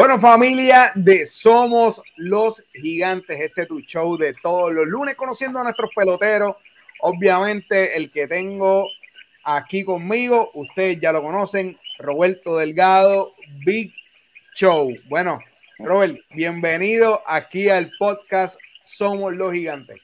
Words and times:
Bueno, 0.00 0.18
familia 0.18 0.92
de 0.94 1.26
Somos 1.26 2.00
los 2.16 2.64
Gigantes, 2.72 3.38
este 3.38 3.62
es 3.62 3.68
tu 3.68 3.80
show 3.80 4.16
de 4.16 4.32
todos 4.32 4.72
los 4.72 4.86
lunes, 4.86 5.14
conociendo 5.14 5.58
a 5.58 5.62
nuestros 5.62 5.90
peloteros. 5.94 6.56
Obviamente, 7.00 7.94
el 7.98 8.10
que 8.10 8.26
tengo 8.26 8.86
aquí 9.44 9.84
conmigo, 9.84 10.52
ustedes 10.54 10.98
ya 10.98 11.12
lo 11.12 11.20
conocen, 11.20 11.78
Roberto 11.98 12.56
Delgado, 12.56 13.34
Big 13.66 13.92
Show. 14.54 14.90
Bueno, 15.10 15.38
Robert, 15.78 16.16
bienvenido 16.30 17.20
aquí 17.26 17.68
al 17.68 17.92
podcast 17.98 18.58
Somos 18.82 19.36
los 19.36 19.52
Gigantes. 19.52 20.00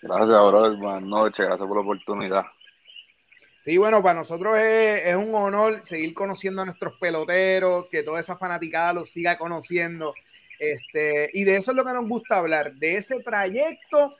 Gracias, 0.00 0.28
brother. 0.28 0.78
Buenas 0.78 1.02
noches, 1.02 1.44
gracias 1.44 1.66
por 1.66 1.76
la 1.76 1.82
oportunidad. 1.82 2.44
Sí, 3.68 3.76
bueno, 3.76 4.02
para 4.02 4.20
nosotros 4.20 4.56
es, 4.58 5.14
un 5.14 5.34
honor 5.34 5.84
seguir 5.84 6.14
conociendo 6.14 6.62
a 6.62 6.64
nuestros 6.64 6.96
peloteros, 6.96 7.86
que 7.90 8.02
toda 8.02 8.18
esa 8.18 8.34
fanaticada 8.34 8.94
los 8.94 9.10
siga 9.10 9.36
conociendo. 9.36 10.14
Este, 10.58 11.28
y 11.34 11.44
de 11.44 11.56
eso 11.56 11.72
es 11.72 11.76
lo 11.76 11.84
que 11.84 11.92
nos 11.92 12.08
gusta 12.08 12.38
hablar, 12.38 12.72
de 12.72 12.96
ese 12.96 13.20
trayecto 13.20 14.14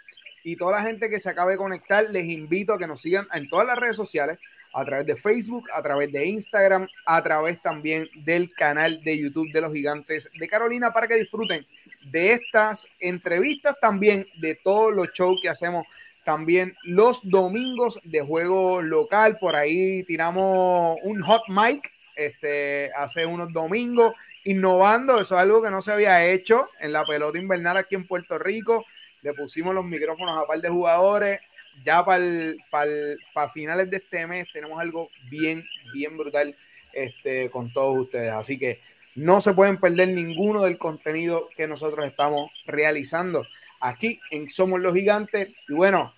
y 0.44 0.56
toda 0.56 0.72
la 0.72 0.82
gente 0.82 1.08
que 1.08 1.18
se 1.18 1.30
acabe 1.30 1.52
de 1.52 1.56
conectar, 1.56 2.05
les 2.10 2.27
invito 2.27 2.74
a 2.74 2.78
que 2.78 2.86
nos 2.86 3.00
sigan 3.00 3.27
en 3.32 3.48
todas 3.48 3.66
las 3.66 3.78
redes 3.78 3.96
sociales, 3.96 4.38
a 4.74 4.84
través 4.84 5.06
de 5.06 5.16
Facebook, 5.16 5.66
a 5.72 5.80
través 5.80 6.12
de 6.12 6.27
Instagram, 6.27 6.86
a 7.06 7.22
través 7.22 7.58
también 7.62 8.06
del 8.16 8.52
canal 8.52 9.02
de 9.02 9.16
YouTube 9.16 9.50
de 9.50 9.62
los 9.62 9.72
Gigantes 9.72 10.28
de 10.38 10.46
Carolina 10.46 10.92
para 10.92 11.08
que 11.08 11.14
disfruten 11.14 11.66
de 12.02 12.33
estas 12.33 12.86
entrevistas, 13.00 13.77
también 13.80 14.27
de 14.42 14.56
todos 14.56 14.94
los 14.94 15.08
shows 15.14 15.40
que 15.40 15.48
hacemos 15.48 15.86
también 16.28 16.74
los 16.84 17.20
domingos 17.22 17.98
de 18.04 18.20
juego 18.20 18.82
local, 18.82 19.38
por 19.38 19.56
ahí 19.56 20.02
tiramos 20.02 20.98
un 21.02 21.22
hot 21.22 21.44
mic 21.48 21.90
este, 22.16 22.90
hace 22.94 23.24
unos 23.24 23.50
domingos, 23.50 24.12
innovando, 24.44 25.18
eso 25.18 25.36
es 25.36 25.40
algo 25.40 25.62
que 25.62 25.70
no 25.70 25.80
se 25.80 25.90
había 25.90 26.26
hecho 26.26 26.68
en 26.80 26.92
la 26.92 27.06
pelota 27.06 27.38
invernal 27.38 27.78
aquí 27.78 27.94
en 27.94 28.06
Puerto 28.06 28.38
Rico. 28.38 28.84
Le 29.22 29.32
pusimos 29.32 29.74
los 29.74 29.86
micrófonos 29.86 30.36
a 30.36 30.46
par 30.46 30.60
de 30.60 30.68
jugadores. 30.68 31.40
Ya 31.82 32.04
para 32.04 32.22
para 32.70 33.48
finales 33.48 33.88
de 33.88 33.96
este 33.96 34.26
mes 34.26 34.48
tenemos 34.52 34.78
algo 34.78 35.08
bien, 35.30 35.64
bien 35.94 36.18
brutal 36.18 36.54
este, 36.92 37.48
con 37.48 37.72
todos 37.72 37.96
ustedes. 37.96 38.34
Así 38.34 38.58
que 38.58 38.82
no 39.14 39.40
se 39.40 39.54
pueden 39.54 39.78
perder 39.78 40.08
ninguno 40.08 40.64
del 40.64 40.76
contenido 40.76 41.48
que 41.56 41.66
nosotros 41.66 42.06
estamos 42.06 42.50
realizando 42.66 43.46
aquí 43.80 44.20
en 44.30 44.48
Somos 44.48 44.80
los 44.80 44.94
Gigantes. 44.94 45.54
Y 45.68 45.74
bueno, 45.74 46.12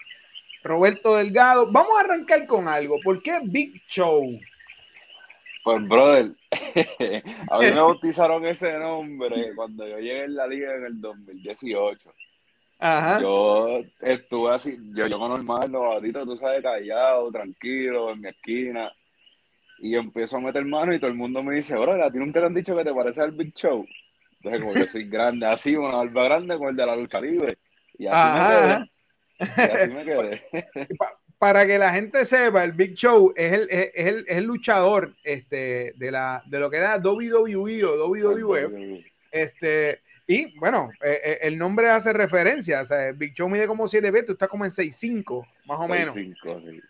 Roberto 0.62 1.16
Delgado, 1.16 1.70
vamos 1.70 1.92
a 1.96 2.04
arrancar 2.04 2.46
con 2.46 2.68
algo. 2.68 2.98
¿Por 3.02 3.22
qué 3.22 3.40
Big 3.42 3.82
Show? 3.86 4.38
Pues, 5.62 5.88
brother, 5.88 6.30
a 7.50 7.58
mí 7.58 7.66
me 7.66 7.72
bautizaron 7.72 8.46
ese 8.46 8.78
nombre 8.78 9.54
cuando 9.54 9.86
yo 9.86 9.98
llegué 9.98 10.24
en 10.24 10.34
la 10.34 10.46
liga 10.46 10.74
en 10.74 10.84
el 10.84 11.00
2018. 11.00 12.12
Ajá. 12.78 13.20
Yo 13.20 13.82
estuve 14.00 14.54
así, 14.54 14.78
yo, 14.94 15.06
yo 15.06 15.18
normal, 15.18 15.70
novatito, 15.70 16.24
tú 16.24 16.36
sabes, 16.36 16.62
callado, 16.62 17.30
tranquilo, 17.30 18.10
en 18.10 18.20
mi 18.22 18.28
esquina. 18.28 18.90
Y 19.80 19.94
empiezo 19.94 20.38
a 20.38 20.40
meter 20.40 20.64
mano 20.64 20.94
y 20.94 20.98
todo 20.98 21.10
el 21.10 21.16
mundo 21.16 21.42
me 21.42 21.56
dice, 21.56 21.76
brother, 21.76 22.02
a 22.02 22.10
ti 22.10 22.18
nunca 22.18 22.40
te 22.40 22.46
han 22.46 22.54
dicho 22.54 22.74
que 22.74 22.84
te 22.84 22.94
parece 22.94 23.20
al 23.22 23.32
Big 23.32 23.54
Show. 23.54 23.86
Entonces, 24.42 24.60
como 24.60 24.74
yo 24.74 24.86
soy 24.86 25.04
grande, 25.04 25.46
así, 25.46 25.76
una 25.76 25.92
barba 25.92 26.24
grande 26.24 26.56
con 26.56 26.68
el 26.68 26.76
de 26.76 26.86
la 26.86 26.96
lucha 26.96 27.20
libre. 27.20 27.58
Y 27.98 28.06
así 28.06 28.86
me 29.92 30.04
quedé. 30.04 30.42
Para 31.38 31.66
que 31.66 31.78
la 31.78 31.92
gente 31.92 32.24
sepa, 32.24 32.64
el 32.64 32.72
Big 32.72 32.94
Show 32.94 33.32
es 33.36 33.52
el, 33.52 33.68
es 33.70 34.06
el, 34.06 34.24
es 34.28 34.36
el 34.36 34.44
luchador 34.44 35.14
este, 35.24 35.94
de, 35.96 36.10
la, 36.10 36.42
de 36.46 36.58
lo 36.58 36.70
que 36.70 36.76
era 36.78 36.98
WWE 36.98 37.84
o 37.84 38.08
WWF. 38.08 39.04
Este, 39.30 40.00
y 40.26 40.58
bueno, 40.58 40.90
eh, 41.02 41.18
eh, 41.22 41.38
el 41.42 41.58
nombre 41.58 41.90
hace 41.90 42.12
referencia. 42.12 42.80
O 42.80 42.84
sea, 42.84 43.12
Big 43.12 43.34
Show 43.34 43.48
mide 43.48 43.66
como 43.66 43.88
7 43.88 44.12
pies, 44.12 44.26
tú 44.26 44.32
estás 44.32 44.48
como 44.48 44.64
en 44.64 44.70
6'5, 44.70 45.46
más 45.66 45.78
o 45.80 45.86
6, 45.86 45.90
menos. 45.90 46.14
5, 46.14 46.62
sí. 46.66 46.80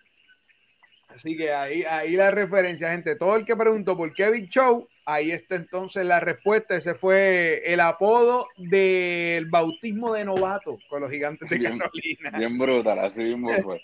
Así 1.14 1.36
que 1.36 1.52
ahí, 1.52 1.82
ahí 1.82 2.12
la 2.12 2.30
referencia, 2.30 2.90
gente. 2.90 3.16
Todo 3.16 3.36
el 3.36 3.44
que 3.44 3.56
preguntó 3.56 3.96
por 3.96 4.12
qué 4.14 4.30
Big 4.30 4.48
Show, 4.48 4.88
ahí 5.04 5.32
está 5.32 5.56
entonces 5.56 6.06
la 6.06 6.20
respuesta. 6.20 6.76
Ese 6.76 6.94
fue 6.94 7.62
el 7.64 7.80
apodo 7.80 8.46
del 8.56 9.46
bautismo 9.46 10.12
de 10.12 10.24
novato 10.24 10.78
con 10.88 11.02
los 11.02 11.10
gigantes 11.10 11.50
de 11.50 11.62
Carolina. 11.62 12.38
Bien 12.38 12.56
brutal, 12.56 12.98
así 13.00 13.24
mismo 13.24 13.50
fue. 13.62 13.82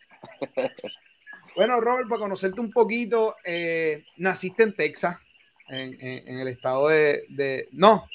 bueno, 1.57 1.81
Robert, 1.81 2.09
para 2.09 2.21
conocerte 2.21 2.61
un 2.61 2.71
poquito, 2.71 3.37
eh, 3.45 4.05
naciste 4.17 4.63
en 4.63 4.75
Texas, 4.75 5.19
en, 5.69 6.39
el 6.39 6.49
estado 6.49 6.89
de, 6.89 7.69
No, 7.73 8.09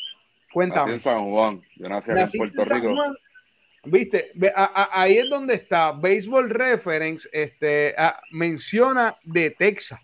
cuéntame. 0.54 0.94
Nací 0.94 0.94
en 0.94 1.00
San 1.00 1.30
Juan, 1.30 1.62
yo 1.76 1.90
nací 1.90 2.12
en 2.12 2.38
Puerto 2.38 2.64
Rico. 2.64 2.96
Viste, 3.84 4.32
ahí 4.92 5.18
es 5.18 5.30
donde 5.30 5.56
está 5.56 5.92
Baseball 5.92 6.50
Reference, 6.50 7.28
este, 7.32 7.96
menciona 8.32 9.14
de 9.24 9.50
Texas. 9.52 10.00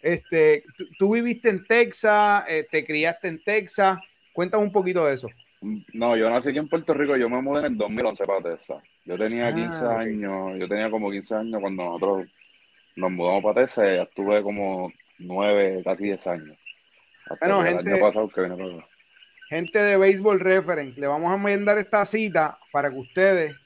Este, 0.00 0.64
tú, 0.98 1.12
viviste 1.12 1.50
en 1.50 1.64
Texas, 1.66 2.44
eh, 2.48 2.66
te 2.70 2.84
criaste 2.84 3.28
en 3.28 3.42
Texas. 3.42 3.98
Cuéntame 4.32 4.64
un 4.64 4.72
poquito 4.72 5.04
de 5.04 5.14
eso. 5.14 5.28
No, 5.92 6.16
yo 6.16 6.30
nací 6.30 6.50
aquí 6.50 6.58
en 6.58 6.68
Puerto 6.68 6.94
Rico, 6.94 7.16
yo 7.16 7.28
me 7.28 7.42
mudé 7.42 7.66
en 7.66 7.72
el 7.72 7.78
2011 7.78 8.24
para 8.24 8.42
Texas. 8.42 8.82
Yo 9.04 9.18
tenía 9.18 9.52
15 9.52 9.84
ah, 9.84 9.98
años, 9.98 10.58
yo 10.58 10.68
tenía 10.68 10.88
como 10.88 11.10
15 11.10 11.34
años 11.34 11.60
cuando 11.60 11.84
nosotros 11.84 12.28
nos 12.96 13.10
mudamos 13.10 13.42
para 13.42 13.62
Texas, 13.62 13.84
ya 13.96 14.02
estuve 14.02 14.42
como 14.42 14.92
9, 15.18 15.82
casi 15.84 16.04
10 16.04 16.26
años. 16.28 16.58
bueno, 17.40 17.62
gente, 17.62 17.82
el 17.82 17.94
año 17.94 18.00
pasado 18.00 18.28
que 18.28 18.40
viene 18.40 18.84
gente 19.48 19.78
de 19.78 19.96
Baseball 19.96 20.40
Reference, 20.40 21.00
le 21.00 21.06
vamos 21.06 21.32
a 21.32 21.36
mandar 21.36 21.78
esta 21.78 22.04
cita 22.04 22.58
para 22.70 22.90
que 22.90 22.96
ustedes 22.96 23.56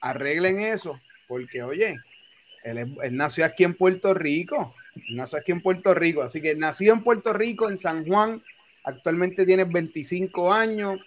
arreglen 0.00 0.60
eso, 0.60 0.98
porque 1.28 1.62
oye, 1.62 1.96
él, 2.64 2.96
nació 3.12 3.44
aquí 3.44 3.64
en 3.64 3.74
Puerto 3.74 4.14
Rico, 4.14 4.74
nació 5.10 5.38
aquí 5.38 5.52
en 5.52 5.60
Puerto 5.60 5.94
Rico, 5.94 6.22
así 6.22 6.40
que 6.40 6.54
nacido 6.54 6.94
en 6.94 7.02
Puerto 7.02 7.32
Rico, 7.32 7.68
en 7.68 7.76
San 7.76 8.06
Juan, 8.06 8.42
actualmente 8.84 9.44
tienes 9.44 9.70
25 9.70 10.52
años. 10.52 11.00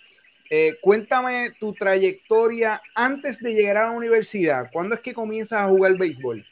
Eh, 0.49 0.77
cuéntame 0.81 1.51
tu 1.59 1.73
trayectoria 1.73 2.79
antes 2.93 3.39
de 3.39 3.55
llegar 3.55 3.77
a 3.77 3.87
la 3.87 3.91
universidad. 3.91 4.69
¿Cuándo 4.71 4.93
es 4.93 5.01
que 5.01 5.13
comienzas 5.13 5.61
a 5.61 5.69
jugar 5.69 5.97
béisbol? 5.97 6.45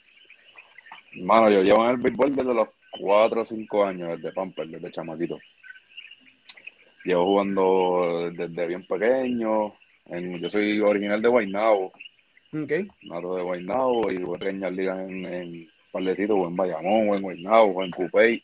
Mano, 1.18 1.52
yo 1.52 1.62
llevo 1.62 1.84
en 1.86 1.92
el 1.92 1.98
béisbol 1.98 2.36
desde 2.36 2.54
los 2.54 2.70
4 3.00 3.42
o 3.42 3.46
5 3.46 3.86
años, 3.86 4.18
desde 4.18 4.34
Pamper, 4.34 4.68
desde 4.68 4.92
chamaquito. 4.92 5.38
Llevo 7.04 7.26
jugando 7.26 8.32
desde 8.32 8.68
bien 8.68 8.86
pequeño. 8.86 9.74
yo 10.06 10.50
soy 10.50 10.80
original 10.80 11.22
de 11.22 11.28
Guaynabo. 11.28 11.92
Okay. 12.54 12.88
Nato 13.04 13.36
de 13.36 13.44
Guaynabo 13.44 14.12
y 14.12 14.22
jugué 14.22 14.40
pequeñas 14.40 14.74
ligas 14.74 15.00
en, 15.00 15.26
en 15.26 15.70
Parlecito, 15.92 16.36
o 16.36 16.48
en 16.48 16.56
Bayamón, 16.56 17.10
o 17.10 17.16
en 17.16 17.22
Guaynabo, 17.22 17.72
o 17.72 17.84
en 17.84 17.92
Cupey. 17.92 18.44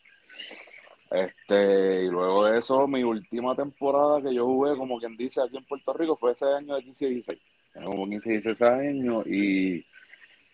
Este, 1.10 2.04
y 2.04 2.08
luego 2.08 2.46
de 2.46 2.58
eso, 2.58 2.86
mi 2.86 3.02
última 3.02 3.54
temporada 3.54 4.20
que 4.20 4.34
yo 4.34 4.44
jugué, 4.44 4.76
como 4.76 4.98
quien 4.98 5.16
dice, 5.16 5.40
aquí 5.42 5.56
en 5.56 5.64
Puerto 5.64 5.92
Rico, 5.92 6.16
fue 6.16 6.32
ese 6.32 6.46
año 6.46 6.74
de 6.74 6.82
15 6.82 7.06
y 7.06 7.14
16. 7.14 7.38
Tenía 7.72 7.88
como 7.88 8.08
15 8.08 8.28
y 8.28 8.32
16 8.32 8.62
años 8.62 9.26
y, 9.26 9.76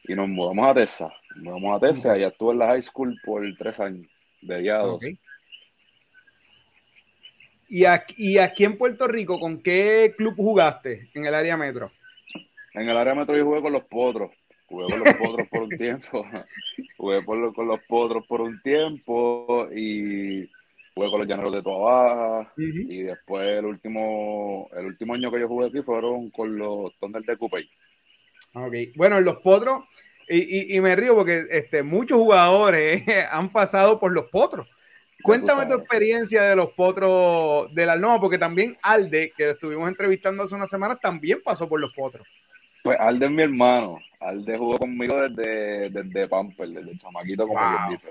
y 0.04 0.14
nos 0.14 0.28
mudamos 0.28 0.68
a 0.68 0.74
Tessa. 0.74 1.12
Nos 1.36 1.44
mudamos 1.44 1.76
a 1.76 1.86
Tessa, 1.86 2.18
y 2.18 2.24
estuve 2.24 2.52
en 2.52 2.58
la 2.58 2.66
high 2.66 2.82
school 2.82 3.18
por 3.24 3.42
tres 3.56 3.80
años, 3.80 4.06
de 4.42 4.58
día 4.58 4.80
a 4.80 4.98
¿Y 7.74 7.86
aquí, 7.86 8.38
aquí 8.38 8.62
en 8.62 8.78
Puerto 8.78 9.08
Rico, 9.08 9.40
con 9.40 9.60
qué 9.60 10.14
club 10.16 10.36
jugaste 10.36 11.10
en 11.12 11.26
el 11.26 11.34
área 11.34 11.56
metro? 11.56 11.90
En 12.72 12.88
el 12.88 12.96
área 12.96 13.16
metro 13.16 13.36
yo 13.36 13.44
jugué 13.44 13.62
con 13.62 13.72
los 13.72 13.82
potros. 13.82 14.30
Jugué 14.66 14.86
con 14.86 15.00
los 15.00 15.14
potros 15.14 15.48
por 15.48 15.62
un 15.64 15.68
tiempo. 15.76 16.24
jugué 16.96 17.24
con 17.24 17.66
los 17.66 17.80
potros 17.88 18.24
por 18.28 18.42
un 18.42 18.62
tiempo 18.62 19.66
y 19.74 20.48
jugué 20.94 21.10
con 21.10 21.18
los 21.18 21.28
llaneros 21.28 21.52
de 21.52 21.62
Toa 21.62 22.52
Y 22.56 23.02
después 23.02 23.58
el 23.58 23.64
último, 23.64 24.68
el 24.78 24.86
último 24.86 25.14
año 25.14 25.32
que 25.32 25.40
yo 25.40 25.48
jugué 25.48 25.66
aquí 25.66 25.82
fueron 25.82 26.30
con 26.30 26.56
los 26.56 26.96
Thunder 27.00 27.22
de 27.22 27.36
Coupey. 27.36 27.68
Ok. 28.54 28.94
Bueno, 28.94 29.18
en 29.18 29.24
los 29.24 29.38
potros, 29.38 29.82
y, 30.28 30.76
y, 30.76 30.80
me 30.80 30.94
río 30.94 31.16
porque 31.16 31.42
este, 31.50 31.82
muchos 31.82 32.18
jugadores 32.18 33.02
han 33.32 33.50
pasado 33.50 33.98
por 33.98 34.12
los 34.12 34.30
potros. 34.30 34.68
Cuéntame 35.24 35.64
tu 35.64 35.72
experiencia 35.72 36.42
de 36.42 36.54
los 36.54 36.70
potros 36.72 37.74
de 37.74 37.86
la 37.86 37.94
Alnoma, 37.94 38.20
porque 38.20 38.36
también 38.36 38.76
Alde, 38.82 39.32
que 39.34 39.48
estuvimos 39.48 39.88
entrevistando 39.88 40.42
hace 40.42 40.54
unas 40.54 40.68
semanas, 40.68 41.00
también 41.00 41.38
pasó 41.42 41.66
por 41.66 41.80
los 41.80 41.94
potros. 41.94 42.28
Pues 42.82 43.00
Alde 43.00 43.24
es 43.24 43.32
mi 43.32 43.42
hermano. 43.42 43.98
Alde 44.20 44.58
jugó 44.58 44.76
conmigo 44.76 45.16
desde, 45.22 45.88
desde 45.88 46.28
Pamper, 46.28 46.68
desde 46.68 46.98
chamaquito, 46.98 47.48
como 47.48 47.58
wow. 47.58 47.90
dice. 47.90 48.10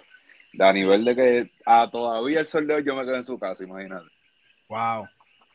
De 0.54 0.66
a 0.66 0.74
nivel 0.74 1.06
de 1.06 1.16
que 1.16 1.52
a 1.68 1.88
todavía 1.88 2.40
el 2.40 2.48
sol 2.48 2.66
de 2.66 2.74
hoy 2.74 2.84
yo 2.84 2.96
me 2.96 3.06
quedé 3.06 3.18
en 3.18 3.24
su 3.24 3.38
casa, 3.38 3.64
imagínate. 3.64 4.08
Wow. 4.68 5.08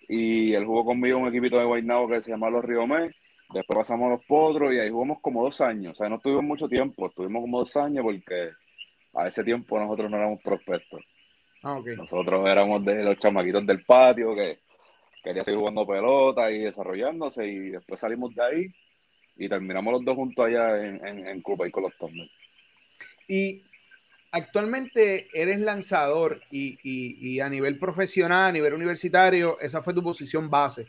Y 0.08 0.54
él 0.54 0.64
jugó 0.64 0.84
conmigo 0.84 1.18
en 1.18 1.24
un 1.24 1.28
equipito 1.30 1.58
de 1.58 1.64
Guaynabo 1.64 2.06
que 2.06 2.22
se 2.22 2.30
llama 2.30 2.50
Los 2.50 2.64
Riomé. 2.64 3.10
Después 3.52 3.78
pasamos 3.78 4.06
a 4.06 4.10
los 4.10 4.24
potros 4.26 4.72
y 4.72 4.78
ahí 4.78 4.90
jugamos 4.90 5.18
como 5.20 5.42
dos 5.42 5.60
años. 5.60 5.94
O 5.94 5.96
sea, 5.96 6.08
no 6.08 6.16
estuvimos 6.18 6.44
mucho 6.44 6.68
tiempo, 6.68 7.06
estuvimos 7.06 7.40
como 7.42 7.58
dos 7.58 7.76
años 7.76 8.04
porque 8.04 8.50
a 9.16 9.26
ese 9.26 9.42
tiempo 9.42 9.76
nosotros 9.76 10.08
no 10.08 10.18
éramos 10.18 10.40
prospectos. 10.40 11.02
Ah, 11.62 11.80
Nosotros 11.96 12.48
éramos 12.48 12.84
de 12.84 13.02
los 13.02 13.18
chamaquitos 13.18 13.66
del 13.66 13.84
patio 13.84 14.34
que 14.34 14.58
quería 15.22 15.44
seguir 15.44 15.58
jugando 15.58 15.86
pelota 15.86 16.50
y 16.50 16.60
desarrollándose 16.60 17.46
y 17.46 17.70
después 17.70 18.00
salimos 18.00 18.34
de 18.34 18.42
ahí 18.42 18.66
y 19.36 19.48
terminamos 19.48 19.92
los 19.92 20.04
dos 20.04 20.16
juntos 20.16 20.46
allá 20.46 20.84
en, 20.84 21.04
en, 21.06 21.26
en 21.26 21.42
Cuba 21.42 21.66
y 21.66 21.70
con 21.70 21.84
los 21.84 21.96
Thunder. 21.96 22.28
Y 23.28 23.62
actualmente 24.32 25.28
eres 25.32 25.60
lanzador 25.60 26.40
y, 26.50 26.78
y, 26.82 27.40
a 27.40 27.48
nivel 27.48 27.78
profesional, 27.78 28.46
a 28.46 28.52
nivel 28.52 28.74
universitario, 28.74 29.58
esa 29.60 29.82
fue 29.82 29.94
tu 29.94 30.02
posición 30.02 30.50
base. 30.50 30.86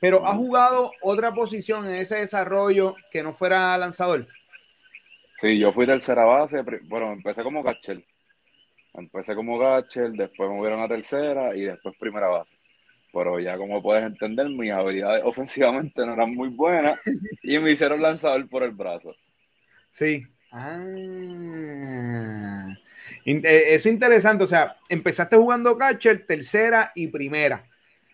Pero 0.00 0.26
¿has 0.26 0.36
jugado 0.36 0.92
otra 1.02 1.32
posición 1.32 1.86
en 1.86 1.94
ese 1.94 2.16
desarrollo 2.16 2.94
que 3.10 3.22
no 3.22 3.32
fuera 3.32 3.76
lanzador? 3.78 4.26
Sí, 5.40 5.58
yo 5.58 5.72
fui 5.72 5.86
tercera 5.86 6.24
base, 6.24 6.62
bueno, 6.84 7.12
empecé 7.12 7.42
como 7.42 7.64
catcher. 7.64 8.02
Empecé 8.96 9.34
como 9.34 9.58
catcher, 9.58 10.12
después 10.12 10.48
me 10.48 10.56
movieron 10.56 10.80
a 10.80 10.88
tercera 10.88 11.54
y 11.54 11.62
después 11.62 11.94
primera 11.98 12.28
base. 12.28 12.50
Pero 13.12 13.38
ya 13.38 13.56
como 13.56 13.82
puedes 13.82 14.04
entender, 14.04 14.48
mis 14.48 14.70
habilidades 14.72 15.22
ofensivamente 15.26 16.04
no 16.06 16.14
eran 16.14 16.34
muy 16.34 16.48
buenas 16.48 17.00
y 17.42 17.58
me 17.58 17.72
hicieron 17.72 18.00
lanzador 18.00 18.48
por 18.48 18.62
el 18.62 18.72
brazo. 18.72 19.14
Sí. 19.90 20.26
Ah. 20.52 20.84
Eh, 23.24 23.74
eso 23.74 23.88
es 23.88 23.94
interesante, 23.94 24.44
o 24.44 24.46
sea, 24.46 24.76
empezaste 24.88 25.36
jugando 25.36 25.76
catcher, 25.76 26.26
tercera 26.26 26.90
y 26.94 27.08
primera. 27.08 27.64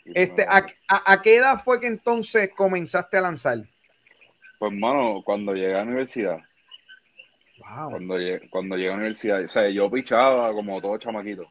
Este, 0.05 0.43
¿a, 0.49 0.67
a, 0.89 1.23
qué 1.23 1.37
edad 1.37 1.61
fue 1.63 1.81
que 1.81 1.87
entonces 1.87 2.51
comenzaste 2.57 3.19
a 3.19 3.21
lanzar? 3.21 3.59
Pues, 4.59 4.73
mano, 4.73 5.23
cuando 5.25 5.55
llegué 5.55 5.75
a 5.75 5.79
la 5.79 5.83
universidad. 5.85 6.39
Cuando, 7.59 8.19
llegué, 8.19 8.49
cuando 8.49 8.77
llegué 8.77 8.89
a 8.89 8.93
la 8.93 8.97
universidad, 8.99 9.45
o 9.45 9.49
sea, 9.49 9.69
yo 9.69 9.91
pichaba 9.91 10.53
como 10.53 10.81
todo 10.81 10.99
chamaquito. 10.99 11.47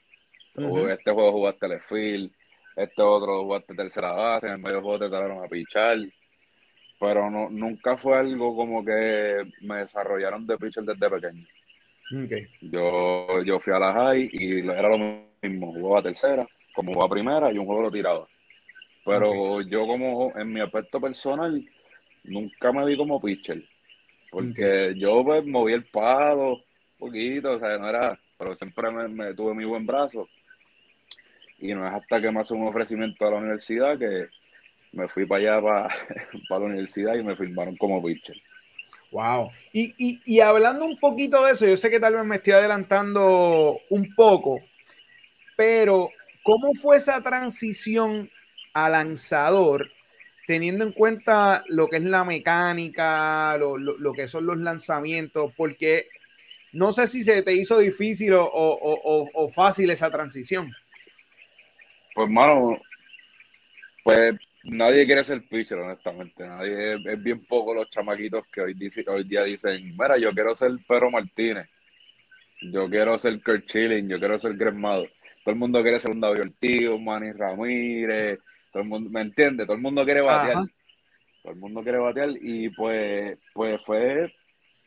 Este 0.56 1.12
juego 1.12 1.32
jugaste 1.32 1.68
Telefield, 1.68 2.32
este 2.76 3.02
otro 3.02 3.44
jugaste 3.44 3.74
tercera 3.74 4.12
base, 4.12 4.48
en 4.48 4.62
medio 4.62 4.82
juego 4.82 5.00
te 5.00 5.10
trataron 5.10 5.44
a 5.44 5.48
pichar. 5.48 5.98
Pero 7.00 7.30
no, 7.32 7.50
nunca 7.50 7.98
fue 7.98 8.18
algo 8.18 8.56
como 8.56 8.84
que 8.86 9.44
me 9.62 9.78
desarrollaron 9.78 10.46
de 10.46 10.58
pitcher 10.58 10.84
desde 10.84 11.10
pequeño. 11.10 11.46
Yo, 12.62 13.42
yo 13.44 13.60
fui 13.60 13.74
a 13.74 13.80
la 13.80 13.94
high 13.94 14.30
y 14.32 14.60
era 14.60 14.90
lo 14.90 15.26
mismo, 15.42 15.74
jugaba 15.74 16.04
tercera, 16.04 16.46
como 16.76 16.94
jugaba 16.94 17.14
primera 17.14 17.52
y 17.52 17.58
un 17.58 17.66
juego 17.66 17.84
lo 17.84 17.92
tiraba. 17.92 18.28
Pero 19.06 19.62
yo 19.62 19.88
como 19.88 20.32
en 20.36 20.54
mi 20.54 20.60
aspecto 20.60 21.00
personal 21.02 21.66
nunca 22.26 22.72
me 22.72 22.86
vi 22.86 22.98
como 22.98 23.20
pitcher. 23.20 23.64
Porque 24.32 24.96
yo 24.98 25.24
pues, 25.24 25.46
moví 25.46 25.74
el 25.74 25.84
palo 25.84 26.54
un 26.54 26.64
poquito, 26.98 27.52
o 27.52 27.60
sea, 27.60 27.78
no 27.78 27.88
era, 27.88 28.18
pero 28.40 28.56
siempre 28.56 28.90
me, 28.90 29.36
tuve 29.36 29.54
mi 29.54 29.66
buen 29.66 29.86
brazo. 29.86 30.28
Y 31.60 31.76
no 31.76 31.86
es 31.86 31.94
hasta 31.94 32.20
que 32.20 32.32
me 32.32 32.40
hace 32.40 32.56
un 32.56 32.68
ofrecimiento 32.68 33.28
a 33.28 33.32
la 33.32 33.38
universidad 33.38 34.00
que 34.00 34.30
me 34.94 35.08
fui 35.08 35.28
para 35.28 35.42
allá, 35.42 35.62
para, 35.62 35.88
para 36.50 36.62
la 36.62 36.66
universidad 36.68 37.14
y 37.14 37.24
me 37.24 37.36
firmaron 37.36 37.78
como 37.78 38.02
pitcher. 38.02 38.42
Wow. 39.12 39.52
Y, 39.74 40.40
hablando 40.40 40.86
un 40.86 40.98
poquito 40.98 41.46
de 41.46 41.52
eso, 41.52 41.66
yo 41.66 41.76
sé 41.76 41.90
que 41.90 42.00
tal 42.00 42.16
vez 42.16 42.26
me 42.26 42.38
estoy 42.38 42.54
adelantando 42.54 43.78
un 43.90 44.16
poco, 44.16 44.62
pero 45.58 46.10
¿cómo 46.44 46.74
fue 46.74 46.96
esa 46.96 47.22
transición 47.22 48.30
a 48.74 48.90
lanzador, 48.90 49.90
teniendo 50.48 50.84
en 50.84 50.92
cuenta 50.92 51.64
lo 51.68 51.88
que 51.88 51.98
es 51.98 52.04
la 52.04 52.24
mecánica, 52.24 53.58
lo, 53.58 54.14
que 54.14 54.28
son 54.28 54.46
los 54.46 54.58
lanzamientos? 54.58 55.54
Porque 55.56 56.08
no 56.74 56.92
sé 56.92 57.08
si 57.08 57.24
se 57.24 57.42
te 57.42 57.54
hizo 57.54 57.80
difícil 57.80 58.34
o, 58.34 58.50
o 58.52 59.50
fácil 59.50 59.90
esa 59.90 60.10
transición. 60.10 60.72
Pues, 62.14 62.30
mano, 62.30 62.78
pues 64.04 64.36
Nadie 64.64 65.08
quiere 65.08 65.24
ser 65.24 65.42
pitcher, 65.48 65.80
honestamente. 65.80 66.46
Nadie, 66.46 66.94
es, 66.94 67.24
bien 67.24 67.44
poco 67.46 67.74
los 67.74 67.90
chamaquitos 67.90 68.46
que 68.48 68.62
hoy, 68.62 68.74
dice, 68.76 69.04
hoy 69.08 69.24
día 69.24 69.44
dicen, 69.44 69.92
mira, 69.98 70.18
yo 70.18 70.32
quiero 70.32 70.56
ser 70.56 70.72
Pedro 70.88 71.10
Martínez, 71.10 71.68
yo 72.62 72.88
quiero 72.88 73.18
ser 73.18 73.42
Kurt 73.42 73.66
Chilling, 73.66 74.08
yo 74.08 74.20
quiero 74.20 74.38
ser 74.38 74.56
Gremado. 74.56 75.08
Todo 75.44 75.54
el 75.54 75.56
mundo 75.56 75.82
quiere 75.82 76.00
ser 76.00 76.12
un 76.12 76.22
David 76.22 76.42
Ortiz, 76.42 76.90
Manny 77.00 77.32
Ramírez, 77.32 78.40
todo 78.72 78.84
el 78.84 78.90
mundo, 78.90 79.10
¿me 79.10 79.22
entiende? 79.22 79.66
Todo 79.66 79.76
el 79.76 79.82
mundo 79.82 80.04
quiere 80.06 80.22
batear. 80.22 80.66
Todo 81.42 81.54
el 81.54 81.60
mundo 81.60 81.82
quiere 81.82 81.98
batear 81.98 82.30
y 82.40 82.70
pues, 82.70 83.38
pues 83.54 83.82
fue, 83.84 84.32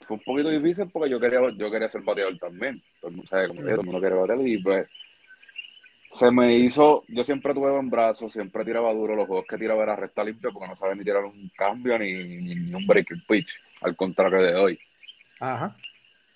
fue 0.00 0.16
un 0.16 0.22
poquito 0.22 0.50
difícil 0.50 0.90
porque 0.92 1.10
yo 1.10 1.19
quería, 1.19 1.40
yo 1.56 1.70
quería 1.70 1.88
ser 1.88 2.02
bateador 2.02 2.38
también. 2.38 2.82
Todo 3.00 3.10
el 3.10 3.16
mundo, 3.16 3.28
sabe, 3.28 3.48
todo 3.48 3.69
el 3.69 3.76
mundo 3.82 4.00
quiere 4.00 4.14
batear 4.14 4.40
y 4.46 4.62
pues 4.62 4.88
se 6.14 6.31
me 6.31 6.56
hizo, 6.56 7.02
yo 7.08 7.25
siempre 7.25 7.52
tuve 7.52 7.72
buen 7.72 7.90
brazo, 7.90 8.28
siempre 8.28 8.64
tiraba 8.64 8.92
duro, 8.92 9.16
los 9.16 9.26
juegos 9.26 9.46
que 9.48 9.58
tiraba 9.58 9.82
era 9.82 9.96
recta 9.96 10.22
limpia 10.22 10.50
porque 10.52 10.69
no 10.69 10.76
sabía 10.76 10.94
ni 10.94 11.02
tirar 11.02 11.25
un 11.25 11.50
cambio 11.56 11.98
ni, 11.98 12.12
ni, 12.12 12.72
un 12.72 12.87
breaking 12.87 13.22
pitch, 13.26 13.48
al 13.82 13.96
contrario 13.96 14.40
de 14.40 14.54
hoy. 14.54 14.78
Ajá. 15.40 15.75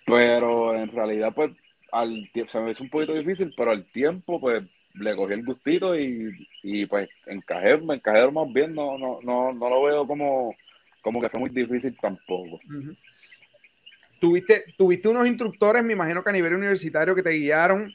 Pero 0.04 0.74
en 0.74 0.90
realidad, 0.90 1.32
pues, 1.32 1.52
al, 1.92 2.28
se 2.48 2.60
me 2.60 2.72
hizo 2.72 2.82
un 2.82 2.90
poquito 2.90 3.14
difícil, 3.14 3.54
pero 3.56 3.70
al 3.70 3.84
tiempo, 3.84 4.40
pues, 4.40 4.64
le 5.00 5.16
cogí 5.16 5.34
el 5.34 5.44
gustito 5.44 5.98
y, 5.98 6.48
y 6.62 6.86
pues 6.86 7.08
encajé, 7.26 7.76
me 7.78 7.94
encajé 7.94 8.30
más 8.30 8.52
bien, 8.52 8.74
no, 8.74 8.98
no, 8.98 9.18
no, 9.22 9.52
no 9.52 9.70
lo 9.70 9.82
veo 9.82 10.06
como, 10.06 10.54
como 11.00 11.20
que 11.20 11.28
fue 11.28 11.40
muy 11.40 11.50
difícil 11.50 11.96
tampoco. 12.00 12.60
¿Tuviste, 14.20 14.64
tuviste 14.76 15.08
unos 15.08 15.26
instructores, 15.26 15.84
me 15.84 15.92
imagino 15.92 16.22
que 16.22 16.30
a 16.30 16.32
nivel 16.32 16.54
universitario, 16.54 17.14
que 17.14 17.22
te 17.22 17.30
guiaron 17.30 17.94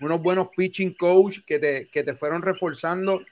unos 0.00 0.22
buenos 0.22 0.48
pitching 0.56 0.94
coach 0.94 1.40
que 1.46 1.58
te, 1.58 1.88
que 1.90 2.04
te 2.04 2.14
fueron 2.14 2.42
reforzando 2.42 3.22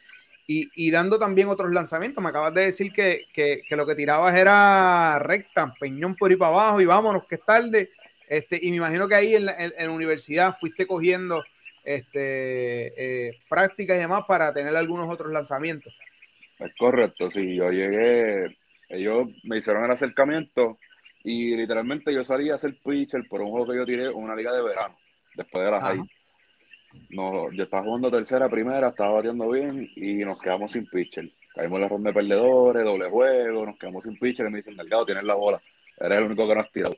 y, 0.49 0.69
y, 0.75 0.91
dando 0.91 1.19
también 1.19 1.49
otros 1.49 1.73
lanzamientos. 1.73 2.23
Me 2.23 2.31
acabas 2.31 2.55
de 2.55 2.67
decir 2.67 2.93
que, 2.93 3.23
que, 3.33 3.65
lo 3.77 3.85
que 3.85 3.97
tirabas 3.97 4.35
era 4.37 5.19
recta, 5.19 5.75
peñón 5.79 6.15
por 6.15 6.31
ahí 6.31 6.37
para 6.37 6.53
abajo 6.53 6.81
y 6.81 6.87
vámonos, 6.87 7.25
que 7.27 7.35
es 7.35 7.45
tarde. 7.45 7.91
Este, 8.29 8.59
y 8.63 8.71
me 8.71 8.77
imagino 8.77 9.09
que 9.09 9.15
ahí 9.15 9.35
en 9.35 9.47
la, 9.47 9.57
en, 9.59 9.73
la 9.77 9.91
universidad 9.91 10.57
fuiste 10.59 10.87
cogiendo 10.87 11.45
este, 11.87 13.29
eh, 13.29 13.39
prácticas 13.49 13.97
y 13.97 14.01
demás 14.01 14.25
para 14.27 14.53
tener 14.53 14.77
algunos 14.77 15.09
otros 15.09 15.33
lanzamientos. 15.33 15.99
Es 16.59 16.75
correcto, 16.77 17.31
sí, 17.31 17.55
yo 17.55 17.71
llegué, 17.71 18.57
ellos 18.89 19.29
me 19.45 19.59
hicieron 19.59 19.85
el 19.85 19.91
acercamiento 19.91 20.79
y 21.23 21.55
literalmente 21.57 22.13
yo 22.13 22.25
salí 22.25 22.51
a 22.51 22.55
hacer 22.55 22.77
pitcher 22.85 23.29
por 23.29 23.43
un 23.43 23.51
juego 23.51 23.67
que 23.67 23.77
yo 23.77 23.85
tiré 23.85 24.07
en 24.07 24.15
una 24.15 24.35
liga 24.35 24.53
de 24.53 24.63
verano, 24.63 24.97
después 25.35 25.65
de 25.65 25.71
la 25.71 25.81
high 25.81 26.07
no, 27.11 27.51
yo 27.53 27.65
estaba 27.65 27.85
jugando 27.85 28.11
tercera, 28.11 28.49
primera, 28.49 28.89
estaba 28.89 29.13
batiendo 29.13 29.49
bien 29.51 29.91
y 29.97 30.17
nos 30.25 30.41
quedamos 30.41 30.73
sin 30.73 30.87
pitcher. 30.87 31.29
Caímos 31.55 31.77
en 31.77 31.83
la 31.83 31.89
ronda 31.89 32.11
de 32.11 32.15
perdedores, 32.15 32.85
doble 32.85 33.09
juego, 33.09 33.67
nos 33.67 33.79
quedamos 33.79 34.05
sin 34.05 34.19
pitcher 34.19 34.47
y 34.47 34.51
me 34.51 34.59
dicen, 34.59 34.77
Delgado, 34.77 35.07
tienes 35.07 35.25
la 35.25 35.35
bola. 35.35 35.61
Eres 35.99 36.19
el 36.19 36.25
único 36.25 36.47
que 36.47 36.55
no 36.55 36.61
has 36.61 36.73
tirado. 36.73 36.97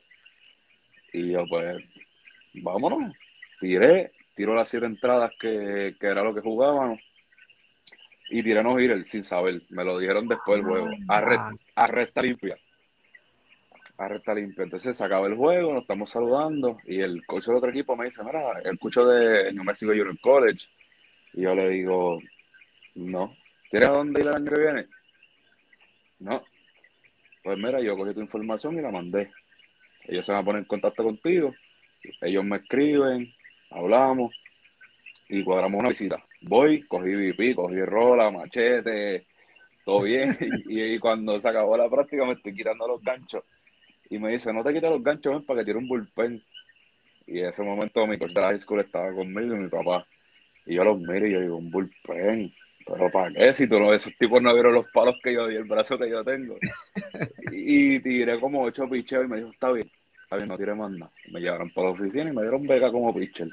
Y 1.13 1.31
yo, 1.31 1.45
pues, 1.47 1.77
vámonos. 2.55 3.13
Tiré, 3.59 4.11
tiro 4.39 4.55
las 4.55 4.69
siete 4.69 4.85
entradas 4.85 5.33
que, 5.37 5.97
que 5.99 6.07
era 6.07 6.23
lo 6.23 6.33
que 6.33 6.39
jugábamos. 6.39 6.97
Y 8.29 8.41
tiré 8.41 8.63
no 8.63 8.79
ir 8.79 9.05
sin 9.05 9.25
saber. 9.25 9.61
Me 9.69 9.83
lo 9.83 9.99
dijeron 9.99 10.29
después 10.29 10.59
del 10.59 10.65
juego. 10.65 10.87
A, 11.09 11.87
resta 11.87 12.21
limpia 12.21 12.57
a 13.97 14.07
recta 14.07 14.33
limpia. 14.33 14.63
Entonces 14.63 14.95
se 14.95 15.03
acaba 15.03 15.27
el 15.27 15.35
juego, 15.35 15.73
nos 15.73 15.81
estamos 15.81 16.09
saludando 16.09 16.77
y 16.85 17.01
el 17.01 17.25
coach 17.25 17.47
del 17.47 17.57
otro 17.57 17.69
equipo 17.69 17.97
me 17.97 18.05
dice, 18.05 18.23
mira, 18.23 18.53
el 18.63 18.79
coach 18.79 18.95
de 18.95 19.51
New 19.51 19.65
Mexico 19.65 19.91
Junior 19.91 20.17
College. 20.21 20.65
Y 21.33 21.41
yo 21.41 21.53
le 21.53 21.67
digo, 21.67 22.21
no. 22.95 23.35
¿Tienes 23.69 23.89
a 23.89 23.91
dónde 23.91 24.21
ir 24.21 24.27
el 24.27 24.35
año 24.35 24.51
que 24.51 24.61
viene? 24.61 24.85
No. 26.19 26.41
Pues 27.43 27.57
mira, 27.57 27.81
yo 27.81 27.97
cogí 27.97 28.13
tu 28.13 28.21
información 28.21 28.77
y 28.77 28.81
la 28.81 28.89
mandé. 28.89 29.31
Ellos 30.05 30.25
se 30.25 30.31
van 30.31 30.43
a 30.43 30.45
poner 30.45 30.59
en 30.59 30.65
contacto 30.65 31.03
contigo. 31.03 31.53
Ellos 32.21 32.45
me 32.45 32.55
escriben, 32.55 33.33
hablamos 33.69 34.33
y 35.27 35.43
cuadramos 35.43 35.79
una 35.79 35.89
visita. 35.89 36.23
Voy, 36.41 36.81
cogí 36.83 37.13
VP, 37.13 37.55
cogí 37.55 37.81
rola, 37.83 38.31
machete, 38.31 39.25
todo 39.85 40.03
bien. 40.03 40.37
y, 40.67 40.81
y, 40.81 40.99
cuando 40.99 41.39
se 41.39 41.47
acabó 41.47 41.77
la 41.77 41.89
práctica 41.89 42.25
me 42.25 42.33
estoy 42.33 42.55
quitando 42.55 42.87
los 42.87 43.01
ganchos 43.01 43.43
y 44.09 44.17
me 44.17 44.31
dice, 44.31 44.51
no 44.51 44.63
te 44.63 44.73
quites 44.73 44.89
los 44.89 45.03
ganchos 45.03 45.43
para 45.45 45.59
que 45.59 45.65
tire 45.65 45.77
un 45.77 45.87
bullpen. 45.87 46.43
Y 47.27 47.39
en 47.39 47.45
ese 47.45 47.61
momento 47.61 48.07
mi 48.07 48.17
coach 48.17 48.33
de 48.33 48.41
la 48.41 48.47
high 48.47 48.59
school 48.59 48.79
estaba 48.79 49.13
conmigo 49.13 49.55
y 49.55 49.59
mi 49.59 49.69
papá. 49.69 50.05
Y 50.65 50.75
yo 50.75 50.83
los 50.83 50.99
miro 50.99 51.27
y 51.27 51.31
yo 51.31 51.41
digo, 51.41 51.57
un 51.57 51.69
bullpen. 51.69 52.51
Pero 52.85 53.09
¿para 53.11 53.31
qué? 53.31 53.53
Si 53.53 53.67
tú 53.67 53.79
no, 53.79 53.93
esos 53.93 54.15
tipos 54.17 54.41
no 54.41 54.51
vieron 54.53 54.73
los 54.73 54.87
palos 54.87 55.15
que 55.23 55.33
yo 55.33 55.47
di, 55.47 55.55
el 55.55 55.65
brazo 55.65 55.97
que 55.97 56.09
yo 56.09 56.23
tengo. 56.23 56.57
y, 57.51 57.99
tiré 57.99 58.39
como 58.39 58.63
ocho 58.63 58.89
picheos 58.89 59.25
y 59.25 59.27
me 59.27 59.37
dijo, 59.37 59.49
está 59.49 59.71
bien, 59.71 59.89
está 60.29 60.35
bien, 60.35 60.47
no 60.47 60.57
tire 60.59 60.75
más 60.75 60.91
nada. 60.91 61.11
Me 61.31 61.39
llevaron 61.39 61.71
para 61.71 61.87
la 61.87 61.93
oficina 61.93 62.29
y 62.29 62.35
me 62.35 62.43
dieron 62.43 62.67
beca 62.67 62.91
como 62.91 63.11
pitcher. 63.15 63.47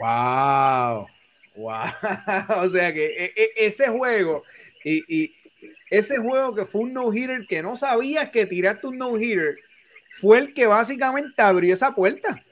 ¡Wow! 0.00 1.06
¡Wow! 1.54 1.84
o 2.64 2.68
sea 2.68 2.92
que 2.92 3.06
e, 3.06 3.32
e, 3.36 3.66
ese 3.66 3.86
juego 3.86 4.42
y, 4.82 5.22
y 5.22 5.32
ese 5.88 6.18
juego 6.18 6.52
que 6.52 6.66
fue 6.66 6.80
un 6.80 6.94
no-hitter 6.94 7.46
que 7.46 7.62
no 7.62 7.76
sabías 7.76 8.28
que 8.30 8.44
tiraste 8.44 8.88
un 8.88 8.98
no-hitter 8.98 9.56
fue 10.10 10.38
el 10.38 10.52
que 10.52 10.66
básicamente 10.66 11.40
abrió 11.40 11.72
esa 11.72 11.94
puerta. 11.94 12.42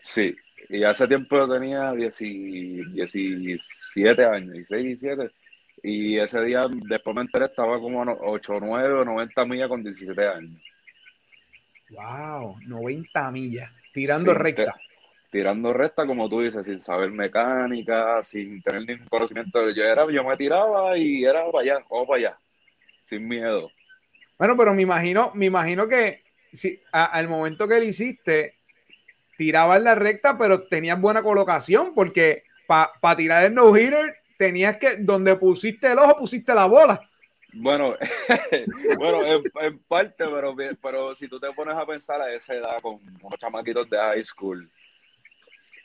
Sí, 0.00 0.34
y 0.70 0.82
hace 0.82 1.06
tiempo 1.06 1.36
yo 1.36 1.52
tenía 1.52 1.92
17 1.92 4.24
años, 4.24 4.54
16, 4.54 5.00
17, 5.00 5.30
Y 5.82 6.18
ese 6.18 6.42
día, 6.44 6.62
después 6.88 7.14
me 7.14 7.20
enteré, 7.20 7.44
estaba 7.44 7.78
como 7.78 8.00
8, 8.22 8.58
9 8.58 8.94
o 8.94 9.04
90 9.04 9.44
millas 9.44 9.68
con 9.68 9.82
17 9.82 10.26
años. 10.26 10.62
Wow, 11.92 12.56
90 12.66 13.30
millas, 13.30 13.70
tirando 13.92 14.32
recta. 14.32 14.74
tirando 15.30 15.72
recta, 15.74 16.06
como 16.06 16.26
tú 16.28 16.40
dices, 16.40 16.64
sin 16.64 16.80
saber 16.80 17.10
mecánica, 17.10 18.22
sin 18.22 18.62
tener 18.62 18.86
ningún 18.86 19.08
conocimiento. 19.08 19.70
Yo, 19.70 19.84
era, 19.84 20.10
yo 20.10 20.24
me 20.24 20.36
tiraba 20.36 20.96
y 20.96 21.24
era 21.24 21.44
para 21.50 21.62
allá, 21.62 21.84
vamos 21.90 22.08
para 22.08 22.18
allá, 22.18 22.38
sin 23.04 23.28
miedo. 23.28 23.70
Bueno, 24.38 24.56
pero 24.56 24.74
me 24.74 24.82
imagino, 24.82 25.32
me 25.34 25.46
imagino 25.46 25.86
que 25.86 26.22
si, 26.52 26.80
al 26.92 27.28
momento 27.28 27.68
que 27.68 27.78
lo 27.78 27.84
hiciste, 27.84 28.56
tirabas 29.36 29.82
la 29.82 29.94
recta, 29.94 30.38
pero 30.38 30.62
tenías 30.68 30.98
buena 30.98 31.22
colocación, 31.22 31.94
porque 31.94 32.44
para 32.66 33.16
tirar 33.16 33.44
el 33.44 33.54
no-hitter 33.54 34.16
tenías 34.38 34.78
que, 34.78 34.96
donde 34.96 35.36
pusiste 35.36 35.92
el 35.92 35.98
ojo, 35.98 36.16
pusiste 36.16 36.54
la 36.54 36.64
bola. 36.64 37.02
Bueno, 37.54 37.96
bueno, 38.98 39.18
en, 39.60 39.78
parte, 39.80 40.24
pero, 40.24 40.56
pero 40.80 41.14
si 41.14 41.28
tú 41.28 41.38
te 41.38 41.52
pones 41.52 41.76
a 41.76 41.84
pensar 41.84 42.20
a 42.20 42.32
esa 42.32 42.54
edad 42.54 42.80
con 42.80 42.94
unos 42.94 43.38
chamaquitos 43.38 43.88
de 43.90 43.98
high 43.98 44.24
school, 44.24 44.70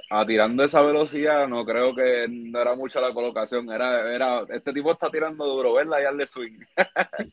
a 0.09 0.25
tirando 0.25 0.63
esa 0.63 0.81
velocidad, 0.81 1.47
no 1.47 1.65
creo 1.65 1.93
que 1.93 2.27
no 2.29 2.62
era 2.62 2.75
mucha 2.75 3.01
la 3.01 3.13
colocación. 3.13 3.69
Era, 3.69 4.13
era, 4.13 4.45
este 4.50 4.71
tipo 4.71 4.91
está 4.91 5.09
tirando 5.09 5.45
duro, 5.45 5.74
verla 5.74 6.00
y 6.00 6.03
darle 6.03 6.27
swing. 6.27 6.59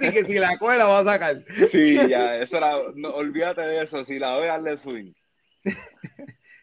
sí, 0.00 0.10
que 0.12 0.24
si 0.24 0.34
la 0.34 0.56
coge 0.56 0.78
la 0.78 0.86
va 0.86 1.00
a 1.00 1.04
sacar. 1.04 1.42
Sí, 1.68 1.96
ya, 2.08 2.36
eso 2.36 2.58
era, 2.58 2.76
no, 2.94 3.08
olvídate 3.10 3.62
de 3.62 3.82
eso, 3.82 4.04
si 4.04 4.18
la 4.18 4.38
ve, 4.38 4.46
darle 4.46 4.78
swing. 4.78 5.12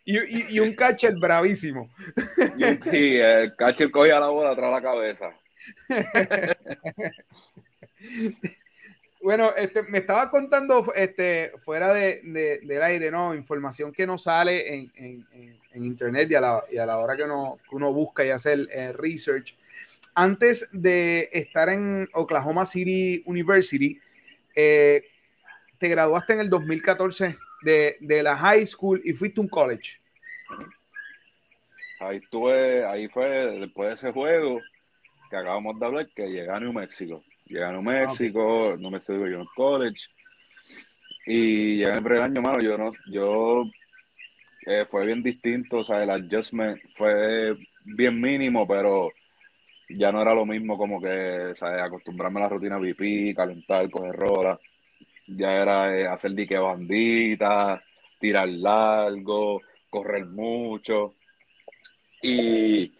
y, 0.05 0.17
y, 0.17 0.45
y, 0.51 0.59
un 0.59 0.75
catcher 0.75 1.15
bravísimo. 1.19 1.89
sí, 2.89 3.17
el 3.17 3.53
catcher 3.55 3.91
cogía 3.91 4.19
la 4.19 4.29
bola 4.29 4.51
atrás 4.51 4.69
de 4.69 4.75
la 4.75 4.81
cabeza. 4.81 5.40
Bueno, 9.21 9.53
este, 9.55 9.83
me 9.83 9.99
estaba 9.99 10.31
contando 10.31 10.83
este, 10.95 11.51
fuera 11.59 11.93
de, 11.93 12.21
del 12.63 12.81
aire, 12.81 13.11
¿no? 13.11 13.35
Información 13.35 13.91
que 13.91 14.07
no 14.07 14.17
sale 14.17 14.73
en, 14.73 14.91
en, 14.95 15.83
internet 15.83 16.31
y 16.31 16.35
a, 16.35 16.41
la, 16.41 16.63
y 16.71 16.77
a, 16.77 16.85
la, 16.87 16.97
hora 16.97 17.15
que 17.15 17.23
uno, 17.23 17.59
uno 17.71 17.93
busca 17.93 18.25
y 18.25 18.29
hace 18.29 18.53
el, 18.53 18.93
research. 18.95 19.55
Antes 20.15 20.67
de 20.71 21.29
estar 21.31 21.69
en 21.69 22.09
Oklahoma 22.13 22.65
City 22.65 23.21
University, 23.25 23.99
eh, 24.55 25.03
te 25.77 25.87
graduaste 25.87 26.33
en 26.33 26.39
el 26.39 26.49
2014 26.49 27.37
de, 27.61 27.97
de, 27.99 28.23
la 28.23 28.35
high 28.35 28.65
school 28.65 29.01
y 29.05 29.13
fuiste 29.13 29.39
a 29.39 29.43
un 29.43 29.49
college. 29.49 29.99
Ahí 31.99 32.17
estuve, 32.17 32.85
ahí 32.85 33.07
fue 33.07 33.27
después 33.59 33.89
de 33.89 33.93
ese 33.93 34.11
juego 34.11 34.59
que 35.31 35.37
acabamos 35.37 35.79
de 35.79 35.85
hablar, 35.85 36.09
que 36.13 36.27
llegué 36.27 36.49
a 36.49 36.59
New 36.59 36.73
Mexico. 36.73 37.23
Llegué 37.45 37.63
a 37.63 37.71
New 37.71 37.81
México, 37.81 38.75
no 38.77 38.91
me 38.91 38.99
sigo 38.99 39.25
yo 39.27 39.39
en 39.39 39.47
college. 39.55 40.01
Y 41.25 41.77
llegué 41.77 41.93
el 41.93 42.03
primer 42.03 42.23
año, 42.23 42.41
mano, 42.41 42.59
yo 42.59 42.77
no, 42.77 42.91
yo 43.09 43.63
eh, 44.65 44.85
fue 44.89 45.05
bien 45.05 45.23
distinto, 45.23 45.77
o 45.77 45.83
sea, 45.85 46.03
el 46.03 46.09
adjustment 46.09 46.81
fue 46.95 47.55
bien 47.85 48.19
mínimo, 48.19 48.67
pero 48.67 49.09
ya 49.87 50.11
no 50.11 50.21
era 50.21 50.33
lo 50.33 50.45
mismo 50.45 50.77
como 50.77 51.01
que, 51.01 51.53
¿sabes? 51.55 51.81
acostumbrarme 51.81 52.41
a 52.41 52.43
la 52.43 52.49
rutina 52.49 52.77
VP, 52.77 53.33
calentar, 53.33 53.89
coger 53.89 54.15
rola. 54.15 54.59
Ya 55.27 55.53
era 55.53 55.97
eh, 55.97 56.07
hacer 56.07 56.33
dique 56.33 56.57
bandita, 56.57 57.81
tirar 58.19 58.49
largo, 58.49 59.61
correr 59.89 60.25
mucho. 60.25 61.15
Y, 62.21 62.91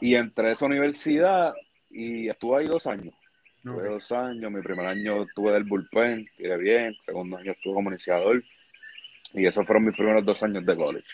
y 0.00 0.14
entre 0.16 0.50
esa 0.52 0.66
universidad 0.66 1.54
y 1.98 2.28
estuve 2.28 2.60
ahí 2.60 2.66
dos 2.66 2.86
años. 2.86 3.12
Tuve 3.60 3.88
dos 3.88 4.12
años, 4.12 4.52
mi 4.52 4.62
primer 4.62 4.86
año 4.86 5.24
estuve 5.24 5.52
del 5.52 5.64
bullpen, 5.64 6.28
tiré 6.36 6.56
bien, 6.56 6.96
segundo 7.04 7.36
año 7.36 7.50
estuve 7.50 7.74
como 7.74 7.90
iniciador 7.90 8.42
y 9.34 9.46
esos 9.46 9.66
fueron 9.66 9.84
mis 9.86 9.96
primeros 9.96 10.24
dos 10.24 10.40
años 10.44 10.64
de 10.64 10.76
college. 10.76 11.08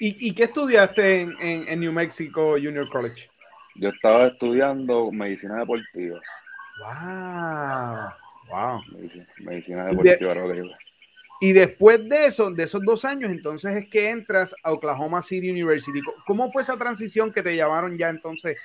¿Y, 0.00 0.32
qué 0.32 0.44
estudiaste 0.44 1.22
en, 1.40 1.80
New 1.80 1.92
Mexico 1.92 2.52
Junior 2.52 2.88
College? 2.88 3.28
Yo 3.74 3.88
estaba 3.88 4.28
estudiando 4.28 5.10
medicina 5.10 5.58
deportiva. 5.58 6.20
¡Wow! 6.80 8.10
¡Wow! 8.48 8.80
Medicina, 9.38 9.86
deportiva, 9.86 10.34
y 11.40 11.52
después 11.52 12.08
de 12.08 12.26
eso, 12.26 12.50
de 12.50 12.64
esos 12.64 12.84
dos 12.84 13.04
años, 13.04 13.30
entonces 13.30 13.76
es 13.76 13.88
que 13.88 14.10
entras 14.10 14.54
a 14.62 14.72
Oklahoma 14.72 15.22
City 15.22 15.50
University. 15.50 16.00
¿Cómo 16.26 16.50
fue 16.50 16.62
esa 16.62 16.76
transición 16.76 17.32
que 17.32 17.42
te 17.42 17.54
llamaron 17.54 17.96
ya 17.96 18.08
entonces 18.08 18.56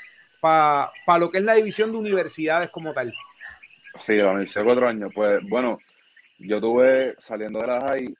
para 0.43 1.19
lo 1.19 1.31
que 1.31 1.38
es 1.38 1.43
la 1.45 1.53
división 1.53 1.93
de 1.93 2.00
universidades 2.00 2.69
como 2.69 2.93
tal. 2.93 3.13
Sí, 4.00 4.17
la 4.17 4.31
universidad 4.31 4.65
cuatro 4.65 4.89
años. 4.89 5.09
Pues 5.15 5.41
bueno, 5.47 5.79
yo 6.38 6.59
tuve 6.59 7.15
saliendo 7.17 7.59
de 7.59 7.67
la 7.67 7.79
high, 7.79 8.13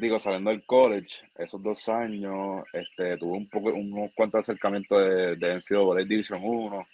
digo, 0.00 0.18
saliendo 0.18 0.50
del 0.50 0.64
college, 0.64 1.20
esos 1.36 1.62
dos 1.62 1.86
años, 1.90 2.64
este, 2.72 3.18
tuve 3.18 3.36
un 3.36 3.48
poco, 3.50 3.74
unos 3.74 4.10
cuantos 4.14 4.40
acercamientos 4.40 4.98
de, 5.02 5.36
de 5.36 5.56
NCAA 5.56 6.04
División 6.06 6.40
1, 6.42 6.86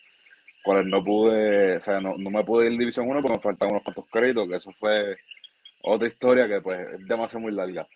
cuales 0.64 0.86
no 0.86 1.04
pude, 1.04 1.76
o 1.76 1.80
sea, 1.80 2.00
no, 2.00 2.14
no 2.18 2.30
me 2.30 2.42
pude 2.42 2.66
ir 2.66 2.72
en 2.72 2.78
División 2.78 3.08
1 3.08 3.22
porque 3.22 3.36
me 3.36 3.42
faltaban 3.42 3.74
unos 3.74 3.84
cuantos 3.84 4.06
créditos, 4.10 4.48
que 4.48 4.56
eso 4.56 4.72
fue 4.80 5.16
otra 5.82 6.08
historia 6.08 6.48
que 6.48 6.60
pues 6.60 6.88
es 6.94 7.06
demasiado 7.06 7.40
muy 7.40 7.52
larga. 7.52 7.86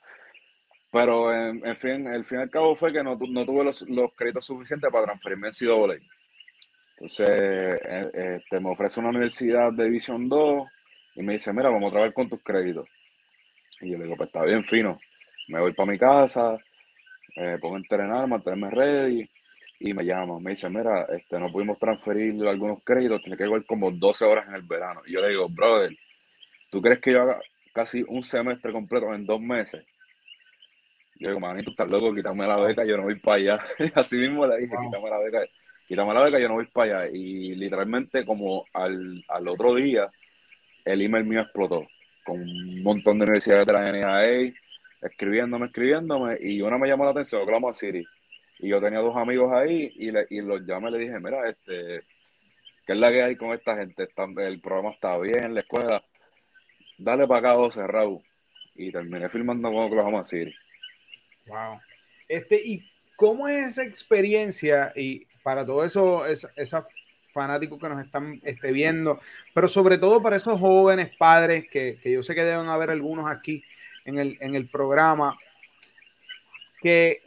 Pero 0.93 1.35
en, 1.35 1.77
fin, 1.79 2.07
el 2.07 2.27
fin 2.27 2.41
y 2.41 2.43
al 2.43 2.51
cabo 2.51 2.77
fue 2.77 2.93
que 2.93 3.03
no, 3.03 3.17
no 3.17 3.47
tuve 3.47 3.65
los, 3.65 3.81
los, 3.89 4.13
créditos 4.15 4.45
suficientes 4.45 4.93
para 4.93 5.07
transferirme 5.07 5.49
en 5.49 5.55
CWA. 5.55 5.97
Entonces, 6.97 7.29
eh, 7.29 8.11
este, 8.37 8.61
me 8.61 8.71
ofrece 8.71 9.01
una 9.01 9.09
universidad 9.09 9.73
de 9.73 9.85
División 9.85 10.29
2 10.29 10.69
y 11.15 11.23
me 11.23 11.33
dice, 11.33 11.51
mira, 11.55 11.71
vamos 11.71 11.89
a 11.89 11.93
trabajar 11.93 12.13
con 12.13 12.29
tus 12.29 12.43
créditos. 12.43 12.87
Y 13.81 13.91
yo 13.91 13.97
le 13.97 14.05
digo, 14.05 14.17
pues 14.17 14.27
está 14.27 14.45
bien 14.45 14.63
fino. 14.65 15.01
Me 15.49 15.61
voy 15.61 15.73
para 15.73 15.91
mi 15.91 15.99
casa, 15.99 16.59
eh, 17.37 17.57
pongo 17.59 17.77
a 17.77 17.79
entrenar, 17.79 18.29
mantenerme 18.29 18.71
ready. 18.71 19.31
Y 19.81 19.95
me 19.95 20.05
llama, 20.05 20.39
me 20.41 20.51
dice, 20.51 20.69
mira, 20.69 21.07
este, 21.09 21.41
no 21.41 21.51
pudimos 21.51 21.79
transferir 21.79 22.47
algunos 22.47 22.85
créditos, 22.85 23.23
tiene 23.23 23.39
que 23.39 23.45
ir 23.45 23.65
como 23.65 23.91
12 23.91 24.27
horas 24.27 24.47
en 24.47 24.57
el 24.57 24.63
verano. 24.63 25.01
Y 25.07 25.13
yo 25.13 25.23
le 25.23 25.31
digo, 25.31 25.49
brother, 25.49 25.97
¿tú 26.71 26.83
crees 26.83 27.01
que 27.01 27.13
yo 27.13 27.23
haga 27.23 27.41
casi 27.73 28.05
un 28.07 28.23
semestre 28.23 28.73
completo 28.73 29.13
en 29.15 29.25
dos 29.25 29.41
meses? 29.41 29.87
Yo 31.23 31.29
digo, 31.29 31.38
manito, 31.38 31.71
estás 31.71 31.88
loco, 31.88 32.12
quítame 32.12 32.49
la 32.49 32.57
beca, 32.57 32.83
yo 32.85 32.97
no 32.97 33.05
voy 33.05 33.14
para 33.21 33.37
allá. 33.37 33.64
Así 33.95 34.19
mismo 34.19 34.45
le 34.45 34.57
dije, 34.57 34.75
quítame 34.85 35.09
la 35.09 35.19
beca, 35.21 35.45
quítame 35.87 36.14
la 36.14 36.23
beca, 36.25 36.41
yo 36.41 36.49
no 36.49 36.55
voy 36.55 36.67
para 36.67 37.02
allá. 37.02 37.12
Y 37.14 37.55
literalmente 37.55 38.26
como 38.26 38.64
al, 38.73 39.23
otro 39.47 39.76
día, 39.76 40.11
el 40.85 41.00
email 41.00 41.25
mío 41.25 41.43
explotó 41.43 41.87
con 42.25 42.41
un 42.41 42.83
montón 42.83 43.19
de 43.19 43.25
universidades 43.25 43.69
de 43.69 43.73
la 43.73 43.93
NAA, 43.93 44.52
escribiéndome, 45.00 45.67
escribiéndome, 45.67 46.38
y 46.41 46.61
una 46.61 46.76
me 46.76 46.88
llamó 46.88 47.05
la 47.05 47.12
atención, 47.12 47.43
Oklahoma 47.43 47.73
City. 47.73 48.05
Y 48.59 48.69
yo 48.69 48.81
tenía 48.81 48.99
dos 48.99 49.17
amigos 49.17 49.52
ahí 49.52 49.93
y, 49.95 50.11
le, 50.11 50.26
y 50.29 50.41
los 50.41 50.67
llamé 50.67 50.88
y 50.88 50.93
le 50.93 50.99
dije, 50.99 51.21
mira, 51.21 51.49
este, 51.49 52.02
¿qué 52.85 52.95
es 52.95 52.99
la 52.99 53.12
que 53.12 53.23
hay 53.23 53.37
con 53.37 53.52
esta 53.52 53.76
gente? 53.76 54.09
el 54.38 54.61
programa 54.61 54.91
está 54.91 55.17
bien, 55.19 55.55
la 55.55 55.61
escuela. 55.61 56.02
Dale 56.99 57.29
para 57.29 57.50
acá, 57.50 57.55
José 57.55 57.87
Raúl. 57.87 58.21
Y 58.75 58.91
terminé 58.91 59.29
filmando 59.29 59.71
con 59.71 59.85
Oklahoma 59.85 60.25
City. 60.25 60.52
Wow. 61.47 61.81
Este, 62.29 62.61
¿y 62.65 62.91
cómo 63.17 63.49
es 63.49 63.69
esa 63.69 63.85
experiencia? 63.85 64.93
Y 64.97 65.27
para 65.43 65.65
todo 65.65 65.85
eso, 65.85 66.25
esos 66.27 66.85
fanáticos 67.33 67.79
que 67.79 67.89
nos 67.89 68.05
están 68.05 68.41
este, 68.45 68.73
viendo, 68.73 69.19
pero 69.55 69.67
sobre 69.67 69.99
todo 69.99 70.23
para 70.23 70.37
esos 70.37 70.61
jóvenes 70.61 71.11
padres, 71.17 71.65
que, 71.71 71.99
yo 72.05 72.23
sé 72.23 72.35
que 72.35 72.45
deben 72.45 72.69
haber 72.69 72.91
algunos 72.91 73.31
aquí 73.31 73.65
en 74.05 74.19
el, 74.19 74.37
en 74.41 74.55
el 74.55 74.69
programa, 74.69 75.39
que 76.81 77.23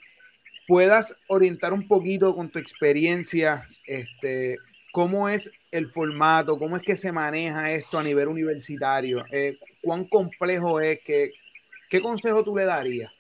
puedas 0.68 1.16
orientar 1.28 1.74
un 1.74 1.88
poquito 1.88 2.34
con 2.36 2.50
tu 2.50 2.60
experiencia, 2.60 3.60
este, 3.86 4.58
cómo 4.92 5.30
es 5.30 5.52
el 5.72 5.90
formato, 5.90 6.58
cómo 6.58 6.78
es 6.78 6.84
que 6.84 6.96
se 6.96 7.12
maneja 7.12 7.72
esto 7.72 8.00
a 8.00 8.04
nivel 8.04 8.28
universitario, 8.28 9.26
eh, 9.32 9.58
cuán 9.82 10.06
complejo 10.06 10.80
es, 10.80 11.00
que, 11.02 11.32
qué 11.90 12.02
consejo 12.02 12.44
tú 12.44 12.56
le 12.56 12.66
darías. 12.66 13.12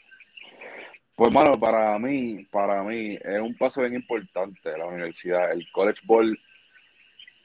Pues, 1.15 1.33
mano, 1.33 1.57
para 1.57 1.97
mí, 1.97 2.45
para 2.51 2.83
mí 2.83 3.15
es 3.15 3.39
un 3.39 3.55
paso 3.55 3.81
bien 3.81 3.95
importante 3.95 4.77
la 4.77 4.85
universidad. 4.85 5.51
El 5.51 5.65
College 5.71 6.01
Board, 6.05 6.37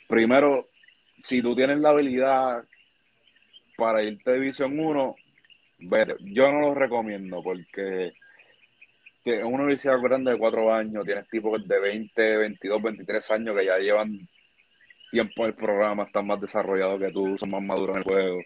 primero, 0.09 0.69
si 1.21 1.41
tú 1.41 1.55
tienes 1.55 1.79
la 1.79 1.91
habilidad 1.91 2.65
para 3.77 4.03
irte 4.03 4.31
a 4.31 4.35
División 4.35 4.79
1, 4.79 5.17
Yo 6.21 6.53
no 6.53 6.61
lo 6.61 6.75
recomiendo 6.75 7.43
porque 7.43 8.13
es 9.25 9.45
una 9.45 9.63
universidad 9.63 10.01
grande 10.01 10.33
de 10.33 10.39
cuatro 10.39 10.73
años, 10.75 11.05
tienes 11.05 11.29
tipos 11.29 11.67
de 11.67 11.79
20, 11.79 12.37
22, 12.39 12.83
23 12.83 13.31
años 13.31 13.57
que 13.57 13.67
ya 13.67 13.79
llevan 13.79 14.29
tiempo 15.11 15.43
en 15.45 15.49
el 15.49 15.55
programa, 15.55 16.05
están 16.05 16.27
más 16.27 16.41
desarrollados 16.41 17.01
que 17.01 17.13
tú, 17.13 17.39
son 17.39 17.51
más 17.51 17.63
maduros 17.63 17.97
en 17.97 18.03
el 18.03 18.05
juego 18.05 18.41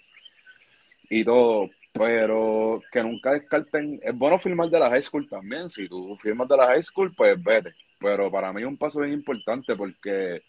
y 1.09 1.25
todo 1.25 1.71
pero 1.95 2.83
que 2.91 3.03
nunca 3.03 3.33
descarten. 3.33 4.01
Es 4.03 4.15
bueno 4.15 4.39
firmar 4.39 4.69
de 4.69 4.81
la 4.81 4.91
high 4.91 5.03
school 5.03 5.29
también. 5.29 5.71
Si 5.71 5.89
tú 5.89 6.17
firmas 6.17 6.49
de 6.49 6.57
la 6.57 6.67
high 6.67 6.83
school, 6.83 7.15
pues 7.17 7.43
vete. 7.43 7.73
pero 7.99 8.31
para 8.31 8.53
mí 8.53 8.63
es 8.63 8.69
un 8.69 8.77
paso 8.77 9.01
bien 9.01 9.13
importante 9.13 9.77
porque 9.77 10.43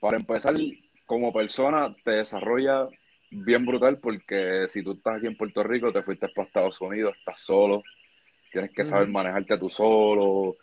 para 0.00 0.16
empezar, 0.16 0.54
como 1.06 1.32
persona 1.32 1.94
te 2.04 2.10
desarrolla 2.10 2.88
bien 3.30 3.64
brutal 3.64 3.98
porque 3.98 4.66
si 4.68 4.82
tú 4.82 4.92
estás 4.92 5.18
aquí 5.18 5.28
en 5.28 5.36
Puerto 5.36 5.62
Rico, 5.62 5.92
te 5.92 6.02
fuiste 6.02 6.28
para 6.28 6.46
Estados 6.46 6.80
Unidos, 6.80 7.14
estás 7.16 7.40
solo, 7.40 7.82
tienes 8.50 8.72
que 8.72 8.84
saber 8.84 9.08
manejarte 9.08 9.56
tú 9.58 9.70
solo, 9.70 10.56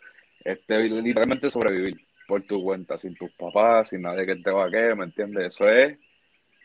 este, 0.44 0.78
literalmente 0.82 1.50
sobrevivir 1.50 2.06
por 2.28 2.42
tu 2.42 2.62
cuenta, 2.62 2.98
sin 2.98 3.14
tus 3.14 3.32
papás, 3.32 3.88
sin 3.88 4.02
nadie 4.02 4.26
que 4.26 4.36
te 4.36 4.50
va 4.50 4.66
a 4.66 4.70
querer, 4.70 4.94
¿me 4.94 5.04
entiendes? 5.04 5.54
Eso 5.54 5.68
es, 5.68 5.98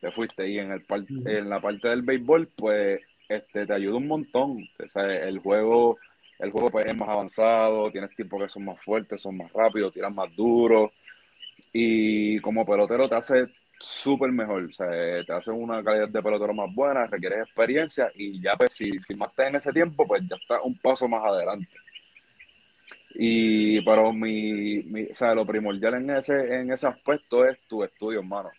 te 0.02 0.12
fuiste 0.12 0.48
y 0.48 0.60
en, 0.60 0.72
el 0.74 0.84
en 1.26 1.50
la 1.50 1.62
parte 1.62 1.88
del 1.88 2.02
béisbol, 2.02 2.50
pues 2.56 3.02
este, 3.30 3.66
te 3.66 3.74
ayuda 3.74 3.98
un 3.98 4.08
montón. 4.08 4.68
El 5.06 5.40
juego, 5.40 5.98
el 6.40 6.52
juego 6.52 6.70
pues, 6.70 6.86
es 6.86 6.96
más 6.96 7.10
avanzado, 7.10 7.92
tienes 7.92 8.16
tiempos 8.16 8.44
que 8.44 8.50
son 8.50 8.66
más 8.66 8.82
fuertes, 8.82 9.22
son 9.22 9.38
más 9.38 9.52
rápidos, 9.54 9.94
tiran 9.94 10.16
más 10.16 10.34
duro. 10.36 10.92
Y 11.74 12.40
como 12.40 12.66
pelotero 12.66 13.10
te 13.10 13.16
hace 13.16 13.48
súper 13.80 14.32
mejor, 14.32 14.64
o 14.64 14.74
sea, 14.74 14.88
te 15.26 15.34
hace 15.34 15.52
una 15.52 15.84
calidad 15.84 16.08
de 16.10 16.22
pelotero 16.22 16.54
más 16.54 16.74
buena, 16.74 17.06
requieres 17.08 17.40
experiencia 17.40 18.10
y 18.16 18.42
ya 18.42 18.54
pues 18.54 18.74
si 18.74 18.90
firmaste 19.00 19.48
en 19.48 19.56
ese 19.58 19.74
tiempo, 19.74 20.08
pues 20.08 20.24
ya 20.30 20.36
está 20.38 20.62
un 20.62 20.78
paso 20.80 21.08
más 21.08 21.24
adelante. 21.26 21.68
Y 23.18 23.82
pero 23.82 24.12
mi, 24.14 24.84
mi, 24.84 25.04
o 25.04 25.14
sea, 25.14 25.34
lo 25.34 25.46
primordial 25.46 25.96
en 25.96 26.10
ese, 26.12 26.34
en 26.60 26.72
ese 26.72 26.88
aspecto 26.88 27.46
es 27.48 27.60
tu 27.68 27.84
estudio, 27.84 28.20
hermano. 28.20 28.52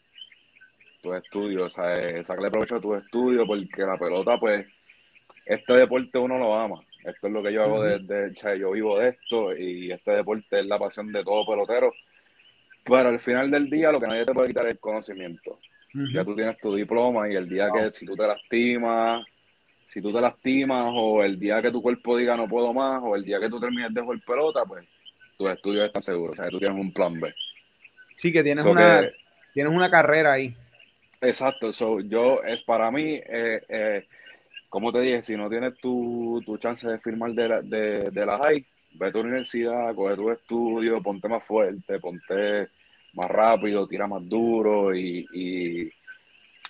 Tu 1.02 1.12
estudio, 1.14 1.66
o 1.66 1.70
sea, 1.70 1.94
sacarle 2.24 2.50
provecho 2.50 2.76
a 2.76 2.80
tu 2.80 2.94
estudio 2.94 3.46
porque 3.46 3.82
la 3.82 3.96
pelota, 3.96 4.38
pues, 4.38 4.66
este 5.44 5.72
deporte 5.74 6.18
uno 6.18 6.38
lo 6.38 6.54
ama. 6.54 6.80
Esto 7.04 7.28
es 7.28 7.32
lo 7.32 7.42
que 7.42 7.52
yo 7.52 7.62
hago 7.62 7.82
desde, 7.82 8.30
o 8.30 8.36
sea, 8.36 8.56
yo 8.56 8.72
vivo 8.72 8.98
de 8.98 9.10
esto 9.10 9.56
y 9.56 9.92
este 9.92 10.10
deporte 10.10 10.60
es 10.60 10.66
la 10.66 10.78
pasión 10.78 11.12
de 11.12 11.22
todo 11.22 11.46
pelotero. 11.46 11.92
Pero 12.84 13.08
al 13.08 13.20
final 13.20 13.50
del 13.50 13.70
día 13.70 13.92
lo 13.92 14.00
que 14.00 14.06
nadie 14.06 14.24
te 14.24 14.32
puede 14.32 14.48
quitar 14.48 14.66
es 14.66 14.74
el 14.74 14.80
conocimiento. 14.80 15.58
Ya 16.12 16.24
tú 16.24 16.34
tienes 16.34 16.58
tu 16.58 16.74
diploma 16.74 17.28
y 17.30 17.36
el 17.36 17.48
día 17.48 17.70
que 17.72 17.90
si 17.90 18.04
tú 18.04 18.14
te 18.14 18.26
lastimas, 18.26 19.24
si 19.88 20.02
tú 20.02 20.12
te 20.12 20.20
lastimas 20.20 20.92
o 20.94 21.22
el 21.22 21.38
día 21.38 21.62
que 21.62 21.70
tu 21.70 21.80
cuerpo 21.80 22.16
diga 22.16 22.36
no 22.36 22.46
puedo 22.46 22.74
más 22.74 23.00
o 23.02 23.16
el 23.16 23.24
día 23.24 23.40
que 23.40 23.48
tú 23.48 23.58
termines 23.58 23.94
de 23.94 24.02
jugar 24.02 24.20
pelota, 24.26 24.64
pues 24.66 24.86
tus 25.38 25.50
estudios 25.50 25.86
están 25.86 26.02
seguros, 26.02 26.38
o 26.38 26.42
sea, 26.42 26.50
tú 26.50 26.58
tienes 26.58 26.78
un 26.78 26.92
plan 26.92 27.18
B. 27.18 27.32
Sí, 28.14 28.32
que 28.32 28.42
tienes, 28.42 28.64
una, 28.64 29.08
tienes 29.54 29.72
una 29.72 29.90
carrera 29.90 30.32
ahí. 30.32 30.54
Exacto, 31.20 31.72
so, 31.72 32.00
yo 32.00 32.42
es 32.42 32.62
para 32.62 32.90
mí, 32.90 33.14
eh, 33.14 33.62
eh, 33.68 34.06
como 34.68 34.92
te 34.92 35.00
dije, 35.00 35.22
si 35.22 35.36
no 35.36 35.48
tienes 35.48 35.76
tu, 35.78 36.42
tu 36.44 36.58
chance 36.58 36.88
de 36.88 36.98
firmar 36.98 37.32
de 37.32 37.48
la, 37.48 37.62
de, 37.62 38.10
de 38.10 38.26
la 38.26 38.38
high, 38.38 38.64
ve 38.92 39.06
a 39.06 39.12
tu 39.12 39.20
universidad, 39.20 39.94
coge 39.94 40.16
tu 40.16 40.30
estudio, 40.30 41.02
ponte 41.02 41.28
más 41.28 41.44
fuerte, 41.44 41.98
ponte 41.98 42.68
más 43.14 43.30
rápido, 43.30 43.86
tira 43.86 44.06
más 44.06 44.28
duro 44.28 44.94
y 44.94 45.90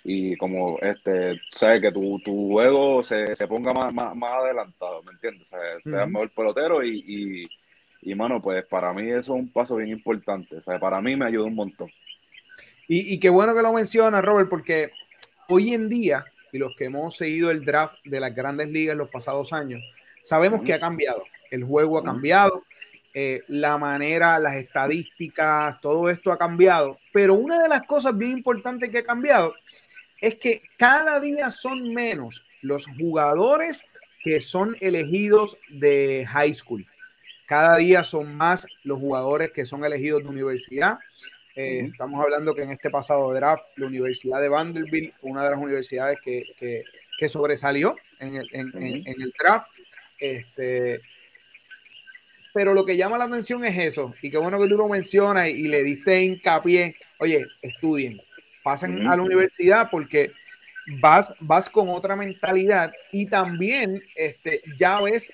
y 0.08 0.36
como 0.36 0.78
este 0.78 1.40
sabes 1.50 1.82
que 1.82 1.90
tu, 1.90 2.20
tu 2.20 2.50
juego 2.52 3.02
se, 3.02 3.34
se 3.34 3.48
ponga 3.48 3.72
más, 3.72 3.92
más, 3.92 4.32
adelantado, 4.34 5.02
¿me 5.02 5.10
entiendes? 5.10 5.52
O 5.52 5.56
sea, 5.56 5.80
sea 5.80 6.06
mejor 6.06 6.30
pelotero 6.30 6.84
y, 6.84 7.02
y, 7.04 8.10
y, 8.10 8.14
mano, 8.14 8.40
pues 8.40 8.64
para 8.66 8.92
mí 8.92 9.08
eso 9.10 9.18
es 9.18 9.28
un 9.40 9.48
paso 9.48 9.74
bien 9.74 9.90
importante, 9.90 10.58
o 10.58 10.62
sea, 10.62 10.78
para 10.78 11.00
mí 11.00 11.16
me 11.16 11.26
ayuda 11.26 11.46
un 11.46 11.56
montón. 11.56 11.90
Y, 12.88 13.14
y 13.14 13.18
qué 13.18 13.28
bueno 13.28 13.54
que 13.54 13.62
lo 13.62 13.72
mencionas, 13.72 14.24
Robert, 14.24 14.48
porque 14.48 14.90
hoy 15.48 15.74
en 15.74 15.88
día, 15.88 16.24
y 16.52 16.58
los 16.58 16.74
que 16.76 16.86
hemos 16.86 17.16
seguido 17.16 17.50
el 17.50 17.64
draft 17.64 17.96
de 18.04 18.20
las 18.20 18.34
grandes 18.34 18.68
ligas 18.68 18.92
en 18.92 18.98
los 18.98 19.10
pasados 19.10 19.52
años, 19.52 19.82
sabemos 20.22 20.62
que 20.62 20.74
ha 20.74 20.80
cambiado, 20.80 21.24
el 21.50 21.64
juego 21.64 21.98
ha 21.98 22.04
cambiado, 22.04 22.64
eh, 23.18 23.42
la 23.48 23.78
manera, 23.78 24.38
las 24.38 24.56
estadísticas, 24.56 25.80
todo 25.80 26.10
esto 26.10 26.30
ha 26.30 26.36
cambiado, 26.36 26.98
pero 27.14 27.32
una 27.32 27.58
de 27.58 27.68
las 27.68 27.82
cosas 27.82 28.14
bien 28.16 28.32
importantes 28.32 28.90
que 28.90 28.98
ha 28.98 29.04
cambiado 29.04 29.54
es 30.20 30.34
que 30.34 30.62
cada 30.76 31.18
día 31.18 31.50
son 31.50 31.94
menos 31.94 32.44
los 32.60 32.86
jugadores 32.86 33.84
que 34.22 34.40
son 34.40 34.76
elegidos 34.80 35.56
de 35.70 36.26
high 36.28 36.52
school. 36.52 36.86
Cada 37.46 37.76
día 37.76 38.02
son 38.02 38.34
más 38.34 38.66
los 38.82 38.98
jugadores 38.98 39.50
que 39.52 39.64
son 39.64 39.84
elegidos 39.84 40.22
de 40.22 40.28
universidad. 40.28 40.98
Eh, 41.56 41.88
estamos 41.90 42.22
hablando 42.22 42.54
que 42.54 42.62
en 42.62 42.70
este 42.70 42.90
pasado 42.90 43.32
draft, 43.32 43.64
la 43.76 43.86
Universidad 43.86 44.42
de 44.42 44.48
Vanderbilt 44.48 45.14
fue 45.16 45.30
una 45.30 45.42
de 45.42 45.50
las 45.50 45.58
universidades 45.58 46.18
que, 46.22 46.42
que, 47.18 47.28
sobresalió 47.28 47.96
en 48.20 48.36
el, 48.36 48.48
en, 48.52 48.72
en, 48.74 49.22
el 49.22 49.32
draft. 49.38 49.68
Este, 50.20 51.00
pero 52.52 52.74
lo 52.74 52.84
que 52.84 52.96
llama 52.96 53.16
la 53.16 53.24
atención 53.24 53.64
es 53.64 53.76
eso, 53.78 54.14
y 54.20 54.30
qué 54.30 54.36
bueno 54.36 54.60
que 54.60 54.68
tú 54.68 54.76
lo 54.76 54.88
mencionas 54.88 55.48
y, 55.48 55.52
y 55.52 55.68
le 55.68 55.82
diste 55.82 56.22
hincapié, 56.22 56.94
oye, 57.18 57.46
estudien, 57.62 58.20
pasen 58.62 59.06
a 59.06 59.16
la 59.16 59.22
universidad 59.22 59.88
porque 59.90 60.32
vas, 61.00 61.32
vas 61.40 61.70
con 61.70 61.88
otra 61.88 62.16
mentalidad 62.16 62.92
y 63.12 63.26
también 63.26 64.02
este, 64.14 64.60
ya 64.76 65.00
ves 65.00 65.32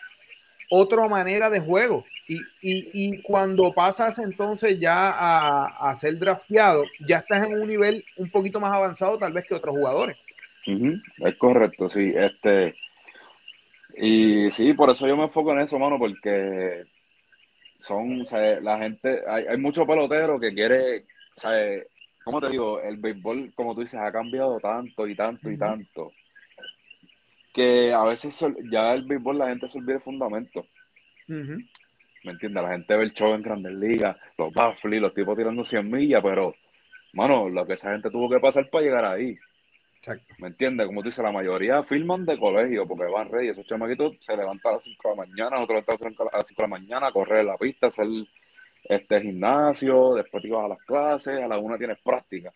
otra 0.71 1.09
manera 1.09 1.51
de 1.51 1.61
juego. 1.61 2.05
Y, 2.33 2.41
y, 2.63 2.91
y 2.93 3.23
cuando 3.23 3.73
pasas 3.73 4.19
entonces 4.19 4.79
ya 4.79 5.11
a, 5.11 5.91
a, 5.91 5.95
ser 5.95 6.19
drafteado, 6.19 6.85
ya 7.07 7.19
estás 7.19 7.47
en 7.47 7.61
un 7.61 7.69
nivel 7.69 8.05
un 8.17 8.31
poquito 8.31 8.61
más 8.61 8.73
avanzado 8.73 9.19
tal 9.19 9.33
vez 9.33 9.47
que 9.47 9.55
otros 9.55 9.77
jugadores. 9.77 10.17
Es 10.65 11.37
correcto, 11.37 11.89
sí. 11.89 12.13
Este, 12.15 12.75
y 13.97 14.51
sí, 14.51 14.73
por 14.73 14.91
eso 14.91 15.07
yo 15.07 15.17
me 15.17 15.25
enfoco 15.25 15.53
en 15.53 15.61
eso, 15.61 15.79
mano, 15.79 15.99
porque 15.99 16.85
son, 17.79 18.23
o 18.23 18.25
sea, 18.25 18.61
la 18.61 18.79
gente, 18.79 19.23
hay, 19.29 19.47
hay 19.47 19.57
mucho 19.59 19.87
pelotero 19.87 20.39
que 20.39 20.55
quiere, 20.55 21.01
o 21.37 21.41
sea, 21.41 21.53
como 22.25 22.41
te 22.41 22.51
digo, 22.51 22.81
el 22.81 22.97
béisbol, 22.97 23.53
como 23.55 23.75
tú 23.75 23.81
dices, 23.81 24.01
ha 24.01 24.13
cambiado 24.13 24.61
tanto 24.61 25.07
y 25.07 25.15
tanto 25.17 25.51
y 25.51 25.59
tanto 25.59 26.13
que 27.53 27.93
a 27.93 28.03
veces 28.05 28.39
ya 28.71 28.95
el 28.95 29.03
béisbol 29.03 29.39
la 29.39 29.49
gente 29.49 29.69
se 29.69 29.79
olvida 29.79 29.97
el 29.97 30.01
fundamento. 30.01 30.67
¿Me 32.25 32.33
entiendes? 32.33 32.63
La 32.63 32.71
gente 32.71 32.97
ve 32.97 33.05
el 33.05 33.13
show 33.13 33.35
en 33.35 33.43
Grandes 33.43 33.73
Ligas, 33.73 34.17
los 34.39 34.53
baffles, 34.53 35.01
los 35.01 35.15
tipos 35.15 35.37
tirando 35.37 35.65
100 35.65 35.91
millas, 35.91 36.23
pero, 36.23 36.55
mano, 37.13 37.49
lo 37.49 37.67
que 37.67 37.75
esa 37.75 37.93
gente 37.93 38.11
tuvo 38.11 38.31
que 38.31 38.41
pasar 38.41 38.69
para 38.71 38.85
llegar 38.85 39.05
ahí. 39.05 39.37
Exacto. 39.97 40.35
¿Me 40.39 40.49
entiendes? 40.49 40.87
Como 40.87 41.01
tú 41.01 41.09
dices, 41.09 41.25
la 41.25 41.33
mayoría 41.33 41.83
filman 41.85 42.25
de 42.25 42.39
colegio 42.39 42.87
porque 42.87 43.05
van 43.05 43.31
rey. 43.31 43.49
Esos 43.49 43.67
chamaquitos 43.67 44.17
se 44.21 44.37
levantan 44.37 44.71
a 44.71 44.75
las 44.75 44.85
5 44.85 45.09
de 45.09 45.17
la 45.17 45.27
mañana, 45.27 45.61
otros 45.61 45.85
a 45.89 46.37
las 46.37 46.47
5 46.49 46.63
de 46.63 46.69
la 46.69 46.79
mañana 46.79 47.07
a 47.09 47.13
correr 47.13 47.45
la 47.45 47.57
pista, 47.57 47.87
hacer 47.87 48.07
este 48.85 49.21
gimnasio, 49.21 50.15
después 50.15 50.43
te 50.43 50.49
ibas 50.49 50.65
a 50.65 50.69
las 50.69 50.83
clases, 50.83 51.41
a 51.41 51.49
la 51.49 51.59
una 51.59 51.79
tienes 51.79 51.99
práctica. 52.03 52.53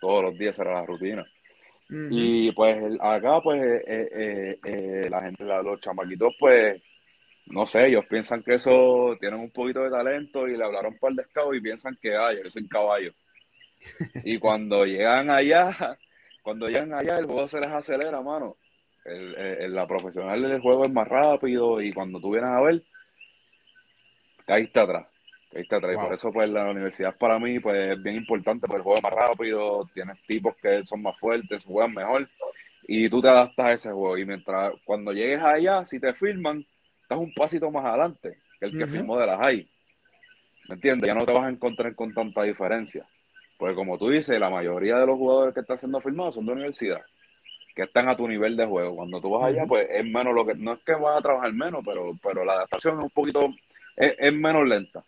Todos 0.00 0.24
los 0.24 0.38
días 0.38 0.58
era 0.58 0.74
la 0.74 0.86
rutina. 0.86 1.26
Y 1.88 2.50
pues 2.52 2.84
acá, 3.00 3.40
pues, 3.40 3.62
eh, 3.62 4.08
eh, 4.12 4.58
eh, 4.64 5.08
la 5.08 5.22
gente, 5.22 5.44
los 5.44 5.80
chamaquitos, 5.80 6.34
pues, 6.38 6.82
no 7.46 7.66
sé, 7.66 7.86
ellos 7.86 8.04
piensan 8.06 8.42
que 8.42 8.54
eso 8.54 9.16
tienen 9.20 9.40
un 9.40 9.50
poquito 9.50 9.82
de 9.82 9.90
talento 9.90 10.46
y 10.48 10.56
le 10.56 10.64
hablaron 10.64 10.96
para 10.98 11.10
el 11.10 11.16
descabo 11.16 11.54
y 11.54 11.60
piensan 11.60 11.96
que, 12.00 12.16
ay, 12.16 12.38
yo 12.42 12.50
soy 12.50 12.68
caballo. 12.68 13.12
y 14.24 14.38
cuando 14.40 14.84
llegan 14.84 15.30
allá, 15.30 15.96
cuando 16.42 16.68
llegan 16.68 16.92
allá, 16.94 17.18
el 17.18 17.26
juego 17.26 17.48
se 17.48 17.58
les 17.58 17.68
acelera, 17.68 18.20
mano. 18.20 18.56
El, 19.04 19.72
la 19.72 19.86
profesional 19.86 20.42
del 20.42 20.60
juego 20.60 20.82
es 20.82 20.92
más 20.92 21.06
rápido 21.06 21.80
y 21.80 21.92
cuando 21.92 22.20
tú 22.20 22.32
vienes 22.32 22.50
a 22.50 22.60
ver, 22.60 22.82
caíste 24.46 24.80
atrás. 24.80 25.06
Ahí 25.54 25.62
está 25.62 25.80
Por 25.80 26.12
eso, 26.12 26.32
pues, 26.32 26.50
la 26.50 26.70
universidad 26.70 27.16
para 27.16 27.38
mí, 27.38 27.60
pues, 27.60 27.92
es 27.96 28.02
bien 28.02 28.16
importante, 28.16 28.66
porque 28.66 28.76
el 28.76 28.82
juego 28.82 28.96
es 28.96 29.02
más 29.02 29.12
rápido, 29.12 29.88
tienes 29.94 30.18
tipos 30.26 30.54
que 30.56 30.84
son 30.84 31.00
más 31.02 31.18
fuertes, 31.18 31.64
juegan 31.64 31.94
mejor, 31.94 32.28
y 32.82 33.08
tú 33.08 33.22
te 33.22 33.28
adaptas 33.28 33.66
a 33.66 33.72
ese 33.72 33.90
juego. 33.90 34.18
Y 34.18 34.26
mientras, 34.26 34.74
cuando 34.84 35.12
llegues 35.12 35.40
allá, 35.40 35.86
si 35.86 35.98
te 35.98 36.12
firman, 36.12 36.66
estás 37.06 37.18
un 37.18 37.32
pasito 37.34 37.70
más 37.70 37.84
adelante 37.84 38.38
que 38.58 38.66
el 38.66 38.76
que 38.76 38.86
firmó 38.88 39.16
de 39.18 39.26
la 39.26 39.38
high. 39.38 39.68
¿Me 40.68 40.74
entiendes? 40.74 41.06
Ya 41.06 41.14
no 41.14 41.24
te 41.24 41.32
vas 41.32 41.44
a 41.44 41.50
encontrar 41.50 41.94
con 41.94 42.12
tanta 42.12 42.42
diferencia. 42.42 43.06
Porque 43.56 43.76
como 43.76 43.96
tú 43.96 44.10
dices, 44.10 44.40
la 44.40 44.50
mayoría 44.50 44.98
de 44.98 45.06
los 45.06 45.16
jugadores 45.16 45.54
que 45.54 45.60
están 45.60 45.78
siendo 45.78 46.00
firmados 46.00 46.34
son 46.34 46.46
de 46.46 46.52
universidad, 46.52 47.00
que 47.74 47.84
están 47.84 48.08
a 48.08 48.16
tu 48.16 48.26
nivel 48.26 48.56
de 48.56 48.66
juego. 48.66 48.96
Cuando 48.96 49.20
tú 49.20 49.30
vas 49.30 49.50
allá, 49.50 49.64
pues 49.66 49.86
es 49.88 50.04
menos 50.04 50.34
lo 50.34 50.44
que, 50.44 50.54
no 50.56 50.74
es 50.74 50.80
que 50.80 50.94
vas 50.94 51.18
a 51.18 51.22
trabajar 51.22 51.52
menos, 51.52 51.82
pero, 51.84 52.18
pero 52.22 52.44
la 52.44 52.54
adaptación 52.54 52.98
es 52.98 53.04
un 53.04 53.10
poquito, 53.10 53.54
es 53.96 54.32
menos 54.32 54.66
lenta. 54.66 55.04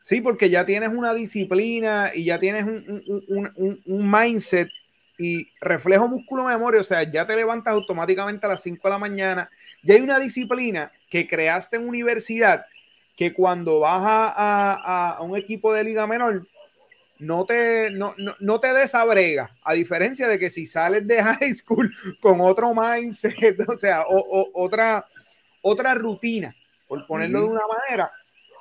Sí, 0.00 0.22
porque 0.22 0.48
ya 0.48 0.64
tienes 0.64 0.88
una 0.88 1.12
disciplina 1.12 2.10
y 2.14 2.24
ya 2.24 2.38
tienes 2.38 2.64
un, 2.64 3.82
mindset 3.84 4.70
y 5.18 5.46
reflejo 5.60 6.08
músculo 6.08 6.44
memoria, 6.44 6.80
o 6.80 6.84
sea, 6.84 7.02
ya 7.02 7.26
te 7.26 7.36
levantas 7.36 7.74
automáticamente 7.74 8.46
a 8.46 8.48
las 8.48 8.62
5 8.62 8.80
de 8.82 8.90
la 8.90 8.98
mañana. 8.98 9.50
Ya 9.82 9.96
hay 9.96 10.00
una 10.00 10.18
disciplina 10.18 10.90
que 11.08 11.26
creaste 11.26 11.76
en 11.76 11.88
universidad 11.88 12.64
que 13.16 13.34
cuando 13.34 13.80
vas 13.80 14.02
a, 14.04 15.18
un 15.22 15.36
equipo 15.36 15.72
de 15.72 15.82
liga 15.82 16.06
menor, 16.06 16.46
no 17.18 17.44
te, 17.44 17.90
no, 17.90 18.14
no, 18.38 18.60
te 18.60 18.72
desabrega, 18.72 19.50
a 19.64 19.74
diferencia 19.74 20.28
de 20.28 20.38
que 20.38 20.50
si 20.50 20.66
sales 20.66 21.04
de 21.04 21.20
high 21.22 21.52
school 21.52 21.92
con 22.20 22.40
otro 22.40 22.72
mindset, 22.74 23.60
o 23.68 23.76
sea, 23.76 24.02
o, 24.08 24.50
otra, 24.54 25.04
otra 25.62 25.94
rutina, 25.94 26.54
por 26.86 27.04
ponerlo 27.08 27.40
de 27.40 27.48
una 27.48 27.66
manera, 27.66 28.12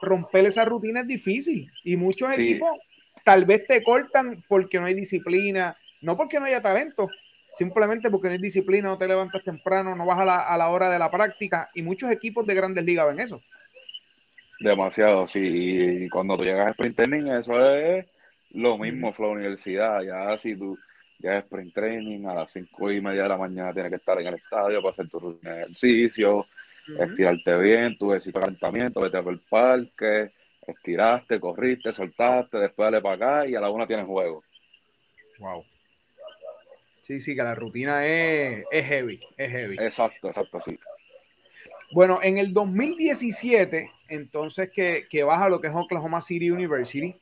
romper 0.01 0.45
esa 0.45 0.65
rutina 0.65 1.01
es 1.01 1.07
difícil. 1.07 1.71
Y 1.83 1.95
muchos 1.95 2.33
equipos 2.33 2.71
tal 3.23 3.45
vez 3.45 3.67
te 3.67 3.83
cortan 3.83 4.43
porque 4.47 4.79
no 4.79 4.88
hay 4.88 4.95
disciplina, 4.95 5.77
no 6.01 6.17
porque 6.17 6.39
no 6.39 6.45
haya 6.45 6.62
talento, 6.62 7.10
simplemente 7.51 8.10
porque 8.10 8.27
no 8.27 8.33
hay 8.33 8.39
disciplina, 8.39 8.89
no 8.89 8.97
te 8.97 9.07
levantas 9.07 9.43
temprano, 9.43 9.95
no 9.95 10.05
vas 10.05 10.19
a 10.19 10.25
la, 10.25 10.36
a 10.38 10.57
la 10.57 10.69
hora 10.69 10.89
de 10.89 10.99
la 10.99 11.12
práctica 11.12 11.69
y 11.73 11.81
muchos 11.81 12.12
equipos 12.12 12.45
de 12.45 12.55
grandes 12.55 12.86
ligas 12.86 13.07
ven 13.07 13.19
eso. 13.19 13.41
Demasiado, 14.60 15.27
sí. 15.27 16.05
Y 16.05 16.10
cuando 16.10 16.38
tú 16.38 16.43
llegas 16.43 16.67
a 16.67 16.71
sprint 16.71 16.95
training, 16.95 17.31
eso 17.31 17.75
es 17.75 18.05
lo 18.51 18.77
mismo, 18.77 19.13
la 19.17 19.27
Universidad. 19.27 20.01
Ya 20.01 20.38
si 20.38 20.55
tú 20.55 20.77
llegas 21.19 21.38
a 21.38 21.45
sprint 21.45 21.73
training 21.73 22.25
a 22.25 22.33
las 22.33 22.51
cinco 22.51 22.91
y 22.91 23.01
media 23.01 23.23
de 23.23 23.29
la 23.29 23.38
mañana 23.38 23.73
tienes 23.73 23.91
que 23.91 23.97
estar 23.97 24.19
en 24.19 24.27
el 24.27 24.36
estadio 24.36 24.81
para 24.81 24.91
hacer 24.91 25.10
tu 25.10 25.19
rutina 25.19 25.53
de 25.53 25.62
ejercicio, 25.63 26.45
estirarte 26.99 27.57
bien, 27.57 27.97
tu 27.97 28.12
ejercicio 28.12 28.39
de 28.39 28.45
calentamiento, 28.45 29.01
vete 29.01 29.17
al 29.17 29.39
parque, 29.49 30.31
estiraste, 30.65 31.39
corriste, 31.39 31.93
soltaste, 31.93 32.57
después 32.57 32.88
dale 32.88 33.01
para 33.01 33.15
acá 33.15 33.47
y 33.47 33.55
a 33.55 33.62
la 33.62 33.69
una 33.69 33.86
tienes 33.86 34.05
juego. 34.05 34.43
Wow. 35.39 35.63
Sí, 37.08 37.22
sí, 37.22 37.36
que 37.38 37.41
la 37.41 37.56
rutina 37.56 38.06
es, 38.06 38.65
es 38.70 38.86
heavy, 38.86 39.22
es 39.38 39.50
heavy. 39.50 39.78
Exacto, 39.80 40.28
exacto, 40.28 40.60
sí. 40.60 40.78
Bueno, 41.93 42.20
en 42.22 42.38
el 42.38 42.54
2017, 42.54 43.89
entonces 44.10 44.70
que, 44.70 45.08
que 45.10 45.24
vas 45.24 45.41
a 45.41 45.48
lo 45.48 45.62
que 45.62 45.67
es 45.67 45.74
Oklahoma 45.74 46.20
City 46.20 46.52
University, 46.52 47.15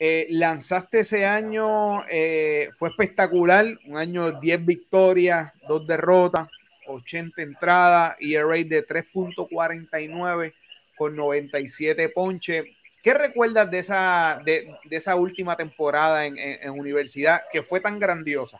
eh, 0.00 0.26
lanzaste 0.30 1.00
ese 1.00 1.24
año, 1.24 2.04
eh, 2.10 2.70
fue 2.78 2.88
espectacular, 2.88 3.64
un 3.86 3.96
año 3.96 4.32
10 4.40 4.66
victorias, 4.66 5.52
2 5.68 5.86
derrotas, 5.86 6.48
80 6.88 7.40
entradas, 7.40 8.16
ERA 8.18 8.56
de 8.56 8.84
3.49 8.84 10.52
con 10.96 11.14
97 11.14 12.08
ponches. 12.08 12.64
¿Qué 13.04 13.14
recuerdas 13.14 13.70
de 13.70 13.78
esa, 13.78 14.42
de, 14.44 14.68
esa 14.90 15.14
última 15.14 15.56
temporada 15.56 16.26
en, 16.26 16.38
en, 16.38 16.70
universidad 16.70 17.42
que 17.52 17.62
fue 17.62 17.78
tan 17.78 18.00
grandiosa? 18.00 18.58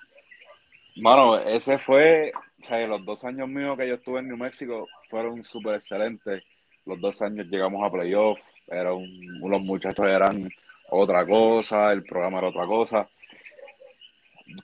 Mano, 1.01 1.39
ese 1.39 1.79
fue, 1.79 2.33
o 2.35 2.63
sea, 2.63 2.85
los 2.89 3.05
dos 3.05 3.25
años 3.25 3.49
míos 3.49 3.79
que 3.79 3.87
yo 3.87 3.95
estuve 3.95 4.19
en 4.19 4.29
New 4.29 4.37
México 4.37 4.87
fueron 5.09 5.45
súper 5.45 5.75
excelentes. 5.77 6.43
Los 6.85 7.01
dos 7.01 7.23
años 7.23 7.47
llegamos 7.47 7.85
a 7.85 7.91
playoff, 7.91 8.41
eran, 8.67 8.99
los 9.41 9.63
muchachos 9.63 10.07
eran 10.07 10.49
otra 10.91 11.25
cosa, 11.25 11.93
el 11.93 12.03
programa 12.03 12.39
era 12.39 12.49
otra 12.49 12.67
cosa. 12.67 13.09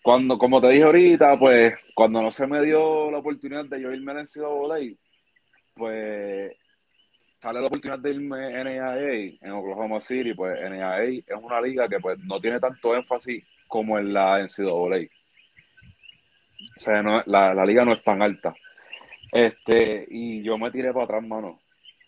Cuando, 0.03 0.37
como 0.37 0.61
te 0.61 0.69
dije 0.71 0.83
ahorita, 0.83 1.39
pues 1.39 1.75
cuando 1.95 2.21
no 2.21 2.31
se 2.33 2.47
me 2.49 2.63
dio 2.63 3.11
la 3.13 3.19
oportunidad 3.19 3.67
de 3.67 3.81
yo 3.81 3.93
irme 3.93 4.13
a 4.13 4.23
NCAA, 4.23 4.97
pues 5.75 6.53
sale 7.39 7.61
la 7.61 7.67
oportunidad 7.67 8.01
de 8.01 8.11
irme 8.11 8.57
a 8.57 8.65
NAA 8.65 9.39
en 9.41 9.53
Oklahoma 9.53 10.01
City, 10.01 10.35
pues 10.35 10.61
NAA 10.61 11.05
es 11.05 11.25
una 11.41 11.61
liga 11.61 11.89
que 11.89 12.01
pues 12.01 12.19
no 12.21 12.41
tiene 12.41 12.59
tanto 12.59 12.97
énfasis 12.97 13.45
como 13.69 13.99
en 13.99 14.13
la 14.13 14.41
NCAA. 14.41 15.14
O 16.77 16.81
sea, 16.81 17.03
la, 17.03 17.55
la, 17.55 17.67
liga 17.67 17.85
no 17.85 17.93
es 17.93 18.03
tan 18.03 18.23
alta. 18.23 18.55
Este, 19.33 20.07
y 20.09 20.43
yo 20.43 20.59
me 20.59 20.71
tiré 20.71 20.93
para 20.93 21.05
atrás, 21.05 21.27
mano. 21.27 21.61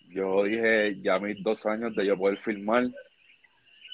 Yo 0.09 0.45
dije, 0.45 1.01
ya 1.03 1.19
mis 1.19 1.43
dos 1.43 1.67
años 1.67 1.95
de 1.95 2.07
yo 2.07 2.17
poder 2.17 2.39
filmar, 2.39 2.85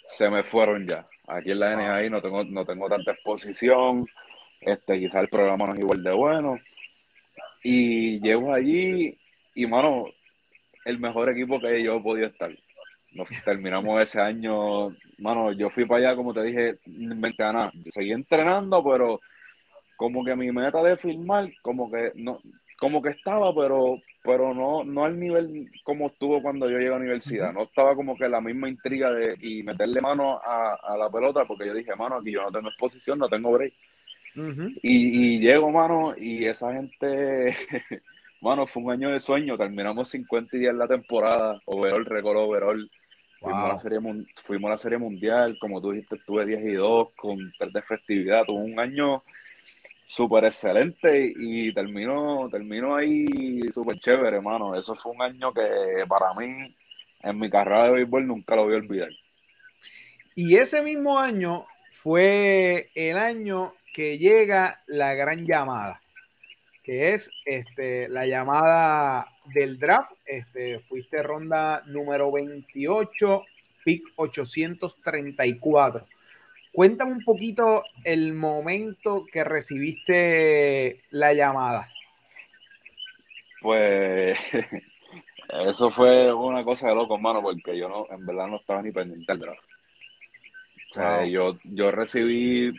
se 0.04 0.30
me 0.30 0.42
fueron 0.42 0.86
ya. 0.86 1.06
Aquí 1.26 1.52
en 1.52 1.60
la 1.60 1.76
NAA 1.76 2.10
no 2.10 2.20
tengo, 2.20 2.44
no 2.44 2.64
tengo 2.64 2.88
tanta 2.88 3.12
exposición. 3.12 4.06
Este, 4.60 4.98
quizás 4.98 5.22
el 5.22 5.28
programa 5.28 5.66
no 5.66 5.74
es 5.74 5.80
igual 5.80 6.02
de 6.02 6.12
bueno. 6.12 6.58
Y 7.64 8.20
llego 8.20 8.52
allí 8.52 9.16
y, 9.54 9.66
mano, 9.66 10.06
el 10.84 10.98
mejor 10.98 11.30
equipo 11.30 11.60
que 11.60 11.82
yo 11.82 11.96
he 11.96 12.00
podido 12.00 12.26
estar. 12.26 12.50
Nos 13.12 13.28
terminamos 13.44 14.00
ese 14.00 14.20
año, 14.20 14.88
mano, 15.18 15.52
yo 15.52 15.70
fui 15.70 15.84
para 15.84 16.08
allá, 16.08 16.16
como 16.16 16.32
te 16.32 16.42
dije, 16.42 16.78
mente 16.86 17.42
nada. 17.42 17.70
seguí 17.90 18.12
entrenando, 18.12 18.82
pero 18.82 19.20
como 20.02 20.24
que 20.24 20.36
mi 20.36 20.50
meta 20.50 20.82
de 20.82 20.96
filmar, 20.96 21.50
como 21.62 21.90
que 21.90 22.12
no, 22.16 22.40
como 22.78 23.00
que 23.00 23.10
estaba, 23.10 23.54
pero, 23.54 23.98
pero 24.24 24.52
no, 24.52 24.84
no 24.84 25.04
al 25.04 25.18
nivel 25.18 25.70
como 25.84 26.08
estuvo 26.08 26.42
cuando 26.42 26.68
yo 26.68 26.76
llegué 26.76 26.88
a 26.88 26.92
la 26.92 26.96
universidad. 26.96 27.52
No 27.52 27.62
estaba 27.62 27.94
como 27.94 28.16
que 28.16 28.28
la 28.28 28.40
misma 28.40 28.68
intriga 28.68 29.10
de 29.12 29.36
y 29.40 29.62
meterle 29.62 30.00
mano 30.00 30.40
a, 30.44 30.96
la 30.98 31.08
pelota, 31.08 31.44
porque 31.44 31.66
yo 31.66 31.74
dije, 31.74 31.94
mano, 31.96 32.16
aquí 32.16 32.32
yo 32.32 32.42
no 32.42 32.52
tengo 32.52 32.68
exposición, 32.68 33.18
no 33.18 33.28
tengo 33.28 33.52
break. 33.52 33.72
y, 34.82 35.36
y 35.36 35.38
llego, 35.40 35.70
mano, 35.70 36.14
y 36.16 36.46
esa 36.46 36.72
gente 36.72 37.54
Bueno, 38.42 38.66
fue 38.66 38.82
un 38.82 38.90
año 38.90 39.10
de 39.10 39.20
sueño. 39.20 39.56
Terminamos 39.56 40.08
50 40.08 40.56
días 40.56 40.74
la 40.74 40.88
temporada. 40.88 41.62
Overall, 41.64 42.04
récord 42.04 42.38
overall. 42.38 42.90
Fuimos, 43.38 43.70
a 43.70 43.74
la 43.74 43.78
serie, 43.78 44.00
fuimos 44.42 44.68
a 44.68 44.72
la 44.72 44.78
serie 44.78 44.98
mundial. 44.98 45.56
Como 45.60 45.80
tú 45.80 45.92
dijiste, 45.92 46.16
tuve 46.26 46.44
10 46.44 46.64
y 46.64 46.72
2 46.72 47.08
con 47.14 47.52
3 47.56 47.72
de 47.72 47.82
festividad. 47.82 48.42
Tuve 48.44 48.64
un 48.64 48.80
año 48.80 49.22
súper 50.12 50.44
excelente 50.44 51.32
y 51.34 51.72
terminó, 51.72 52.46
terminó 52.50 52.96
ahí 52.96 53.60
súper 53.72 53.98
chévere, 53.98 54.36
hermano. 54.36 54.78
Eso 54.78 54.94
fue 54.94 55.12
un 55.12 55.22
año 55.22 55.54
que 55.54 56.04
para 56.06 56.34
mí, 56.34 56.74
en 57.22 57.38
mi 57.38 57.48
carrera 57.48 57.84
de 57.84 57.92
béisbol, 57.92 58.26
nunca 58.26 58.54
lo 58.56 58.64
voy 58.64 58.74
a 58.74 58.76
olvidar. 58.76 59.08
Y 60.34 60.56
ese 60.56 60.82
mismo 60.82 61.18
año 61.18 61.66
fue 61.90 62.90
el 62.94 63.16
año 63.16 63.72
que 63.94 64.18
llega 64.18 64.82
la 64.86 65.14
gran 65.14 65.46
llamada 65.46 66.02
que 66.82 67.14
es 67.14 67.30
este, 67.44 68.08
la 68.08 68.26
llamada 68.26 69.28
del 69.54 69.78
draft. 69.78 70.12
Este, 70.26 70.80
fuiste 70.80 71.22
ronda 71.22 71.82
número 71.86 72.30
28, 72.32 73.44
pick 73.84 74.02
834. 74.16 76.06
Cuéntame 76.72 77.12
un 77.12 77.24
poquito 77.24 77.84
el 78.04 78.32
momento 78.32 79.26
que 79.30 79.44
recibiste 79.44 81.02
la 81.10 81.34
llamada. 81.34 81.88
Pues 83.60 84.38
eso 85.66 85.90
fue 85.90 86.32
una 86.32 86.64
cosa 86.64 86.88
de 86.88 86.94
loco, 86.94 87.16
hermano, 87.16 87.42
porque 87.42 87.76
yo 87.78 87.88
no, 87.88 88.06
en 88.10 88.24
verdad 88.24 88.46
no 88.48 88.56
estaba 88.56 88.82
ni 88.82 88.90
pendiente 88.90 89.30
del 89.32 89.40
draft. 89.40 89.64
O 90.90 90.94
sea, 90.94 91.24
yo, 91.26 91.58
yo 91.64 91.90
recibí 91.90 92.72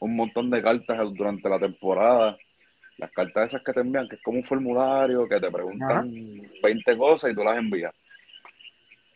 un 0.00 0.16
montón 0.16 0.50
de 0.50 0.62
cartas 0.62 0.98
durante 1.14 1.48
la 1.48 1.58
temporada 1.58 2.36
las 2.98 3.12
cartas 3.12 3.48
esas 3.48 3.62
que 3.62 3.72
te 3.72 3.80
envían, 3.80 4.08
que 4.08 4.16
es 4.16 4.22
como 4.22 4.38
un 4.38 4.44
formulario 4.44 5.28
que 5.28 5.38
te 5.40 5.50
preguntan 5.50 6.10
20 6.62 6.96
cosas 6.96 7.30
y 7.30 7.34
tú 7.34 7.44
las 7.44 7.58
envías. 7.58 7.94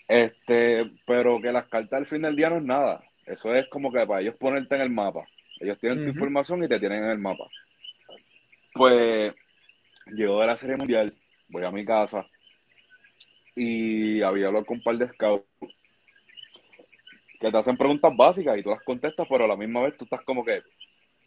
Este, 0.07 0.91
pero 1.07 1.41
que 1.41 1.53
las 1.53 1.67
cartas 1.69 1.99
al 1.99 2.07
fin 2.07 2.23
del 2.23 2.37
día 2.37 2.51
no 2.51 2.57
es 2.57 2.65
nada. 2.65 3.01
Eso 3.31 3.55
es 3.55 3.69
como 3.69 3.93
que 3.93 4.05
para 4.07 4.21
ellos 4.21 4.35
ponerte 4.37 4.75
en 4.75 4.81
el 4.83 4.91
mapa. 4.91 5.25
Ellos 5.61 5.79
tienen 5.79 6.03
tu 6.03 6.11
información 6.11 6.65
y 6.65 6.69
te 6.69 6.81
tienen 6.81 7.05
en 7.05 7.11
el 7.11 7.19
mapa. 7.19 7.45
Pues 8.73 9.35
llego 10.07 10.41
de 10.41 10.47
la 10.47 10.57
serie 10.57 10.77
mundial, 10.77 11.15
voy 11.49 11.65
a 11.65 11.71
mi 11.71 11.85
casa 11.85 12.27
y 13.55 14.23
había 14.23 14.49
hablado 14.49 14.65
con 14.65 14.79
un 14.79 14.83
par 14.83 14.97
de 14.97 15.09
scouts 15.09 15.45
que 17.39 17.51
te 17.51 17.57
hacen 17.57 17.77
preguntas 17.77 18.15
básicas 18.17 18.59
y 18.59 18.63
tú 18.63 18.71
las 18.71 18.83
contestas, 18.83 19.27
pero 19.29 19.45
a 19.45 19.49
la 19.49 19.57
misma 19.57 19.83
vez 19.83 19.97
tú 19.97 20.05
estás 20.05 20.23
como 20.23 20.45
que, 20.45 20.63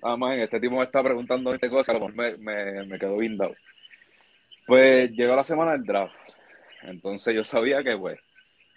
ah, 0.02 0.18
man, 0.18 0.40
este 0.40 0.60
tipo 0.60 0.76
me 0.76 0.84
está 0.84 1.02
preguntando 1.02 1.54
esta 1.54 1.70
cosa, 1.70 1.92
a 1.92 1.96
lo 1.96 2.08
mejor 2.08 2.16
me, 2.16 2.38
me, 2.38 2.86
me 2.86 3.00
quedó 3.00 3.18
guindado. 3.18 3.56
Pues 4.68 5.12
llegó 5.12 5.36
la 5.36 5.44
semana 5.44 5.72
del 5.72 5.86
draft. 5.86 6.14
Entonces 6.84 7.34
yo 7.34 7.44
sabía 7.44 7.84
que, 7.84 7.98
pues, 7.98 8.20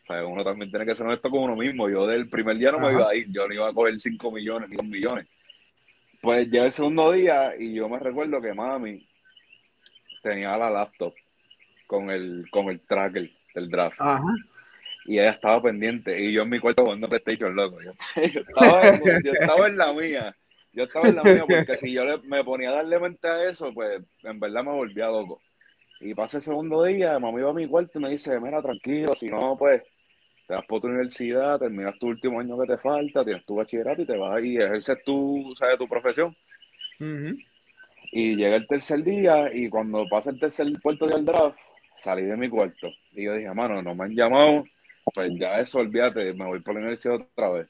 uno 0.08 0.44
también 0.44 0.70
tiene 0.70 0.86
que 0.86 0.94
ser 0.94 1.06
honesto 1.06 1.30
con 1.30 1.44
uno 1.44 1.56
mismo. 1.56 1.88
Yo 1.88 2.06
del 2.06 2.28
primer 2.28 2.56
día 2.56 2.72
no 2.72 2.78
me 2.78 2.92
iba 2.92 3.08
a 3.10 3.14
ir, 3.14 3.26
yo 3.30 3.46
no 3.46 3.54
iba 3.54 3.68
a 3.68 3.72
coger 3.72 3.98
5 3.98 4.30
millones 4.30 4.68
ni 4.68 4.76
2 4.76 4.86
millones. 4.86 5.26
Pues 6.20 6.48
llega 6.48 6.66
el 6.66 6.72
segundo 6.72 7.12
día 7.12 7.54
y 7.58 7.74
yo 7.74 7.88
me 7.88 7.98
recuerdo 7.98 8.40
que 8.40 8.54
mami 8.54 9.06
tenía 10.22 10.56
la 10.56 10.70
laptop 10.70 11.14
con 11.86 12.10
el, 12.10 12.46
con 12.50 12.68
el 12.68 12.80
tracker 12.80 13.30
del 13.54 13.70
draft. 13.70 13.98
Y 15.04 15.18
ella 15.18 15.30
estaba 15.30 15.62
pendiente. 15.62 16.20
Y 16.20 16.32
yo 16.32 16.42
en 16.42 16.50
mi 16.50 16.58
cuarto 16.58 16.84
jugando 16.84 17.08
PlayStation, 17.08 17.54
loco. 17.54 17.80
Yo, 17.80 17.90
estaba, 18.16 18.98
yo 19.22 19.32
estaba 19.32 19.68
en 19.68 19.76
la 19.76 19.92
mía. 19.92 20.36
Yo 20.72 20.84
estaba 20.84 21.08
en 21.08 21.16
la 21.16 21.22
mía 21.22 21.44
porque 21.48 21.76
si 21.76 21.92
yo 21.92 22.02
me 22.24 22.44
ponía 22.44 22.70
a 22.70 22.74
darle 22.74 22.98
mente 22.98 23.28
a 23.28 23.48
eso, 23.48 23.72
pues 23.72 24.02
en 24.24 24.40
verdad 24.40 24.64
me 24.64 24.72
volvía 24.72 25.06
loco. 25.06 25.40
Y 26.00 26.14
pasa 26.14 26.38
el 26.38 26.42
segundo 26.42 26.84
día, 26.84 27.18
mamá 27.18 27.38
iba 27.38 27.50
a 27.50 27.54
mi 27.54 27.66
cuarto 27.66 27.98
y 27.98 28.02
me 28.02 28.10
dice, 28.10 28.38
mira, 28.40 28.60
tranquilo, 28.60 29.14
si 29.14 29.28
no, 29.28 29.56
pues 29.56 29.82
te 30.46 30.54
vas 30.54 30.64
por 30.66 30.80
tu 30.80 30.86
universidad, 30.88 31.58
terminas 31.58 31.98
tu 31.98 32.08
último 32.08 32.40
año 32.40 32.58
que 32.60 32.66
te 32.66 32.78
falta, 32.78 33.24
tienes 33.24 33.44
tu 33.44 33.56
bachillerato 33.56 34.02
y 34.02 34.06
te 34.06 34.16
vas 34.16 34.42
y 34.42 34.56
ejerces 34.56 35.02
tu, 35.04 35.54
¿sabes? 35.56 35.78
tu 35.78 35.88
profesión. 35.88 36.36
Y 38.12 38.36
llega 38.36 38.56
el 38.56 38.66
tercer 38.66 39.02
día 39.02 39.52
y 39.52 39.68
cuando 39.68 40.06
pasa 40.08 40.30
el 40.30 40.38
tercer 40.38 40.66
puerto 40.80 41.06
del 41.06 41.24
draft, 41.24 41.58
salí 41.96 42.22
de 42.22 42.36
mi 42.36 42.48
cuarto. 42.48 42.88
Y 43.12 43.24
yo 43.24 43.34
dije, 43.34 43.52
mano, 43.52 43.82
no 43.82 43.94
me 43.94 44.04
han 44.04 44.14
llamado, 44.14 44.64
pues 45.12 45.32
ya 45.38 45.58
eso, 45.58 45.80
olvídate, 45.80 46.32
me 46.32 46.46
voy 46.46 46.60
por 46.60 46.74
la 46.74 46.80
universidad 46.80 47.16
otra 47.16 47.50
vez 47.50 47.68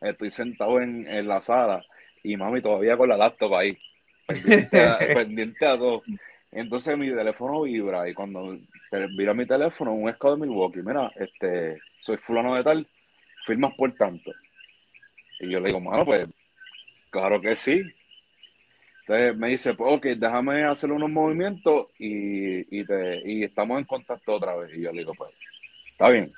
estoy 0.00 0.30
sentado 0.30 0.80
en, 0.80 1.06
en 1.06 1.26
la 1.26 1.40
sala 1.40 1.84
y 2.22 2.36
mami 2.36 2.60
todavía 2.60 2.96
con 2.96 3.08
la 3.08 3.16
laptop 3.16 3.54
ahí, 3.54 3.78
pendiente 4.26 4.80
a, 4.80 4.98
pendiente 5.14 5.66
a 5.66 5.78
todo. 5.78 6.02
Entonces 6.50 6.96
mi 6.96 7.08
teléfono 7.10 7.62
vibra 7.62 8.08
y 8.08 8.14
cuando 8.14 8.58
vibra 8.90 9.34
mi 9.34 9.46
teléfono, 9.46 9.92
un 9.92 10.08
escado 10.08 10.36
de 10.36 10.46
Milwaukee, 10.46 10.82
mira, 10.82 11.10
este, 11.16 11.78
soy 12.00 12.16
fulano 12.16 12.54
de 12.54 12.64
tal, 12.64 12.86
firmas 13.44 13.74
por 13.74 13.92
tanto. 13.94 14.32
Y 15.40 15.50
yo 15.50 15.60
le 15.60 15.68
digo, 15.68 15.80
mano, 15.80 16.04
pues, 16.04 16.26
claro 17.10 17.40
que 17.40 17.54
sí. 17.54 17.82
Entonces 19.00 19.36
me 19.36 19.48
dice, 19.48 19.74
pues, 19.74 19.92
ok, 19.94 20.06
déjame 20.16 20.64
hacer 20.64 20.92
unos 20.92 21.10
movimientos 21.10 21.88
y, 21.98 22.78
y, 22.78 22.84
te, 22.84 23.22
y 23.24 23.44
estamos 23.44 23.78
en 23.78 23.84
contacto 23.84 24.34
otra 24.34 24.56
vez. 24.56 24.76
Y 24.76 24.82
yo 24.82 24.92
le 24.92 24.98
digo, 24.98 25.14
pues, 25.14 25.32
está 25.90 26.08
bien. 26.10 26.32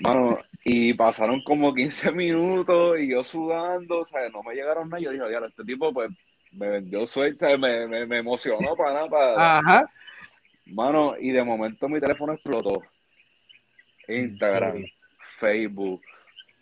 Mano, 0.00 0.38
y 0.64 0.94
pasaron 0.94 1.42
como 1.42 1.74
15 1.74 2.12
minutos 2.12 2.98
y 3.00 3.10
yo 3.10 3.24
sudando, 3.24 4.00
o 4.00 4.06
sea, 4.06 4.28
no 4.30 4.42
me 4.42 4.54
llegaron 4.54 4.88
nada. 4.88 5.02
Yo 5.02 5.10
dije, 5.10 5.24
este 5.46 5.64
tipo, 5.64 5.92
pues, 5.92 6.10
me 6.52 6.68
vendió 6.68 7.06
suerte, 7.06 7.58
me, 7.58 7.86
me, 7.86 8.06
me 8.06 8.18
emocionó 8.18 8.74
para 8.76 8.92
nada. 8.94 9.08
Para... 9.08 9.58
Ajá. 9.58 9.90
Mano, 10.66 11.14
y 11.18 11.30
de 11.30 11.44
momento 11.44 11.88
mi 11.88 12.00
teléfono 12.00 12.32
explotó. 12.32 12.82
Instagram, 14.08 14.84
Facebook, 15.36 16.02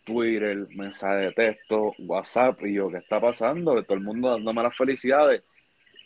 Twitter, 0.04 0.66
mensaje 0.70 1.26
de 1.26 1.32
texto, 1.32 1.94
WhatsApp, 1.98 2.62
y 2.64 2.74
yo, 2.74 2.90
¿qué 2.90 2.98
está 2.98 3.20
pasando? 3.20 3.82
Todo 3.82 3.96
el 3.96 4.02
mundo 4.02 4.30
dándome 4.30 4.62
las 4.62 4.76
felicidades. 4.76 5.42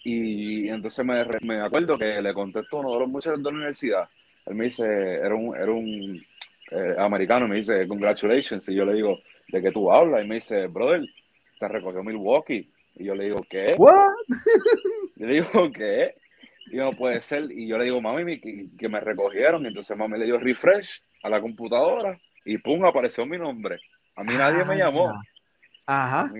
Y 0.04 0.68
entonces 0.68 1.04
me, 1.04 1.24
me 1.42 1.60
acuerdo 1.60 1.98
que 1.98 2.22
le 2.22 2.32
contestó 2.32 2.78
uno 2.78 2.92
de 2.92 3.00
los 3.00 3.08
muchachos 3.08 3.38
de 3.38 3.50
la 3.50 3.56
universidad. 3.56 4.08
Él 4.46 4.54
me 4.54 4.64
dice, 4.64 4.84
era 4.84 5.34
un, 5.34 5.56
era 5.56 5.72
un 5.72 6.22
eh, 6.70 6.94
americano, 6.98 7.48
me 7.48 7.56
dice, 7.56 7.88
congratulations. 7.88 8.68
Y 8.68 8.74
yo 8.74 8.84
le 8.84 8.94
digo, 8.94 9.18
¿de 9.48 9.60
qué 9.60 9.72
tú 9.72 9.90
hablas? 9.90 10.24
Y 10.24 10.28
me 10.28 10.36
dice, 10.36 10.66
brother, 10.68 11.04
te 11.58 11.68
recogió 11.68 12.02
Milwaukee. 12.04 12.70
Y 12.94 13.04
yo 13.04 13.14
le 13.14 13.24
digo, 13.24 13.44
¿qué? 13.48 13.74
¿What? 13.76 14.12
le 15.16 15.26
digo, 15.26 15.72
¿qué? 15.72 16.14
Y 16.70 16.76
no 16.76 16.92
puede 16.92 17.20
ser. 17.20 17.50
Y 17.50 17.68
yo 17.68 17.78
le 17.78 17.84
digo, 17.84 18.00
mami, 18.00 18.40
que, 18.40 18.66
que 18.78 18.88
me 18.88 19.00
recogieron. 19.00 19.64
Y 19.64 19.68
entonces 19.68 19.96
mami 19.96 20.18
le 20.18 20.26
dio 20.26 20.38
refresh 20.38 21.00
a 21.22 21.28
la 21.28 21.40
computadora 21.40 22.18
y 22.44 22.58
pum, 22.58 22.84
apareció 22.84 23.26
mi 23.26 23.38
nombre. 23.38 23.78
A 24.14 24.22
mí 24.22 24.34
nadie 24.36 24.64
me 24.64 24.76
llamó. 24.76 25.12
Ajá. 25.84 26.30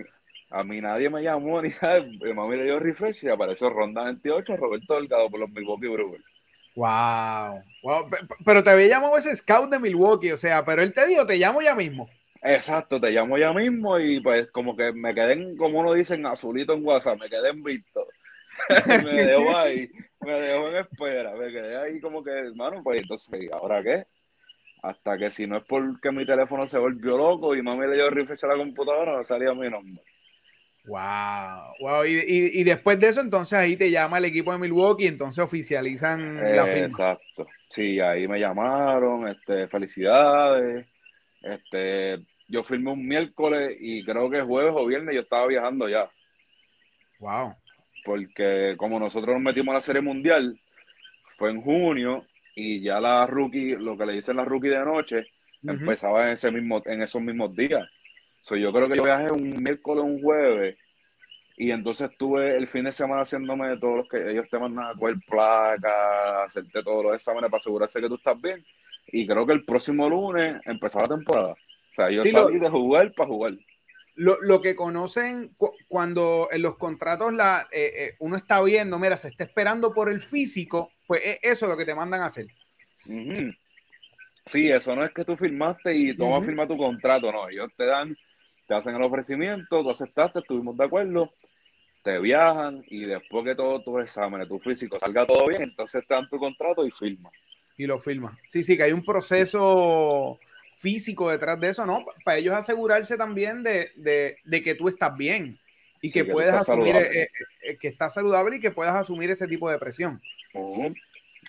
A 0.49 0.63
mí, 0.63 0.79
nadie 0.79 1.09
me 1.09 1.21
llamó 1.21 1.61
ni 1.61 1.69
nada. 1.81 2.01
Mi 2.01 2.33
mami 2.33 2.55
le 2.55 2.63
dio 2.63 2.79
refresh 2.79 3.25
y 3.25 3.29
apareció 3.29 3.69
Ronda 3.69 4.05
28, 4.05 4.55
Roberto 4.55 4.95
Delgado 4.95 5.29
por 5.29 5.41
los 5.41 5.49
Milwaukee 5.49 5.87
Brewers. 5.87 6.23
Wow. 6.75 7.63
wow. 7.83 8.09
Pero 8.45 8.63
te 8.63 8.69
había 8.69 8.87
llamado 8.87 9.17
ese 9.17 9.35
scout 9.35 9.69
de 9.69 9.79
Milwaukee, 9.79 10.31
o 10.31 10.37
sea, 10.37 10.63
pero 10.63 10.81
él 10.81 10.93
te 10.93 11.05
dijo, 11.07 11.25
te 11.25 11.37
llamo 11.37 11.61
ya 11.61 11.75
mismo. 11.75 12.07
Exacto, 12.41 13.01
te 13.01 13.11
llamo 13.11 13.37
ya 13.37 13.51
mismo 13.51 13.99
y 13.99 14.21
pues 14.21 14.49
como 14.51 14.77
que 14.77 14.93
me 14.93 15.13
quedé, 15.13 15.33
en, 15.33 15.57
como 15.57 15.79
uno 15.79 15.93
dice, 15.93 16.13
en 16.13 16.25
azulito 16.27 16.73
en 16.73 16.85
WhatsApp, 16.85 17.19
me 17.19 17.29
quedé 17.29 17.49
en 17.49 17.63
visto. 17.63 18.07
me 19.03 19.23
dejó 19.23 19.57
ahí, 19.57 19.89
me 20.21 20.33
dejó 20.33 20.69
en 20.69 20.77
espera, 20.77 21.35
me 21.35 21.51
quedé 21.51 21.77
ahí 21.77 21.99
como 21.99 22.23
que, 22.23 22.31
hermano, 22.31 22.81
pues 22.83 23.01
entonces, 23.01 23.49
¿ahora 23.51 23.83
qué? 23.83 24.05
Hasta 24.83 25.17
que 25.17 25.31
si 25.31 25.47
no 25.47 25.57
es 25.57 25.63
porque 25.65 26.11
mi 26.11 26.25
teléfono 26.25 26.67
se 26.67 26.77
volvió 26.77 27.17
loco 27.17 27.55
y 27.55 27.61
mami 27.61 27.87
le 27.87 27.95
dio 27.95 28.09
refresh 28.09 28.45
a 28.45 28.47
la 28.47 28.57
computadora, 28.57 29.17
no 29.17 29.23
salía 29.23 29.53
mi 29.53 29.69
nombre. 29.69 30.03
Wow, 30.87 31.73
wow. 31.81 32.05
Y, 32.05 32.21
y, 32.53 32.63
después 32.63 32.97
de 32.97 33.07
eso, 33.07 33.19
entonces 33.19 33.59
ahí 33.59 33.75
te 33.75 33.91
llama 33.91 34.19
el 34.19 34.25
equipo 34.25 34.53
de 34.53 34.57
Milwaukee 34.57 35.03
y 35.03 35.07
entonces 35.07 35.43
oficializan 35.43 36.35
la 36.55 36.65
firma. 36.65 36.87
Exacto. 36.87 37.45
Sí, 37.69 37.99
ahí 37.99 38.25
me 38.25 38.39
llamaron, 38.39 39.27
este, 39.27 39.67
felicidades. 39.67 40.87
Este, 41.41 42.19
yo 42.47 42.63
firmé 42.63 42.91
un 42.91 43.05
miércoles 43.05 43.75
y 43.79 44.03
creo 44.05 44.29
que 44.29 44.41
jueves 44.41 44.73
o 44.75 44.85
viernes 44.85 45.13
yo 45.13 45.21
estaba 45.21 45.47
viajando 45.47 45.89
ya. 45.89 46.09
Wow. 47.19 47.53
Porque 48.07 48.75
como 48.77 48.97
nosotros 49.01 49.33
nos 49.35 49.43
metimos 49.43 49.73
a 49.73 49.75
la 49.75 49.81
Serie 49.81 50.01
Mundial, 50.01 50.57
fue 51.37 51.51
en 51.51 51.61
junio 51.61 52.25
y 52.55 52.79
ya 52.79 53.01
la 53.01 53.27
rookie, 53.27 53.75
lo 53.75 53.97
que 53.97 54.05
le 54.05 54.13
dicen 54.13 54.37
la 54.37 54.45
rookie 54.45 54.69
de 54.69 54.79
noche, 54.79 55.27
empezaba 55.61 56.25
en 56.25 56.29
ese 56.29 56.49
mismo, 56.49 56.81
en 56.85 57.01
esos 57.01 57.21
mismos 57.21 57.53
días. 57.53 57.85
So, 58.39 58.55
yo 58.55 58.71
creo 58.71 58.87
que 58.87 58.95
yo 58.95 59.03
viajé 59.03 59.29
un 59.29 59.61
miércoles, 59.61 60.05
un 60.05 60.21
jueves, 60.21 60.77
y 61.57 61.69
entonces 61.69 62.09
estuve 62.09 62.55
el 62.55 62.67
fin 62.67 62.85
de 62.85 62.93
semana 62.93 63.23
haciéndome 63.23 63.67
de 63.67 63.77
todos 63.77 63.97
los 63.97 64.07
que 64.07 64.31
ellos 64.31 64.47
te 64.49 64.57
mandan 64.57 64.85
a 64.85 64.93
coger 64.93 65.15
placa, 65.27 66.45
hacerte 66.45 66.81
todos 66.81 67.03
los 67.03 67.15
exámenes 67.15 67.51
para 67.51 67.59
asegurarse 67.59 67.99
que 67.99 68.07
tú 68.07 68.15
estás 68.15 68.41
bien. 68.41 68.63
Y 69.07 69.27
creo 69.27 69.45
que 69.45 69.51
el 69.51 69.65
próximo 69.65 70.09
lunes 70.09 70.61
empezaba 70.63 71.07
la 71.09 71.15
temporada. 71.17 71.51
O 71.51 71.95
sea, 71.95 72.09
yo 72.09 72.21
salí 72.21 72.57
de 72.57 72.69
jugar 72.69 73.11
para 73.13 73.27
jugar. 73.27 73.53
Lo, 74.15 74.41
lo, 74.41 74.61
que 74.61 74.75
conocen 74.75 75.51
cuando 75.87 76.49
en 76.51 76.61
los 76.61 76.77
contratos 76.77 77.33
la, 77.33 77.67
eh, 77.71 77.93
eh, 77.95 78.15
uno 78.19 78.35
está 78.35 78.61
viendo, 78.61 78.99
mira, 78.99 79.15
se 79.15 79.29
está 79.29 79.43
esperando 79.43 79.93
por 79.93 80.09
el 80.09 80.21
físico, 80.21 80.91
pues 81.05 81.21
e, 81.23 81.39
eso 81.41 81.65
es 81.65 81.69
lo 81.71 81.77
que 81.77 81.85
te 81.85 81.95
mandan 81.95 82.21
a 82.21 82.25
hacer. 82.25 82.47
Sí, 84.45 84.69
eso 84.69 84.95
no 84.95 85.03
es 85.03 85.11
que 85.11 85.25
tú 85.25 85.35
firmaste 85.37 85.93
y 85.95 86.15
tú 86.15 86.29
vas 86.29 86.41
a 86.41 86.45
firmar 86.45 86.67
tu 86.67 86.77
contrato, 86.77 87.31
no, 87.31 87.49
ellos 87.49 87.69
te 87.75 87.85
dan, 87.85 88.17
te 88.65 88.73
hacen 88.73 88.95
el 88.95 89.03
ofrecimiento, 89.03 89.81
tú 89.81 89.89
aceptaste, 89.89 90.39
estuvimos 90.39 90.77
de 90.77 90.85
acuerdo, 90.85 91.33
te 92.03 92.19
viajan 92.19 92.83
y 92.87 93.05
después 93.05 93.45
que 93.45 93.55
todos 93.55 93.83
tus 93.83 94.01
exámenes, 94.01 94.47
tu 94.47 94.59
físico 94.59 94.99
salga 94.99 95.25
todo 95.25 95.47
bien, 95.47 95.63
entonces 95.63 96.05
te 96.07 96.13
dan 96.13 96.29
tu 96.29 96.37
contrato 96.37 96.85
y 96.85 96.91
firmas. 96.91 97.31
Y 97.77 97.85
lo 97.85 97.99
firmas. 97.99 98.37
Sí, 98.47 98.63
sí, 98.63 98.75
que 98.75 98.83
hay 98.83 98.91
un 98.91 99.03
proceso 99.03 100.39
físico 100.77 101.29
detrás 101.29 101.59
de 101.59 101.69
eso, 101.69 101.85
¿no? 101.85 102.05
Para 102.23 102.37
ellos 102.37 102.55
asegurarse 102.55 103.17
también 103.17 103.63
de, 103.63 103.91
que 104.63 104.75
tú 104.75 104.87
estás 104.87 105.15
bien 105.17 105.59
y 106.07 106.11
que, 106.11 106.25
puedes 106.25 106.53
asumir, 106.53 106.95
eh, 106.95 107.23
eh, 107.23 107.29
eh, 107.63 107.77
que 107.77 107.89
estás 107.89 108.13
saludable 108.13 108.57
y 108.57 108.59
que 108.59 108.71
puedas 108.71 108.95
asumir 108.95 109.29
ese 109.29 109.47
tipo 109.47 109.69
de 109.69 109.77
presión. 109.77 110.21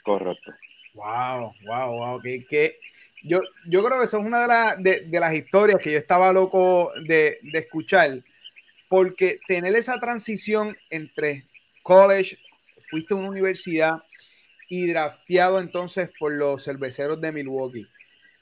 Correcto. 0.03 0.53
Wow, 0.95 1.53
wow, 1.65 1.93
wow. 1.93 2.21
Que, 2.21 2.77
yo, 3.23 3.41
yo 3.67 3.85
creo 3.85 3.99
que 3.99 4.05
eso 4.05 4.19
es 4.19 4.27
una 4.27 4.77
de, 4.77 5.03
de, 5.03 5.21
las 5.21 5.35
historias 5.35 5.81
que 5.81 5.93
yo 5.93 5.99
estaba 5.99 6.33
loco 6.33 6.93
de, 7.07 7.39
de 7.43 7.59
escuchar, 7.59 8.23
porque 8.89 9.39
tener 9.47 9.75
esa 9.77 10.01
transición 10.01 10.77
entre 10.91 11.45
college, 11.83 12.37
fuiste 12.89 13.15
a 13.15 13.17
una 13.17 13.29
universidad 13.29 14.03
y 14.69 14.87
drafteado 14.87 15.61
entonces 15.61 16.11
por 16.19 16.33
los 16.33 16.65
cerveceros 16.65 17.21
de 17.21 17.33
Milwaukee 17.33 17.87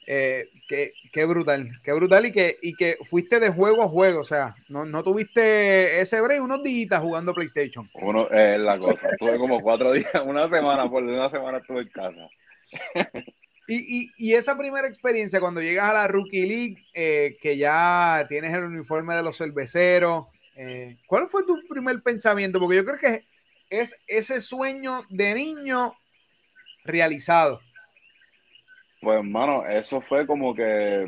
eh, 0.07 0.49
qué, 0.69 1.25
brutal, 1.25 1.69
qué 1.83 1.93
brutal 1.93 2.27
y 2.27 2.33
que, 2.33 2.57
y 2.63 2.75
que 2.75 2.97
fuiste 3.03 3.41
de 3.41 3.51
juego 3.51 3.83
a 3.83 3.89
juego, 3.89 4.21
o 4.21 4.25
sea, 4.25 4.55
no, 4.69 4.85
no 4.85 5.03
tuviste 5.03 6.01
ese 6.01 6.21
break 6.21 6.43
unos 6.43 6.63
días 6.63 7.01
jugando 7.01 7.35
PlayStation. 7.35 7.89
Uno 7.95 8.29
es 8.31 8.61
la 8.61 8.79
cosa, 8.79 9.11
tuve 9.19 9.37
como 9.39 9.61
cuatro 9.61 9.93
días, 9.93 10.23
una 10.25 10.49
semana, 10.49 10.89
por 10.89 11.03
una 11.03 11.29
semana 11.29 11.59
estuve 11.59 11.83
en 11.83 11.89
casa. 11.89 12.29
Y, 13.69 14.13
y, 14.17 14.35
esa 14.35 14.57
primera 14.57 14.87
experiencia 14.87 15.41
cuando 15.41 15.61
llegas 15.61 15.91
a 15.91 15.93
la 15.93 16.07
Rookie 16.07 16.47
League, 16.47 16.87
eh, 16.95 17.37
que 17.43 17.57
ya 17.57 18.25
tienes 18.29 18.55
el 18.55 18.63
uniforme 18.63 19.17
de 19.17 19.25
los 19.25 19.39
cerveceros, 19.39 20.27
eh, 20.55 20.99
¿cuál 21.09 21.27
fue 21.29 21.45
tu 21.45 21.59
primer 21.69 22.01
pensamiento? 22.01 22.61
Porque 22.61 22.77
yo 22.77 22.85
creo 22.85 22.99
que 22.99 23.25
es 23.69 23.97
ese 24.07 24.41
sueño 24.41 25.05
de 25.11 25.35
niño 25.35 25.95
realizado. 26.85 27.61
Pues, 29.01 29.19
hermano, 29.19 29.67
eso 29.67 30.01
fue 30.01 30.27
como 30.27 30.55
que. 30.55 31.07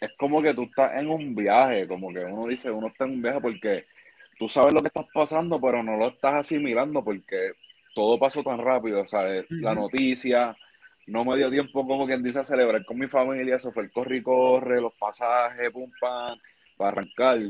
Es 0.00 0.10
como 0.18 0.40
que 0.40 0.54
tú 0.54 0.62
estás 0.64 0.96
en 0.96 1.08
un 1.08 1.34
viaje, 1.34 1.86
como 1.86 2.12
que 2.12 2.20
uno 2.20 2.46
dice, 2.46 2.70
uno 2.70 2.86
está 2.88 3.04
en 3.04 3.12
un 3.12 3.22
viaje 3.22 3.40
porque 3.40 3.84
tú 4.38 4.48
sabes 4.48 4.72
lo 4.72 4.80
que 4.80 4.88
estás 4.88 5.06
pasando, 5.12 5.60
pero 5.60 5.82
no 5.82 5.96
lo 5.96 6.08
estás 6.08 6.34
asimilando 6.34 7.04
porque 7.04 7.52
todo 7.94 8.18
pasó 8.18 8.42
tan 8.42 8.58
rápido, 8.58 9.06
¿sabes? 9.06 9.44
La 9.50 9.74
noticia, 9.74 10.56
no 11.06 11.24
me 11.24 11.36
dio 11.36 11.50
tiempo, 11.50 11.86
como 11.86 12.06
quien 12.06 12.22
dice, 12.22 12.38
a 12.38 12.44
celebrar 12.44 12.84
con 12.84 12.98
mi 12.98 13.08
familia, 13.08 13.56
eso 13.56 13.72
fue 13.72 13.82
el 13.82 13.90
corre 13.90 14.18
y 14.18 14.22
corre, 14.22 14.80
los 14.80 14.94
pasajes, 14.94 15.70
pum, 15.70 15.90
pam, 16.00 16.38
para 16.76 16.92
arrancar 16.92 17.40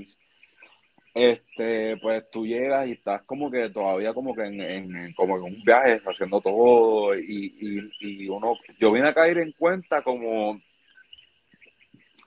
este, 1.15 1.97
pues 1.97 2.31
tú 2.31 2.47
llegas 2.47 2.87
y 2.87 2.93
estás 2.93 3.23
como 3.23 3.51
que 3.51 3.69
todavía 3.71 4.15
como 4.15 4.35
que 4.35 4.45
en, 4.45 5.13
como 5.15 5.37
en 5.37 5.43
un 5.43 5.63
viaje 5.65 6.01
haciendo 6.07 6.41
todo 6.41 7.19
y, 7.19 7.91
y, 8.01 8.29
uno, 8.29 8.55
yo 8.79 8.93
vine 8.93 9.09
a 9.09 9.15
caer 9.15 9.39
en 9.39 9.53
cuenta 9.53 10.03
como 10.03 10.61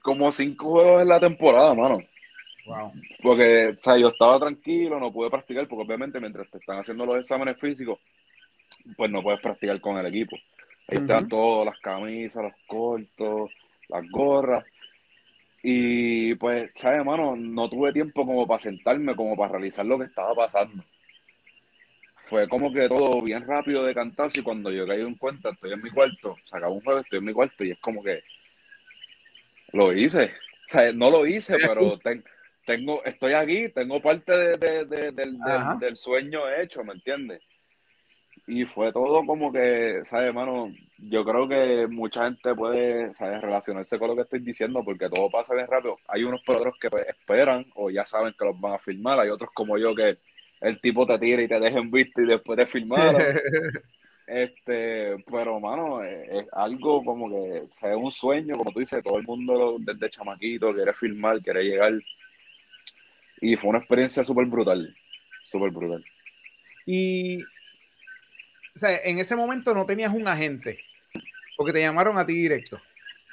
como 0.02 0.30
cinco 0.32 0.72
juegos 0.72 1.02
en 1.02 1.08
la 1.08 1.18
temporada, 1.18 1.72
mano. 1.74 1.98
Wow. 2.66 2.92
Porque, 3.22 3.68
o 3.68 3.82
sea, 3.82 3.96
yo 3.96 4.08
estaba 4.08 4.38
tranquilo, 4.38 5.00
no 5.00 5.10
pude 5.10 5.30
practicar, 5.30 5.66
porque 5.66 5.84
obviamente 5.84 6.20
mientras 6.20 6.50
te 6.50 6.58
están 6.58 6.78
haciendo 6.78 7.06
los 7.06 7.16
exámenes 7.16 7.58
físicos, 7.58 7.98
pues 8.98 9.10
no 9.10 9.22
puedes 9.22 9.40
practicar 9.40 9.80
con 9.80 9.96
el 9.96 10.06
equipo. 10.06 10.36
Ahí 10.88 10.98
están 10.98 11.26
todas 11.26 11.66
las 11.66 11.80
camisas, 11.80 12.42
los 12.42 12.52
cortos, 12.66 13.50
las 13.88 14.08
gorras. 14.10 14.64
Y 15.66 16.34
pues, 16.34 16.72
¿sabes, 16.74 16.98
hermano? 16.98 17.34
No 17.36 17.70
tuve 17.70 17.90
tiempo 17.90 18.26
como 18.26 18.46
para 18.46 18.58
sentarme, 18.58 19.16
como 19.16 19.34
para 19.34 19.52
realizar 19.52 19.86
lo 19.86 19.98
que 19.98 20.04
estaba 20.04 20.34
pasando. 20.34 20.84
Fue 22.28 22.46
como 22.46 22.70
que 22.70 22.86
todo 22.86 23.22
bien 23.22 23.46
rápido 23.46 23.82
de 23.82 23.94
cantarse 23.94 24.40
y 24.40 24.42
cuando 24.42 24.70
yo 24.70 24.86
caí 24.86 25.00
en 25.00 25.14
cuenta, 25.14 25.48
estoy 25.48 25.72
en 25.72 25.82
mi 25.82 25.88
cuarto, 25.88 26.36
sacaba 26.44 26.70
un 26.70 26.82
juego, 26.82 27.00
estoy 27.00 27.18
en 27.18 27.24
mi 27.24 27.32
cuarto 27.32 27.64
y 27.64 27.70
es 27.70 27.78
como 27.78 28.02
que 28.02 28.22
lo 29.72 29.90
hice. 29.94 30.34
O 30.66 30.70
sea, 30.70 30.92
no 30.92 31.10
lo 31.10 31.26
hice, 31.26 31.56
pero 31.58 31.98
tengo, 32.66 33.02
estoy 33.02 33.32
aquí, 33.32 33.70
tengo 33.70 34.02
parte 34.02 34.36
de, 34.58 34.84
del, 34.84 35.96
sueño 35.96 36.40
hecho, 36.60 36.84
¿me 36.84 36.92
entiendes? 36.92 37.40
Y 38.46 38.64
fue 38.66 38.92
todo 38.92 39.24
como 39.24 39.50
que, 39.50 40.02
¿sabes, 40.04 40.26
hermano? 40.28 40.70
Yo 40.98 41.24
creo 41.24 41.48
que 41.48 41.86
mucha 41.86 42.24
gente 42.24 42.54
puede, 42.54 43.14
¿sabes? 43.14 43.40
Relacionarse 43.40 43.98
con 43.98 44.08
lo 44.08 44.16
que 44.16 44.22
estoy 44.22 44.40
diciendo 44.40 44.84
porque 44.84 45.08
todo 45.08 45.30
pasa 45.30 45.54
bien 45.54 45.66
rápido. 45.66 45.98
Hay 46.08 46.24
unos 46.24 46.42
otros 46.46 46.74
que 46.78 46.90
pues, 46.90 47.08
esperan 47.08 47.64
o 47.74 47.90
ya 47.90 48.04
saben 48.04 48.34
que 48.38 48.44
los 48.44 48.60
van 48.60 48.74
a 48.74 48.78
filmar. 48.78 49.18
Hay 49.18 49.30
otros 49.30 49.50
como 49.54 49.78
yo 49.78 49.94
que 49.94 50.18
el 50.60 50.80
tipo 50.80 51.06
te 51.06 51.18
tira 51.18 51.42
y 51.42 51.48
te 51.48 51.58
deja 51.58 51.78
en 51.78 51.90
visto 51.90 52.20
y 52.20 52.26
después 52.26 52.56
de 52.58 52.66
filmar. 52.66 53.16
Este, 54.26 55.22
pero 55.30 55.60
mano, 55.60 56.02
es, 56.02 56.46
algo 56.52 57.04
como 57.04 57.28
que 57.28 57.58
es 57.58 57.96
un 57.96 58.10
sueño, 58.10 58.56
como 58.56 58.72
tú 58.72 58.80
dices, 58.80 59.04
todo 59.04 59.18
el 59.18 59.24
mundo 59.24 59.76
desde 59.78 60.08
chamaquito 60.08 60.72
quiere 60.72 60.94
filmar, 60.94 61.40
quiere 61.40 61.62
llegar. 61.62 61.92
Y 63.40 63.56
fue 63.56 63.70
una 63.70 63.80
experiencia 63.80 64.24
súper 64.24 64.46
brutal, 64.46 64.94
súper 65.50 65.70
brutal. 65.70 66.02
Y, 66.86 67.42
o 68.74 68.78
sea, 68.78 69.00
en 69.04 69.18
ese 69.18 69.36
momento 69.36 69.72
no 69.72 69.86
tenías 69.86 70.12
un 70.12 70.26
agente, 70.26 70.80
porque 71.56 71.72
te 71.72 71.80
llamaron 71.80 72.18
a 72.18 72.26
ti 72.26 72.34
directo. 72.34 72.80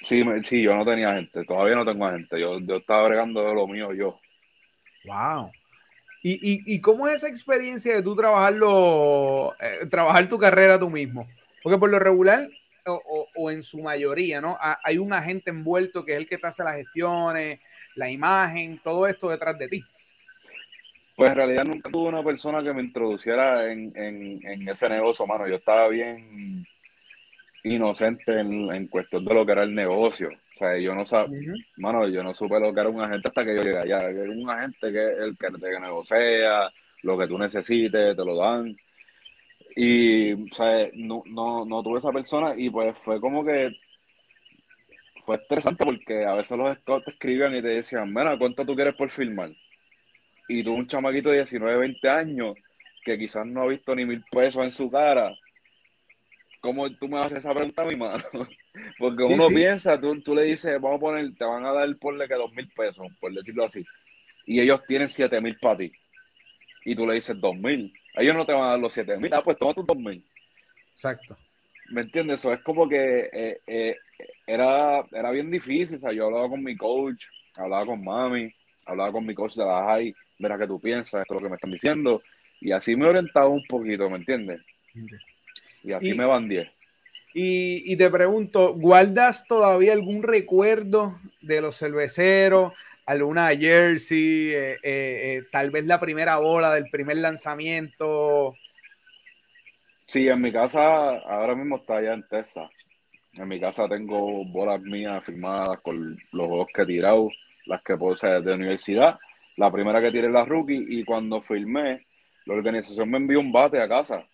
Sí, 0.02 0.24
sí, 0.44 0.62
yo 0.62 0.76
no 0.76 0.86
tenía 0.86 1.12
agente, 1.12 1.44
todavía 1.46 1.76
no 1.76 1.86
tengo 1.86 2.06
agente, 2.06 2.40
yo, 2.40 2.60
yo 2.60 2.78
estaba 2.78 3.08
bregando 3.08 3.44
de 3.48 3.54
lo 3.54 3.68
mío 3.68 3.94
yo. 3.94 4.20
Wow. 5.06 5.52
¿Y, 6.24 6.34
y, 6.34 6.76
y 6.76 6.82
cómo 6.82 7.08
es 7.08 7.16
esa 7.16 7.28
experiencia 7.28 7.96
de 7.96 8.04
tú 8.04 8.16
trabajarlo, 8.16 9.56
eh, 9.60 9.88
trabajar 9.88 10.28
tu 10.28 10.38
carrera 10.38 10.80
tú 10.80 10.90
mismo? 10.90 11.28
Porque 11.64 11.80
por 11.80 11.90
lo 11.90 11.98
regular, 11.98 12.48
o, 12.86 13.28
o, 13.36 13.52
en 13.52 13.64
su 13.64 13.82
mayoría, 13.82 14.42
¿no? 14.42 14.58
hay 14.60 14.98
un 14.98 15.14
agente 15.14 15.52
envuelto 15.52 16.04
que 16.04 16.14
es 16.14 16.18
el 16.18 16.28
que 16.28 16.38
te 16.38 16.48
hace 16.48 16.64
las 16.64 16.76
gestiones, 16.76 17.60
la 17.96 18.10
imagen, 18.10 18.80
todo 18.84 19.08
esto 19.08 19.30
detrás 19.30 19.58
de 19.58 19.68
ti. 19.68 19.86
Pues 21.16 21.30
en 21.30 21.36
realidad 21.36 21.66
nunca 21.66 21.90
tuve 21.90 22.10
una 22.10 22.24
persona 22.24 22.64
que 22.64 22.74
me 22.74 22.82
introduciera 22.82 23.72
en, 23.72 23.92
en, 23.96 24.46
en 24.46 24.70
ese 24.70 24.90
negocio, 24.90 25.28
mano. 25.28 25.48
Yo 25.48 25.56
estaba 25.56 25.88
bien 25.88 26.66
inocente 27.64 28.40
en, 28.40 28.72
en, 28.72 28.88
cuestión 28.88 29.24
de 29.26 29.34
lo 29.34 29.46
que 29.46 29.52
era 29.52 29.64
el 29.64 29.76
negocio. 29.76 30.30
O 30.30 30.58
sea, 30.58 30.78
yo 30.78 30.96
no 30.96 31.06
sabía, 31.06 31.54
mano, 31.78 32.08
yo 32.08 32.24
no 32.24 32.34
supe 32.34 32.60
lo 32.60 32.74
que 32.74 32.80
era 32.80 32.90
un 32.90 33.02
agente 33.02 33.28
hasta 33.28 33.46
que 33.46 33.56
yo 33.56 33.62
llegué 33.62 33.80
allá. 33.80 34.10
Era 34.10 34.32
un 34.32 34.50
agente 34.50 34.92
que 34.92 35.06
es 35.12 35.20
el 35.20 35.38
que 35.38 35.48
te 35.60 35.80
negocia, 35.80 36.72
lo 37.04 37.18
que 37.18 37.28
tú 37.28 37.38
necesites, 37.38 38.16
te 38.16 38.26
lo 38.26 38.38
dan. 38.38 38.76
Y, 39.76 40.34
o 40.34 40.54
sea, 40.54 40.90
no, 40.94 41.24
no, 41.26 41.66
no 41.66 41.84
tuve 41.84 42.00
esa 42.00 42.12
persona 42.12 42.54
y 42.58 42.70
pues 42.70 42.98
fue 42.98 43.22
como 43.22 43.44
que 43.46 43.72
fue 45.24 45.38
interesante 45.38 45.86
porque 45.86 46.26
a 46.26 46.34
veces 46.34 46.58
los 46.58 46.76
scouts 46.78 47.06
te 47.06 47.12
escribían 47.12 47.56
y 47.56 47.62
te 47.62 47.70
decían, 47.70 48.12
mira, 48.14 48.38
¿cuánto 48.38 48.66
tú 48.66 48.76
quieres 48.76 48.96
por 48.96 49.10
filmar? 49.10 49.52
Y 50.52 50.64
tú 50.64 50.74
un 50.74 50.88
chamaquito 50.88 51.30
de 51.30 51.38
19, 51.38 51.78
20 51.78 52.10
años 52.10 52.56
que 53.04 53.18
quizás 53.18 53.46
no 53.46 53.64
ha 53.64 53.68
visto 53.68 53.96
ni 53.96 54.06
mil 54.06 54.24
pesos 54.32 54.64
en 54.64 54.72
su 54.72 54.90
cara 54.90 55.34
¿cómo 56.62 56.90
tú 56.92 57.10
me 57.10 57.20
haces 57.20 57.40
esa 57.40 57.54
pregunta 57.54 57.82
a 57.82 57.86
mi 57.86 57.96
mano? 57.96 58.24
Porque 58.98 59.24
uno 59.24 59.48
piensa, 59.50 60.00
tú, 60.00 60.22
tú, 60.22 60.34
le 60.34 60.44
dices, 60.44 60.80
vamos 60.80 60.98
a 60.98 61.02
poner, 61.02 61.36
te 61.36 61.44
van 61.44 61.66
a 61.66 61.74
dar 61.74 61.94
porle 61.98 62.28
que 62.28 62.36
dos 62.36 62.54
mil 62.54 62.70
pesos, 62.70 63.08
por 63.20 63.34
decirlo 63.34 63.66
así. 63.66 63.84
Y 64.46 64.62
ellos 64.62 64.82
tienen 64.88 65.10
siete 65.10 65.42
mil 65.42 65.58
para 65.60 65.80
ti. 65.80 65.92
Y 66.86 66.96
tú 66.96 67.06
le 67.06 67.16
dices 67.16 67.40
dos 67.40 67.56
mil. 67.56 67.94
Ellos 68.14 68.36
no 68.36 68.46
te 68.46 68.54
van 68.54 68.64
a 68.64 68.70
dar 68.70 68.80
los 68.80 68.94
siete 68.94 69.18
mil. 69.18 69.34
Ah, 69.34 69.42
pues 69.44 69.58
toma 69.58 69.74
tus 69.74 69.86
dos 69.86 69.98
mil. 69.98 70.24
Exacto. 70.94 71.38
¿Me 71.90 72.02
entiendes? 72.02 72.40
Eso 72.40 72.54
es 72.54 72.62
como 72.62 72.88
que 72.88 73.30
eh, 73.34 73.62
eh, 73.68 73.98
era, 74.48 75.04
era 75.12 75.32
bien 75.32 75.52
difícil. 75.52 75.98
O 75.98 76.00
sea, 76.00 76.14
yo 76.14 76.28
hablaba 76.28 76.48
con 76.48 76.64
mi 76.64 76.78
coach, 76.78 77.26
hablaba 77.56 77.86
con 77.86 78.04
mami, 78.04 78.54
hablaba 78.86 79.12
con 79.12 79.26
mi 79.26 79.34
coach 79.34 79.56
de 79.56 79.66
la 79.66 79.84
high, 79.86 80.16
mira 80.42 80.58
que 80.58 80.68
tú 80.68 80.80
piensas, 80.80 81.22
esto 81.22 81.36
es 81.36 81.42
lo 81.42 81.46
que 81.46 81.50
me 81.50 81.56
están 81.56 81.72
diciendo. 81.72 82.22
Y 82.60 82.72
así 82.72 82.96
me 82.96 83.08
orientaba 83.08 83.48
un 83.48 83.64
poquito, 83.66 84.10
¿me 84.10 84.18
entiendes? 84.18 84.62
Y 85.84 85.94
así 85.94 86.14
me 86.14 86.26
van 86.26 86.48
10. 86.48 86.70
Y, 87.34 87.96
te 87.96 88.10
pregunto, 88.10 88.74
¿guardas 88.74 89.46
todavía 89.48 89.94
algún 89.94 90.22
recuerdo 90.22 91.18
de 91.42 91.62
los 91.62 91.78
cerveceros? 91.78 92.74
¿Alguna 93.06 93.48
jersey? 93.56 94.50
Eh, 94.50 94.72
eh, 94.74 94.78
eh, 94.84 95.44
tal 95.52 95.72
vez 95.72 95.86
la 95.86 96.00
primera 96.00 96.38
bola 96.38 96.74
del 96.74 96.90
primer 96.90 97.18
lanzamiento. 97.18 98.56
Sí, 100.06 100.28
en 100.28 100.42
mi 100.42 100.52
casa 100.52 101.20
ahora 101.20 101.56
mismo 101.56 101.78
está 101.78 101.98
allá 101.98 102.14
en 102.14 102.28
Texas. 102.28 102.70
En 103.38 103.48
mi 103.48 103.62
casa 103.62 103.88
tengo 103.88 104.44
bolas 104.46 104.82
mías 104.82 105.24
firmadas 105.24 105.80
con 105.80 106.18
los 106.34 106.48
juegos 106.48 106.68
que 106.74 106.82
he 106.82 106.86
tirado, 106.86 107.30
las 107.66 107.82
que 107.82 107.96
puedo 107.96 108.18
ser 108.18 108.44
de 108.44 108.54
universidad. 108.54 109.18
La 109.58 109.72
primera 109.72 110.02
que 110.02 110.12
tiré 110.12 110.30
la 110.30 110.46
rookie 110.46 110.86
y 110.90 111.04
cuando 111.04 111.42
filmé, 111.42 112.06
la 112.46 112.54
organización 112.54 113.10
me 113.10 113.18
envió 113.18 113.40
un 113.40 113.52
bate 113.52 113.82
a 113.82 113.88
casa 113.88 114.26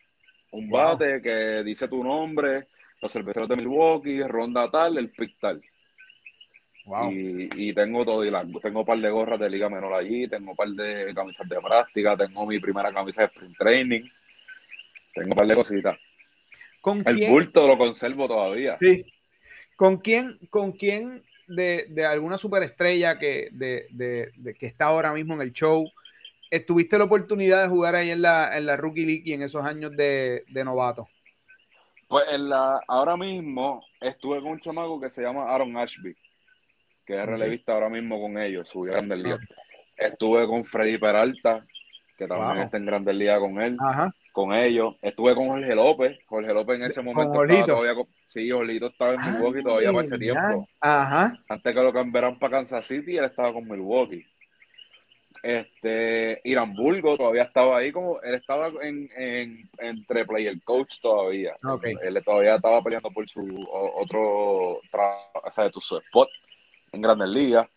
un 0.51 0.69
bate 0.69 1.21
que 1.21 1.63
dice 1.63 1.87
tu 1.87 2.03
nombre, 2.03 2.67
los 3.01 3.11
cerveceros 3.11 3.49
de 3.49 3.55
Milwaukee, 3.55 4.21
ronda 4.23 4.69
tal, 4.69 4.97
el 4.97 5.11
pick 5.11 5.37
tal. 5.39 5.61
Y, 7.11 7.73
tengo 7.73 8.05
todo, 8.05 8.25
y 8.25 8.31
tengo 8.61 8.79
un 8.79 8.85
par 8.85 8.97
de 8.97 9.09
gorras 9.09 9.37
de 9.37 9.49
liga 9.49 9.67
menor 9.67 9.93
allí, 9.93 10.27
tengo 10.29 10.51
un 10.51 10.55
par 10.55 10.69
de 10.69 11.13
camisas 11.13 11.47
de 11.47 11.59
práctica, 11.59 12.15
tengo 12.15 12.45
mi 12.45 12.59
primera 12.59 12.93
camisa 12.93 13.23
de 13.23 13.27
sprint 13.27 13.57
training, 13.57 14.01
tengo 15.13 15.31
un 15.31 15.35
par 15.35 15.47
de 15.47 15.55
cositas. 15.55 15.99
¿Con 16.79 17.05
el 17.05 17.27
bulto 17.27 17.67
lo 17.67 17.77
conservo 17.77 18.27
todavía. 18.27 18.73
Sí. 18.75 19.05
¿Con 19.75 19.97
quién, 19.97 20.39
con 20.49 20.71
quién 20.71 21.23
de, 21.47 21.87
de 21.89 22.05
alguna 22.05 22.37
superestrella 22.37 23.17
que, 23.17 23.49
de, 23.51 23.87
de, 23.91 24.53
que 24.53 24.65
está 24.65 24.85
ahora 24.85 25.13
mismo 25.13 25.33
en 25.33 25.41
el 25.41 25.53
show. 25.53 25.89
¿Tuviste 26.65 26.97
la 26.97 27.05
oportunidad 27.05 27.63
de 27.63 27.69
jugar 27.69 27.95
ahí 27.95 28.09
en 28.09 28.21
la, 28.21 28.57
en 28.57 28.65
la 28.65 28.77
Rookie 28.77 29.05
League 29.05 29.23
y 29.25 29.33
en 29.33 29.41
esos 29.41 29.65
años 29.65 29.91
de, 29.95 30.43
novato? 30.63 31.07
Pues 32.07 32.25
en 32.31 32.49
la, 32.49 32.79
ahora 32.87 33.17
mismo 33.17 33.83
estuve 33.99 34.41
con 34.41 34.51
un 34.51 34.59
chamaco 34.59 34.99
que 34.99 35.09
se 35.09 35.21
llama 35.21 35.53
Aaron 35.53 35.75
Ashby, 35.75 36.15
que 37.05 37.19
es 37.19 37.25
relevista 37.25 37.73
ahora 37.73 37.89
mismo 37.89 38.21
con 38.21 38.37
ellos, 38.37 38.69
su 38.69 38.81
Grandes 38.81 39.17
Ligas. 39.19 39.39
Estuve 39.97 40.47
con 40.47 40.63
Freddy 40.63 40.97
Peralta, 40.97 41.65
que 42.17 42.27
también 42.27 42.63
está 42.63 42.77
en 42.77 42.85
Grandes 42.85 43.15
Ligas 43.15 43.39
con 43.39 43.61
él, 43.61 43.77
con 44.37 44.53
ellos. 44.53 44.93
Estuve 45.01 45.33
con 45.33 45.47
Jorge 45.47 45.73
López, 45.73 46.19
Jorge 46.27 46.53
López 46.53 46.75
en 46.75 46.83
ese 46.83 47.01
momento 47.01 47.43
estaba 47.43 47.65
todavía 47.65 47.95
con, 47.95 48.05
sí, 48.27 48.47
estaba 48.85 49.15
en 49.15 49.33
Milwaukee 49.33 49.63
todavía 49.63 49.91
para 49.91 50.03
ese 50.03 50.17
tiempo. 50.19 50.69
Antes 50.79 51.73
que 51.73 51.81
lo 51.81 51.91
cambiaran 51.91 52.37
para 52.37 52.57
Kansas 52.57 52.85
City, 52.85 53.17
él 53.17 53.25
estaba 53.25 53.51
con 53.51 53.67
Milwaukee. 53.67 54.23
Este, 55.41 56.39
Irán 56.43 56.75
todavía 56.75 57.43
estaba 57.43 57.79
ahí, 57.79 57.91
como 57.91 58.21
él 58.21 58.35
estaba 58.35 58.67
en, 58.83 59.09
en, 59.17 59.67
entre 59.79 60.23
player 60.23 60.61
coach 60.63 60.99
todavía. 61.01 61.55
Él, 62.03 62.23
todavía 62.23 62.57
estaba 62.57 62.83
peleando 62.83 63.09
por 63.09 63.27
su 63.27 63.41
otro, 63.71 64.73
o 64.75 64.81
sea, 65.49 65.71
su 65.71 65.97
spot 65.97 66.29
en 66.91 67.01
Grandes 67.01 67.29
Ligas. 67.29 67.67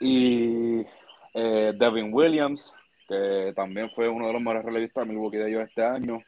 Y 0.00 0.84
eh, 1.32 1.72
Devin 1.78 2.12
Williams, 2.12 2.74
que 3.10 3.52
también 3.56 3.90
fue 3.90 4.08
uno 4.08 4.28
de 4.28 4.32
los 4.32 4.40
mejores 4.40 4.64
relevistas 4.64 5.04
de 5.04 5.12
Milwaukee 5.12 5.38
de 5.38 5.48
ellos 5.48 5.68
este 5.68 5.82
año. 5.82 6.22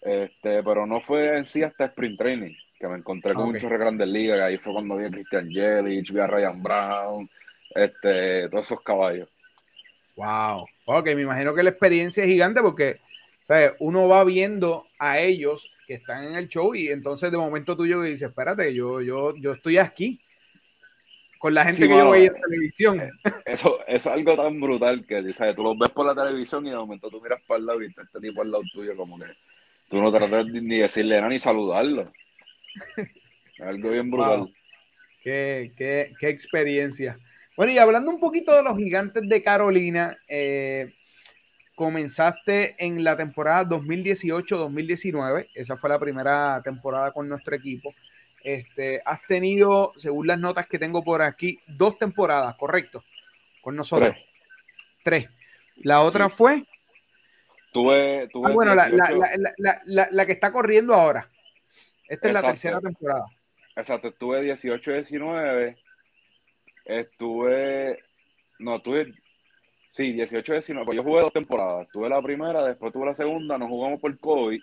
Este, 0.00 0.60
pero 0.64 0.84
no 0.84 1.00
fue 1.00 1.38
en 1.38 1.46
sí 1.46 1.62
hasta 1.62 1.84
Sprint 1.84 2.18
Training, 2.18 2.52
que 2.76 2.88
me 2.88 2.96
encontré 2.96 3.34
con 3.34 3.52
muchos 3.52 3.70
de 3.70 3.78
Grandes 3.78 4.08
Ligas, 4.08 4.40
ahí 4.40 4.58
fue 4.58 4.72
cuando 4.72 4.96
vi 4.96 5.04
a 5.04 5.10
Christian 5.10 5.48
Yelich, 5.48 6.10
vi 6.10 6.18
a 6.18 6.26
Ryan 6.26 6.60
Brown, 6.60 7.30
este, 7.72 8.48
todos 8.48 8.66
esos 8.66 8.80
caballos. 8.80 9.28
Wow. 10.16 10.66
Ok, 10.86 11.06
me 11.14 11.22
imagino 11.22 11.54
que 11.54 11.62
la 11.62 11.70
experiencia 11.70 12.24
es 12.24 12.28
gigante 12.28 12.60
porque 12.60 12.98
¿sabes? 13.44 13.72
uno 13.78 14.08
va 14.08 14.24
viendo 14.24 14.88
a 14.98 15.20
ellos 15.20 15.72
que 15.86 15.94
están 15.94 16.24
en 16.24 16.34
el 16.34 16.48
show 16.48 16.74
y 16.74 16.88
entonces 16.88 17.30
de 17.30 17.38
momento 17.38 17.76
tú 17.76 17.86
yo 17.86 18.02
dices, 18.02 18.28
espérate, 18.28 18.74
yo, 18.74 19.00
yo, 19.00 19.36
yo 19.36 19.52
estoy 19.52 19.78
aquí 19.78 20.20
con 21.42 21.54
la 21.54 21.64
gente 21.64 21.88
que 21.88 21.96
yo 21.96 22.10
veía 22.10 22.28
en 22.28 22.40
televisión. 22.40 23.00
Eh, 23.00 23.10
eso, 23.46 23.80
es 23.88 24.06
algo 24.06 24.36
tan 24.36 24.60
brutal 24.60 25.04
que 25.04 25.34
¿sabes? 25.34 25.56
tú 25.56 25.64
los 25.64 25.76
ves 25.76 25.90
por 25.90 26.06
la 26.06 26.14
televisión 26.14 26.64
y 26.64 26.70
de 26.70 26.76
momento 26.76 27.10
tú 27.10 27.20
miras 27.20 27.42
para 27.48 27.58
el 27.58 27.66
lado 27.66 27.82
y 27.82 27.86
está 27.86 28.02
este 28.02 28.20
tipo 28.20 28.42
al 28.42 28.52
lado 28.52 28.62
tuyo 28.72 28.96
como 28.96 29.18
que 29.18 29.24
tú 29.90 30.00
no 30.00 30.12
tratas 30.12 30.46
ni 30.46 30.78
decirle 30.78 31.16
nada 31.16 31.28
ni 31.28 31.40
saludarlo. 31.40 32.12
Algo 33.58 33.90
bien 33.90 34.08
brutal. 34.08 34.54
Qué, 35.20 35.72
qué, 35.76 36.12
qué 36.20 36.28
experiencia. 36.28 37.18
Bueno, 37.56 37.72
y 37.72 37.78
hablando 37.78 38.12
un 38.12 38.20
poquito 38.20 38.54
de 38.54 38.62
los 38.62 38.78
gigantes 38.78 39.28
de 39.28 39.42
Carolina, 39.42 40.16
eh, 40.28 40.92
comenzaste 41.74 42.76
en 42.78 43.02
la 43.02 43.16
temporada 43.16 43.68
2018-2019, 43.68 45.48
esa 45.56 45.76
fue 45.76 45.90
la 45.90 45.98
primera 45.98 46.62
temporada 46.62 47.10
con 47.10 47.28
nuestro 47.28 47.56
equipo. 47.56 47.92
Este, 48.44 49.00
has 49.04 49.22
tenido, 49.22 49.92
según 49.96 50.26
las 50.26 50.38
notas 50.38 50.66
que 50.66 50.78
tengo 50.78 51.02
por 51.02 51.22
aquí, 51.22 51.60
dos 51.66 51.98
temporadas, 51.98 52.56
¿correcto? 52.56 53.04
Con 53.60 53.76
nosotros. 53.76 54.16
Tres. 55.04 55.28
La 55.76 56.02
otra 56.02 56.28
fue. 56.28 56.64
Tuve, 57.72 58.28
tuve 58.28 58.50
ah, 58.50 58.52
bueno, 58.52 58.74
la, 58.74 58.88
la, 59.86 60.08
la, 60.10 60.26
que 60.26 60.32
está 60.32 60.52
corriendo 60.52 60.92
ahora. 60.94 61.28
Esta 62.06 62.28
es 62.28 62.34
la 62.34 62.42
tercera 62.42 62.80
temporada. 62.80 63.24
Exacto, 63.74 64.08
estuve 64.08 64.52
18-19 64.52 65.76
Estuve 66.84 68.02
No, 68.58 68.80
tuve. 68.82 69.14
Sí, 69.92 70.12
18, 70.12 70.52
19. 70.52 70.86
Pues 70.86 70.96
yo 70.96 71.02
jugué 71.02 71.20
dos 71.20 71.32
temporadas. 71.32 71.88
Tuve 71.92 72.08
la 72.08 72.22
primera, 72.22 72.64
después 72.64 72.92
tuve 72.92 73.06
la 73.06 73.14
segunda, 73.14 73.58
nos 73.58 73.68
jugamos 73.68 74.00
por 74.00 74.18
COVID, 74.18 74.60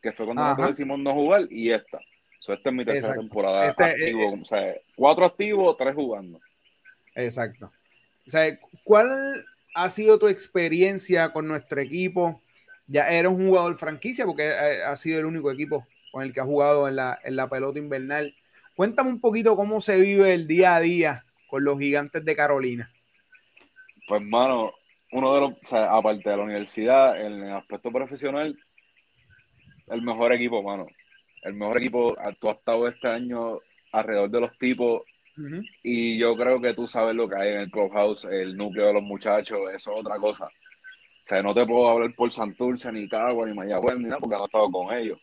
que 0.00 0.12
fue 0.12 0.26
cuando 0.26 0.42
nosotros 0.42 0.68
decimos 0.68 0.98
no 1.00 1.12
jugar, 1.14 1.42
y 1.50 1.70
esta. 1.70 1.98
So, 2.38 2.52
esta 2.52 2.70
es 2.70 2.76
mi 2.76 2.84
tercera 2.84 3.14
temporada 3.14 3.68
este, 3.70 3.84
activo. 3.84 4.34
Eh, 4.34 4.40
o 4.40 4.44
sea, 4.44 4.74
cuatro 4.94 5.24
activos, 5.24 5.76
tres 5.76 5.94
jugando. 5.94 6.40
Exacto. 7.14 7.66
O 7.66 8.30
sea, 8.30 8.58
¿cuál 8.84 9.44
ha 9.74 9.90
sido 9.90 10.18
tu 10.18 10.28
experiencia 10.28 11.32
con 11.32 11.48
nuestro 11.48 11.80
equipo? 11.80 12.42
Ya 12.86 13.08
eres 13.08 13.32
un 13.32 13.46
jugador 13.48 13.76
franquicia 13.76 14.24
porque 14.24 14.48
ha 14.48 14.94
sido 14.96 15.18
el 15.18 15.26
único 15.26 15.50
equipo 15.50 15.86
con 16.12 16.22
el 16.22 16.32
que 16.32 16.40
ha 16.40 16.44
jugado 16.44 16.88
en 16.88 16.96
la, 16.96 17.18
en 17.24 17.36
la 17.36 17.48
pelota 17.48 17.78
invernal. 17.78 18.34
Cuéntame 18.76 19.10
un 19.10 19.20
poquito 19.20 19.56
cómo 19.56 19.80
se 19.80 20.00
vive 20.00 20.32
el 20.32 20.46
día 20.46 20.76
a 20.76 20.80
día 20.80 21.24
con 21.48 21.64
los 21.64 21.78
gigantes 21.78 22.24
de 22.24 22.36
Carolina. 22.36 22.90
Pues, 24.06 24.22
mano, 24.22 24.72
uno 25.12 25.34
de 25.34 25.40
los, 25.40 25.52
o 25.52 25.66
sea, 25.66 25.92
aparte 25.92 26.30
de 26.30 26.36
la 26.36 26.44
universidad, 26.44 27.20
en 27.20 27.42
el 27.42 27.52
aspecto 27.52 27.90
profesional, 27.90 28.58
el 29.88 30.02
mejor 30.02 30.32
equipo, 30.32 30.62
mano. 30.62 30.86
El 31.42 31.54
mejor 31.54 31.78
equipo, 31.78 32.16
tú 32.40 32.48
has 32.48 32.56
estado 32.56 32.88
este 32.88 33.08
año 33.08 33.58
alrededor 33.92 34.30
de 34.30 34.40
los 34.40 34.58
tipos 34.58 35.02
y 35.82 36.18
yo 36.18 36.36
creo 36.36 36.60
que 36.60 36.74
tú 36.74 36.88
sabes 36.88 37.14
lo 37.14 37.28
que 37.28 37.36
hay 37.36 37.52
en 37.52 37.60
el 37.60 37.70
clubhouse, 37.70 38.24
el 38.24 38.56
núcleo 38.56 38.88
de 38.88 38.94
los 38.94 39.02
muchachos, 39.02 39.60
eso 39.72 39.92
es 39.92 40.00
otra 40.00 40.18
cosa. 40.18 40.46
O 40.46 41.26
sea, 41.28 41.42
no 41.42 41.54
te 41.54 41.64
puedo 41.66 41.88
hablar 41.88 42.12
por 42.14 42.32
Santurce, 42.32 42.90
ni 42.90 43.08
Cagua, 43.08 43.46
ni 43.46 43.54
Mayagüez, 43.54 43.98
ni 43.98 44.04
nada, 44.04 44.18
porque 44.18 44.34
no 44.34 44.42
he 44.42 44.46
estado 44.46 44.70
con 44.70 44.96
ellos. 44.96 45.20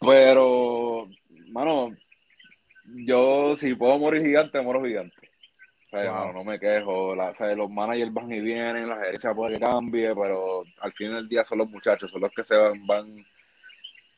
Pero, 0.00 1.08
mano, 1.48 1.96
yo 2.84 3.56
si 3.56 3.74
puedo 3.74 3.98
morir 3.98 4.22
gigante, 4.22 4.60
muero 4.60 4.84
gigante. 4.84 5.30
O 5.86 5.88
sea, 5.90 6.32
no 6.32 6.44
me 6.44 6.58
quejo. 6.58 7.10
o 7.12 7.34
sea, 7.34 7.54
los 7.54 7.70
managers 7.70 8.12
van 8.12 8.32
y 8.32 8.40
vienen, 8.40 8.88
la 8.88 8.96
gerencia 8.96 9.32
puede 9.34 9.54
que 9.54 9.64
cambie, 9.64 10.14
pero 10.14 10.64
al 10.80 10.92
fin 10.92 11.12
del 11.12 11.28
día 11.28 11.44
son 11.44 11.58
los 11.58 11.70
muchachos, 11.70 12.10
son 12.10 12.20
los 12.20 12.32
que 12.32 12.44
se 12.44 12.56
van, 12.56 12.86
van 12.86 13.24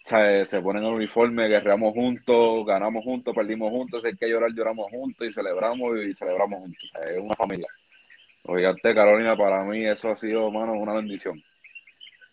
se 0.09 0.61
ponen 0.63 0.85
el 0.85 0.93
uniforme, 0.93 1.49
guerreamos 1.49 1.93
juntos, 1.93 2.67
ganamos 2.67 3.05
juntos, 3.05 3.35
perdimos 3.35 3.71
juntos, 3.71 4.01
si 4.03 4.09
hay 4.09 4.17
que 4.17 4.29
llorar, 4.29 4.51
lloramos 4.53 4.91
juntos 4.91 5.27
y 5.29 5.33
celebramos 5.33 5.99
y 6.05 6.15
celebramos 6.15 6.61
juntos. 6.61 6.93
es 7.07 7.19
una 7.19 7.35
familia. 7.35 7.69
Gigantes 8.47 8.95
Carolina, 8.95 9.37
para 9.37 9.63
mí, 9.65 9.87
eso 9.87 10.11
ha 10.11 10.17
sido, 10.17 10.51
mano, 10.51 10.73
una 10.73 10.95
bendición. 10.95 11.43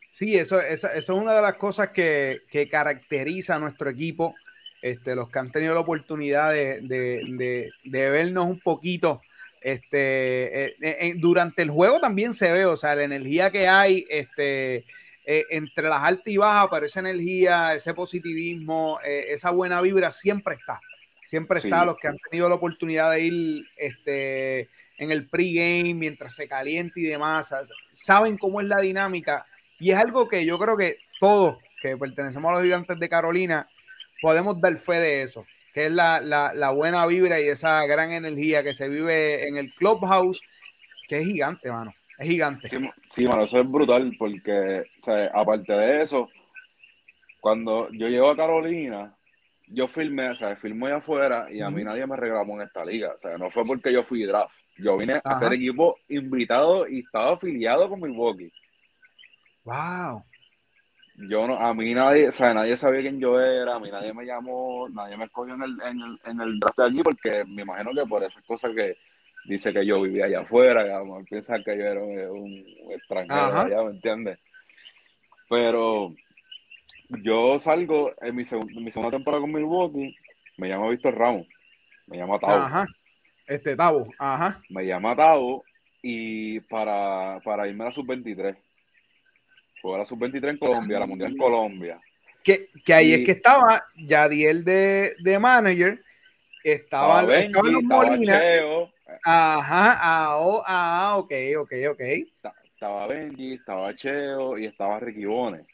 Sí, 0.09 0.37
eso, 0.37 0.61
eso, 0.61 0.87
es 0.89 1.09
una 1.09 1.33
de 1.33 1.41
las 1.41 1.55
cosas 1.55 1.89
que, 1.89 2.39
caracteriza 2.71 3.55
a 3.55 3.59
nuestro 3.59 3.89
equipo. 3.89 4.33
Este, 4.81 5.15
los 5.15 5.29
que 5.29 5.39
han 5.39 5.51
tenido 5.51 5.73
la 5.73 5.79
oportunidad 5.81 6.53
de, 6.53 7.71
vernos 7.83 8.45
un 8.45 8.59
poquito 8.59 9.21
este, 9.59 10.65
eh, 10.65 10.75
eh, 10.79 11.13
durante 11.17 11.63
el 11.63 11.71
juego 11.71 11.99
también 11.99 12.33
se 12.33 12.51
ve, 12.51 12.65
o 12.65 12.75
sea, 12.75 12.93
la 12.93 13.03
energía 13.03 13.49
que 13.49 13.67
hay 13.67 14.05
este, 14.09 14.85
eh, 15.25 15.43
entre 15.49 15.89
las 15.89 16.03
altas 16.03 16.27
y 16.27 16.37
bajas, 16.37 16.67
pero 16.71 16.85
esa 16.85 16.99
energía, 16.99 17.73
ese 17.73 17.93
positivismo, 17.93 18.99
esa 19.03 19.49
buena 19.49 19.81
vibra 19.81 20.11
siempre 20.11 20.55
está. 20.55 20.79
Siempre 21.23 21.57
está. 21.57 21.85
Los 21.85 21.97
que 21.97 22.07
han 22.07 22.17
tenido 22.29 22.47
la 22.47 22.55
oportunidad 22.55 23.11
de 23.11 23.21
ir 23.21 23.65
este, 23.75 24.69
en 24.97 25.11
el 25.11 25.27
pregame 25.27 25.93
mientras 25.93 26.35
se 26.35 26.47
calienta 26.47 26.99
y 26.99 27.03
demás, 27.03 27.53
saben 27.91 28.37
cómo 28.37 28.61
es 28.61 28.67
la 28.67 28.79
dinámica 28.79 29.45
y 29.79 29.91
es 29.91 29.97
algo 29.97 30.27
que 30.27 30.45
yo 30.45 30.57
creo 30.57 30.77
que 30.77 30.99
todos 31.19 31.57
que 31.81 31.97
pertenecemos 31.97 32.49
a 32.49 32.55
los 32.55 32.63
gigantes 32.63 32.99
de 32.99 33.09
Carolina 33.09 33.67
podemos 34.21 34.59
dar 34.59 34.75
fe 34.77 34.99
de 34.99 35.21
eso, 35.23 35.45
que 35.73 35.87
es 35.87 35.91
la, 35.91 36.71
buena 36.75 37.05
vibra 37.05 37.39
y 37.39 37.47
esa 37.47 37.85
gran 37.85 38.11
energía 38.11 38.63
que 38.63 38.73
se 38.73 38.87
vive 38.89 39.47
en 39.47 39.57
el 39.57 39.73
clubhouse, 39.75 40.41
que 41.07 41.19
es 41.19 41.25
gigante, 41.25 41.69
mano. 41.69 41.93
Es 42.17 42.27
gigante. 42.27 42.69
Sí, 42.69 43.25
mano, 43.25 43.43
eso 43.43 43.59
es 43.59 43.69
brutal 43.69 44.15
porque, 44.17 44.85
aparte 45.33 45.73
de 45.73 46.01
eso, 46.01 46.29
cuando 47.41 47.89
yo 47.91 48.07
llego 48.07 48.29
a 48.29 48.37
Carolina, 48.37 49.15
yo 49.67 49.87
filmé, 49.87 50.29
o 50.29 50.35
sea, 50.35 50.55
filmé 50.55 50.91
afuera 50.91 51.47
y 51.51 51.61
a 51.61 51.69
mí 51.69 51.83
nadie 51.83 52.05
me 52.07 52.15
reclamó 52.15 52.55
en 52.55 52.67
esta 52.67 52.85
liga. 52.85 53.13
O 53.13 53.17
sea, 53.17 53.37
no 53.37 53.49
fue 53.49 53.65
porque 53.65 53.91
yo 53.91 54.03
fui 54.03 54.23
draft. 54.23 54.55
Yo 54.77 54.97
vine 54.97 55.21
a 55.23 55.35
ser 55.35 55.53
equipo 55.53 55.97
invitado 56.09 56.87
y 56.87 56.99
estaba 56.99 57.33
afiliado 57.33 57.89
con 57.89 58.01
Milwaukee. 58.01 58.51
Wow. 59.63 60.23
Yo 61.29 61.47
no, 61.47 61.57
a 61.57 61.73
mí 61.73 61.93
nadie, 61.93 62.27
o 62.27 62.31
sea, 62.31 62.53
nadie 62.53 62.75
sabía 62.75 63.01
quién 63.01 63.19
yo 63.19 63.39
era, 63.39 63.75
a 63.75 63.79
mí 63.79 63.89
nadie 63.89 64.13
me 64.13 64.25
llamó, 64.25 64.89
nadie 64.89 65.15
me 65.15 65.25
escogió 65.25 65.55
en 65.55 65.63
el, 65.63 65.81
en 65.81 66.01
el, 66.01 66.19
en 66.25 66.41
el 66.41 66.59
draft 66.59 66.77
de 66.77 66.83
allí 66.83 67.01
porque 67.01 67.45
me 67.45 67.61
imagino 67.61 67.91
que 67.93 68.05
por 68.05 68.21
esas 68.23 68.43
cosas 68.43 68.73
que 68.75 68.95
dice 69.45 69.73
que 69.73 69.85
yo 69.85 70.01
vivía 70.01 70.25
allá 70.25 70.41
afuera, 70.41 70.83
digamos, 70.83 71.23
piensan 71.29 71.63
que 71.63 71.77
yo 71.77 71.85
era 71.85 72.01
un, 72.01 72.65
extranjero 72.91 73.61
allá, 73.61 73.83
¿me 73.83 73.91
entiendes? 73.91 74.39
Pero 75.49 76.13
yo 77.23 77.59
salgo 77.59 78.13
en 78.21 78.35
mi, 78.35 78.43
mi 78.81 78.91
segunda 78.91 79.11
temporada 79.11 79.41
con 79.41 79.51
Milwaukee, 79.51 80.15
me 80.57 80.69
llama 80.69 80.89
Víctor 80.89 81.17
Ramos, 81.17 81.47
me 82.07 82.17
llama 82.17 82.39
Tavo. 82.39 82.53
Ajá. 82.53 82.87
Este 83.47 83.75
Tavo, 83.75 84.05
ajá. 84.17 84.61
Me 84.69 84.85
llama 84.85 85.15
Tavo 85.15 85.63
y 86.01 86.59
para, 86.61 87.39
para 87.43 87.67
irme 87.67 87.83
a 87.83 87.87
la 87.87 87.91
sub-23 87.91 88.57
fue 89.85 89.99
la 89.99 90.05
sub-23 90.05 90.49
en 90.49 90.57
Colombia, 90.57 90.99
la 90.99 91.05
mundial 91.05 91.31
en 91.31 91.37
Colombia. 91.37 92.01
Que, 92.43 92.69
que 92.83 92.93
ahí 92.93 93.13
es 93.13 93.25
que 93.25 93.31
estaba 93.33 93.85
Yadiel 93.95 94.63
de, 94.63 95.15
de 95.19 95.39
manager, 95.39 96.01
estaba, 96.63 97.21
estaba, 97.21 97.37
estaba 97.37 97.69
los 97.69 97.83
Molina. 97.83 98.39
Cheo, 98.39 98.91
Ajá, 99.23 99.97
ah, 100.01 100.37
oh, 100.39 100.63
ah, 100.65 101.15
ok, 101.17 101.31
ok, 101.59 101.73
ok. 101.91 102.01
Estaba 102.73 103.07
Benji, 103.07 103.53
estaba 103.53 103.95
Cheo 103.95 104.57
y 104.57 104.65
estaba 104.65 104.99
Ricky 104.99 105.25
Bones. 105.25 105.65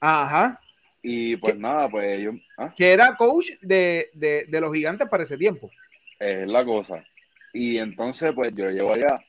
Ajá. 0.00 0.60
Y 1.02 1.36
pues 1.36 1.56
nada, 1.56 1.88
pues 1.88 2.20
yo. 2.22 2.32
¿ah? 2.58 2.72
Que 2.76 2.92
era 2.92 3.16
coach 3.16 3.50
de, 3.60 4.08
de, 4.14 4.44
de, 4.46 4.60
los 4.60 4.72
gigantes 4.72 5.08
para 5.08 5.22
ese 5.22 5.36
tiempo. 5.36 5.70
Es 6.18 6.46
la 6.46 6.64
cosa. 6.64 7.04
Y 7.52 7.78
entonces, 7.78 8.32
pues 8.34 8.54
yo 8.54 8.70
llego 8.70 8.92
allá 8.92 9.22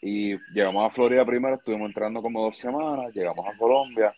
y 0.00 0.36
llegamos 0.52 0.84
a 0.84 0.94
Florida 0.94 1.24
primero, 1.24 1.54
estuvimos 1.54 1.88
entrando 1.88 2.20
como 2.20 2.42
dos 2.42 2.58
semanas, 2.58 3.14
llegamos 3.14 3.46
a 3.46 3.56
Colombia. 3.56 4.12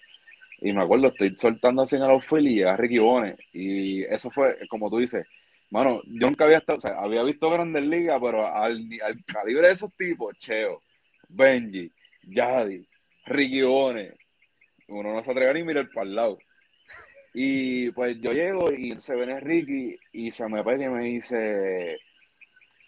Y 0.61 0.73
me 0.73 0.83
acuerdo, 0.83 1.09
estoy 1.09 1.37
soltando 1.37 1.83
así 1.83 1.97
en 1.97 2.03
el 2.03 2.11
outfield 2.11 2.49
y 2.49 2.55
llega 2.55 2.73
a 2.73 2.77
Ricky 2.77 2.99
Bones. 2.99 3.37
Y 3.53 4.03
eso 4.05 4.31
fue, 4.31 4.57
como 4.69 4.89
tú 4.89 4.99
dices, 4.99 5.27
mano, 5.75 6.01
yo 6.07 6.29
nunca 6.29 6.45
había 6.45 6.59
estado, 6.59 6.79
o 6.79 6.81
sea, 6.81 7.01
había 7.01 7.25
visto 7.25 7.51
Grandes 7.51 7.85
Ligas, 7.85 8.21
pero 8.23 8.47
al, 8.47 8.89
al 9.05 9.25
calibre 9.25 9.67
de 9.67 9.73
esos 9.73 9.93
tipos, 9.97 10.39
Cheo, 10.39 10.81
Benji, 11.29 11.91
Yadi, 12.23 12.87
Ricky 13.27 13.63
uno 13.63 15.13
no 15.13 15.25
se 15.25 15.31
atreve 15.33 15.55
ni 15.55 15.65
mirar 15.65 15.91
para 15.93 16.07
el 16.07 16.15
lado. 16.15 16.39
Y 17.33 17.91
pues 17.91 18.21
yo 18.21 18.31
llego 18.31 18.71
y 18.71 19.01
se 19.01 19.17
viene 19.17 19.41
Ricky 19.41 19.99
y 20.13 20.31
se 20.31 20.49
me 20.49 20.63
pega 20.63 20.85
y 20.85 20.89
me 20.89 21.05
dice, 21.07 21.99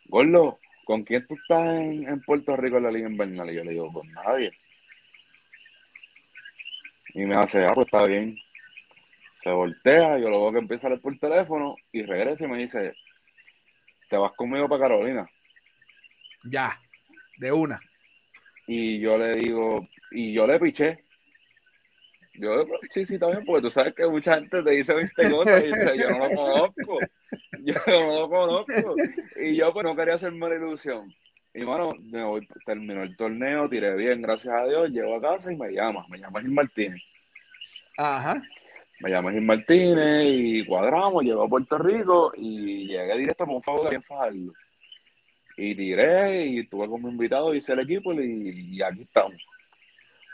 Gordo, 0.05 0.61
¿con 0.85 1.03
quién 1.03 1.27
tú 1.27 1.35
estás 1.35 1.67
en, 1.69 2.21
Puerto 2.21 2.57
Rico 2.57 2.77
en 2.77 2.85
la 2.85 2.93
Liga 2.93 3.09
Invernal? 3.09 3.51
Y 3.51 3.57
yo 3.57 3.65
le 3.65 3.73
digo, 3.73 3.93
con 3.93 4.09
nadie. 4.13 4.53
Y 7.15 7.25
me 7.25 7.35
hace, 7.35 7.65
ah, 7.65 7.73
pues 7.75 7.89
está 7.89 8.05
bien. 8.05 8.39
Se 9.47 9.53
voltea, 9.53 10.19
yo 10.19 10.29
lo 10.29 10.43
veo 10.43 10.51
que 10.51 10.59
empieza 10.59 10.89
a 10.89 10.91
leer 10.91 11.01
por 11.01 11.17
teléfono 11.21 11.77
y 11.93 12.03
regresa 12.03 12.45
y 12.45 12.49
me 12.49 12.59
dice, 12.59 12.95
¿te 14.11 14.17
vas 14.17 14.35
conmigo 14.35 14.69
para 14.69 14.89
Carolina? 14.89 15.25
Ya, 16.43 16.77
de 17.39 17.53
una. 17.53 17.81
Y 18.67 18.99
yo 18.99 19.17
le 19.17 19.37
digo, 19.37 19.87
y 20.11 20.33
yo 20.33 20.49
le 20.49 20.59
piché. 20.59 20.99
Yo, 22.35 22.67
sí, 22.91 23.07
sí, 23.07 23.21
también, 23.21 23.45
porque 23.45 23.63
tú 23.63 23.71
sabes 23.71 23.95
que 23.95 24.05
mucha 24.09 24.35
gente 24.35 24.65
te 24.65 24.71
dice 24.73 24.93
20 24.93 25.31
cosas 25.31 25.63
y 25.63 25.67
dice, 25.67 25.97
yo 25.97 26.11
no 26.11 26.27
lo 26.27 26.35
conozco. 26.35 26.99
yo 27.63 27.75
no 27.87 28.21
lo 28.23 28.29
conozco. 28.29 28.97
Y 29.37 29.55
yo 29.55 29.73
pues 29.73 29.85
no 29.85 29.95
quería 29.95 30.15
hacerme 30.15 30.49
la 30.49 30.57
ilusión. 30.57 31.15
Y 31.55 31.63
bueno, 31.63 31.91
me 32.01 32.25
voy, 32.25 32.49
terminó 32.65 33.05
el 33.05 33.17
torneo, 33.17 33.69
tiré 33.69 33.95
bien, 33.95 34.23
gracias 34.23 34.53
a 34.53 34.67
Dios, 34.67 34.91
llego 34.91 35.15
a 35.15 35.21
casa 35.21 35.53
y 35.53 35.57
me 35.57 35.71
llama, 35.71 36.05
me 36.09 36.19
llama 36.19 36.41
Gil 36.41 36.51
Martínez. 36.51 37.01
Ajá. 37.97 38.43
Me 39.01 39.11
llama 39.11 39.31
Gil 39.31 39.43
Martínez 39.43 40.25
y 40.27 40.65
cuadramos, 40.65 41.23
llego 41.23 41.45
a 41.45 41.49
Puerto 41.49 41.77
Rico 41.79 42.33
y 42.37 42.87
llegué 42.87 43.19
directo 43.19 43.45
con 43.45 43.57
un 43.57 43.63
favor 43.63 43.91
de 43.91 44.01
Fajardo. 44.01 44.53
Y 45.59 45.75
tiré 45.75 46.47
y 46.47 46.59
estuve 46.61 46.87
como 46.87 47.09
invitado, 47.09 47.55
hice 47.55 47.73
el 47.73 47.81
equipo 47.81 48.13
y, 48.15 48.81
aquí 48.83 49.03
estamos. 49.03 49.35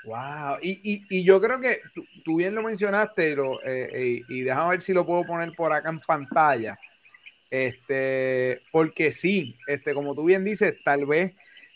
Wow, 0.04 0.58
y, 0.60 0.70
y, 0.82 1.06
y, 1.10 1.22
yo 1.22 1.40
creo 1.40 1.60
que 1.60 1.78
tú, 2.24 2.36
bien 2.36 2.56
lo 2.56 2.62
mencionaste, 2.62 3.36
lo, 3.36 3.62
eh, 3.62 3.88
eh, 3.92 4.22
y 4.28 4.40
déjame 4.40 4.70
ver 4.70 4.82
si 4.82 4.92
lo 4.92 5.06
puedo 5.06 5.22
poner 5.24 5.52
por 5.52 5.72
acá 5.72 5.90
en 5.90 6.00
pantalla. 6.00 6.76
Este, 7.52 8.62
porque 8.72 9.12
sí, 9.12 9.56
este, 9.66 9.92
como 9.94 10.14
tú 10.14 10.24
bien 10.24 10.42
dices, 10.42 10.82
tal 10.82 11.04
vez, 11.04 11.34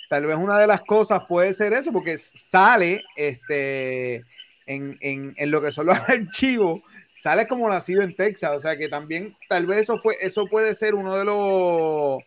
tal 0.09 0.26
vez 0.26 0.37
una 0.37 0.59
de 0.59 0.66
las 0.66 0.80
cosas 0.80 1.24
puede 1.28 1.53
ser 1.53 1.72
eso, 1.72 1.93
porque 1.93 2.16
sale 2.16 3.05
este, 3.14 4.24
en, 4.66 4.98
en, 5.00 5.34
en 5.36 5.50
lo 5.50 5.62
que 5.62 5.70
son 5.70 5.86
los 5.86 5.98
archivos, 6.08 6.82
sale 7.14 7.46
como 7.46 7.68
nacido 7.68 8.02
en 8.02 8.14
Texas, 8.14 8.50
o 8.52 8.60
sea 8.60 8.76
que 8.76 8.88
también 8.88 9.34
tal 9.48 9.66
vez 9.66 9.78
eso 9.78 9.96
fue, 9.98 10.16
eso 10.20 10.46
puede 10.46 10.74
ser 10.74 10.94
uno 10.94 11.16
de 11.16 11.24
los 11.24 12.22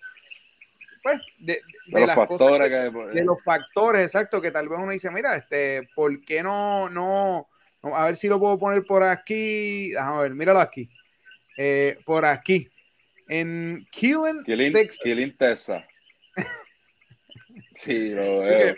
pues, 1.03 1.21
de, 1.37 1.61
de, 1.87 2.07
los 2.07 2.15
factores 2.15 2.69
de 2.69 3.23
los 3.23 3.43
factores, 3.43 4.03
exacto, 4.03 4.41
que 4.41 4.51
tal 4.51 4.67
vez 4.67 4.79
uno 4.79 4.91
dice, 4.91 5.11
mira, 5.11 5.35
este, 5.35 5.87
¿por 5.95 6.23
qué 6.25 6.41
no, 6.43 6.89
no, 6.89 7.47
a 7.83 8.05
ver 8.05 8.15
si 8.15 8.27
lo 8.27 8.39
puedo 8.39 8.57
poner 8.57 8.83
por 8.83 9.03
aquí, 9.03 9.95
a 9.95 10.11
ver, 10.21 10.33
míralo 10.33 10.59
aquí, 10.59 10.89
eh, 11.57 11.99
por 12.05 12.25
aquí, 12.25 12.69
en 13.27 13.87
Killen, 13.91 14.43
Texas. 15.37 15.83
sí, 17.73 18.09
lo 18.09 18.39
veo. 18.39 18.75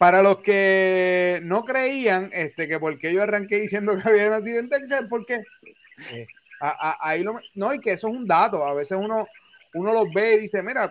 Para 0.00 0.22
los 0.22 0.38
que 0.38 1.40
no 1.42 1.62
creían 1.62 2.30
este, 2.32 2.66
que 2.66 2.80
porque 2.80 3.12
yo 3.12 3.22
arranqué 3.22 3.60
diciendo 3.60 3.98
que 3.98 4.08
había 4.08 4.30
nacido 4.30 4.58
en 4.58 4.70
Texas, 4.70 5.04
porque 5.10 5.42
eh, 6.10 6.26
ahí 7.00 7.22
lo, 7.22 7.38
no, 7.54 7.74
y 7.74 7.80
que 7.80 7.92
eso 7.92 8.08
es 8.08 8.14
un 8.14 8.26
dato. 8.26 8.64
A 8.64 8.72
veces 8.72 8.96
uno, 8.98 9.28
uno 9.74 9.92
los 9.92 10.10
ve 10.14 10.36
y 10.36 10.40
dice, 10.40 10.62
mira, 10.62 10.90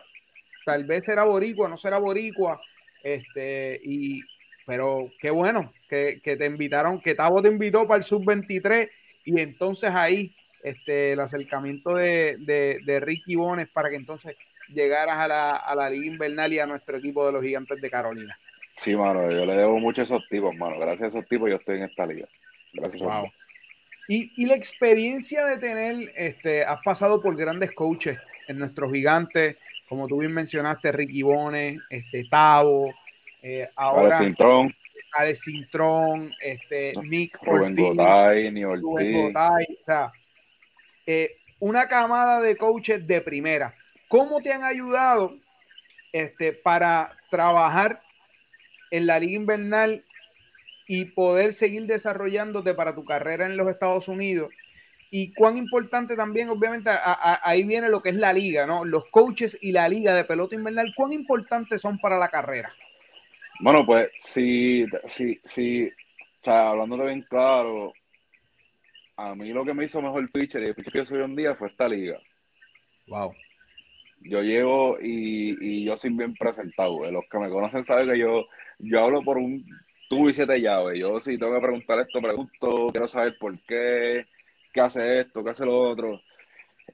tal 0.63 0.83
vez 0.83 1.05
será 1.05 1.23
boricua, 1.23 1.67
no 1.67 1.75
será 1.75 1.97
boricua, 1.97 2.61
este, 3.01 3.81
y, 3.83 4.21
pero 4.67 5.09
qué 5.19 5.31
bueno 5.31 5.73
que, 5.89 6.21
te 6.23 6.45
invitaron, 6.45 7.01
que 7.01 7.15
Tavo 7.15 7.41
te 7.41 7.49
invitó 7.49 7.87
para 7.87 7.97
el 7.97 8.03
sub-23 8.03 8.91
y 9.25 9.41
entonces 9.41 9.89
ahí 9.89 10.31
este, 10.61 11.13
el 11.13 11.19
acercamiento 11.19 11.95
de, 11.95 12.37
de, 12.85 12.99
Ricky 12.99 13.33
Bones 13.33 13.69
para 13.71 13.89
que 13.89 13.95
entonces 13.95 14.35
llegaras 14.71 15.17
a 15.17 15.27
la, 15.27 15.55
a 15.55 15.73
la 15.73 15.89
Liga 15.89 16.05
Invernal 16.05 16.53
y 16.53 16.59
a 16.59 16.67
nuestro 16.67 16.97
equipo 16.97 17.25
de 17.25 17.31
los 17.31 17.43
Gigantes 17.43 17.81
de 17.81 17.89
Carolina. 17.89 18.37
Sí, 18.79 18.95
mano, 18.95 19.29
yo 19.29 19.45
le 19.45 19.57
debo 19.57 19.77
mucho 19.77 19.99
a 19.99 20.05
esos 20.05 20.25
tipos, 20.29 20.55
mano. 20.55 20.79
Gracias 20.79 21.01
a 21.01 21.07
esos 21.07 21.27
tipos 21.27 21.49
yo 21.49 21.57
estoy 21.57 21.79
en 21.79 21.83
esta 21.83 22.05
liga. 22.05 22.25
Gracias 22.71 23.01
wow. 23.01 23.29
Y, 24.07 24.31
y, 24.41 24.45
la 24.45 24.55
experiencia 24.55 25.45
de 25.45 25.57
tener, 25.57 26.13
este, 26.15 26.63
has 26.63 26.81
pasado 26.81 27.21
por 27.21 27.35
grandes 27.35 27.73
coaches 27.73 28.17
en 28.47 28.57
nuestros 28.57 28.89
gigantes, 28.93 29.57
como 29.89 30.07
tú 30.07 30.19
bien 30.19 30.31
mencionaste, 30.31 30.93
Ricky 30.93 31.23
Bones, 31.23 31.81
este, 31.89 32.23
Tavo, 32.29 32.93
eh, 33.43 33.67
ahora 33.75 34.17
Alex 35.11 35.41
Cintrón, 35.43 36.33
este, 36.41 36.93
Nick 37.03 37.37
Rubén 37.43 37.75
Gotay, 37.75 38.49
Rubén 38.49 39.35
o 39.35 39.83
sea, 39.83 40.09
eh, 41.05 41.35
una 41.59 41.89
camada 41.89 42.39
de 42.39 42.55
coaches 42.55 43.05
de 43.05 43.19
primera. 43.19 43.75
¿Cómo 44.07 44.41
te 44.41 44.53
han 44.53 44.63
ayudado 44.63 45.35
este, 46.13 46.53
para 46.53 47.11
trabajar 47.29 47.99
en 48.91 49.07
la 49.07 49.19
liga 49.19 49.35
invernal 49.35 50.03
y 50.87 51.05
poder 51.05 51.53
seguir 51.53 51.85
desarrollándote 51.85 52.73
para 52.73 52.95
tu 52.95 53.05
carrera 53.05 53.45
en 53.45 53.57
los 53.57 53.69
Estados 53.69 54.07
Unidos. 54.07 54.51
Y 55.11 55.33
cuán 55.33 55.57
importante 55.57 56.15
también, 56.15 56.49
obviamente, 56.49 56.91
ahí 57.43 57.63
viene 57.63 57.89
lo 57.89 58.01
que 58.01 58.09
es 58.09 58.15
la 58.15 58.31
liga, 58.31 58.65
¿no? 58.67 58.85
Los 58.85 59.05
coaches 59.09 59.57
y 59.61 59.71
la 59.71 59.89
liga 59.89 60.13
de 60.13 60.23
pelota 60.23 60.55
invernal, 60.55 60.93
cuán 60.95 61.13
importantes 61.13 61.81
son 61.81 61.97
para 61.97 62.19
la 62.19 62.29
carrera. 62.29 62.71
Bueno, 63.61 63.85
pues 63.85 64.11
sí, 64.19 64.85
sí, 65.05 65.39
sí, 65.43 65.87
o 65.87 66.43
sea, 66.43 66.69
hablándote 66.69 67.05
bien 67.05 67.25
claro, 67.27 67.93
a 69.17 69.35
mí 69.35 69.49
lo 69.49 69.65
que 69.65 69.73
me 69.73 69.85
hizo 69.85 70.01
mejor 70.01 70.31
pitcher 70.31 70.61
y 70.63 70.67
el 70.67 70.75
pitcher 70.75 70.93
que 70.93 70.99
yo 70.99 71.05
soy 71.05 71.19
un 71.19 71.35
día 71.35 71.55
fue 71.55 71.67
esta 71.67 71.87
liga. 71.87 72.17
Wow. 73.07 73.33
Yo 74.21 74.41
llego 74.41 74.97
y, 75.01 75.57
y 75.61 75.85
yo 75.85 75.95
soy 75.97 76.11
bien 76.11 76.33
presentado. 76.35 77.09
Los 77.11 77.25
que 77.29 77.39
me 77.39 77.49
conocen 77.49 77.83
saben 77.83 78.09
que 78.09 78.19
yo 78.19 78.45
yo 78.79 79.03
hablo 79.03 79.21
por 79.21 79.37
un 79.37 79.65
tubo 80.09 80.29
y 80.29 80.33
siete 80.33 80.59
llaves. 80.59 80.97
Yo 80.97 81.19
si 81.19 81.37
tengo 81.37 81.53
que 81.53 81.61
preguntar 81.61 81.99
esto, 81.99 82.21
pregunto, 82.21 82.87
quiero 82.91 83.07
saber 83.07 83.37
por 83.37 83.57
qué, 83.59 84.25
qué 84.73 84.81
hace 84.81 85.21
esto, 85.21 85.43
qué 85.43 85.49
hace 85.51 85.65
lo 85.65 85.89
otro. 85.89 86.21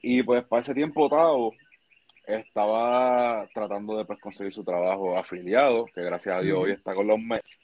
Y 0.02 0.22
pues 0.22 0.44
para 0.44 0.60
ese 0.60 0.74
tiempo 0.74 1.08
Tavo 1.08 1.54
estaba 2.26 3.48
tratando 3.54 3.96
de 3.96 4.04
pues, 4.04 4.18
conseguir 4.20 4.52
su 4.52 4.64
trabajo 4.64 5.16
afiliado, 5.16 5.86
que 5.86 6.02
gracias 6.02 6.36
a 6.36 6.40
Dios 6.40 6.58
hoy 6.58 6.72
está 6.72 6.94
con 6.94 7.06
los 7.06 7.18
Mets. 7.18 7.60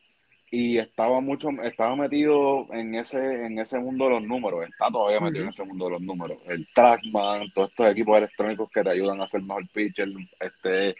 Y 0.55 0.77
estaba 0.77 1.19
mucho, 1.23 1.49
estaba 1.65 1.97
metido 1.97 2.67
en 2.75 2.95
ese, 2.95 3.47
en 3.47 3.59
ese 3.59 3.79
mundo 3.79 4.05
de 4.05 4.11
los 4.11 4.23
números, 4.23 4.69
está 4.69 4.91
todavía 4.91 5.19
metido 5.19 5.45
en 5.45 5.49
ese 5.49 5.65
mundo 5.65 5.87
de 5.87 5.93
los 5.93 6.03
números. 6.03 6.43
El 6.47 6.69
Trackman, 6.75 7.51
todos 7.55 7.71
estos 7.71 7.91
equipos 7.91 8.19
electrónicos 8.19 8.71
que 8.71 8.83
te 8.83 8.91
ayudan 8.91 9.23
a 9.23 9.25
hacer 9.25 9.41
mejor 9.41 9.67
pitcher, 9.71 10.09
este, 10.39 10.95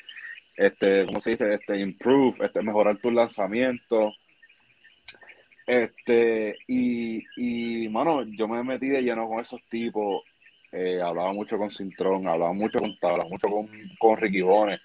este, 0.57 1.05
¿cómo 1.05 1.21
se 1.21 1.33
dice? 1.33 1.53
Este, 1.53 1.79
improve, 1.79 2.47
este, 2.47 2.63
mejorar 2.63 2.97
tu 2.97 3.11
lanzamiento. 3.11 4.15
Este, 5.67 6.57
y, 6.67 7.23
y, 7.37 7.91
mano, 7.91 8.25
yo 8.25 8.49
me 8.49 8.65
metí 8.65 8.89
de 8.89 9.03
lleno 9.03 9.29
con 9.29 9.41
esos 9.41 9.63
tipos. 9.65 10.23
Eh, 10.73 10.99
hablaba 10.99 11.35
mucho 11.35 11.59
con 11.59 11.71
Cintrón, 11.71 12.27
hablaba 12.27 12.55
mucho 12.55 12.79
con 12.79 12.97
Tabla, 12.99 13.25
mucho 13.25 13.49
con, 13.49 13.69
con 13.99 14.17
Ricky 14.17 14.41
Bones. 14.41 14.81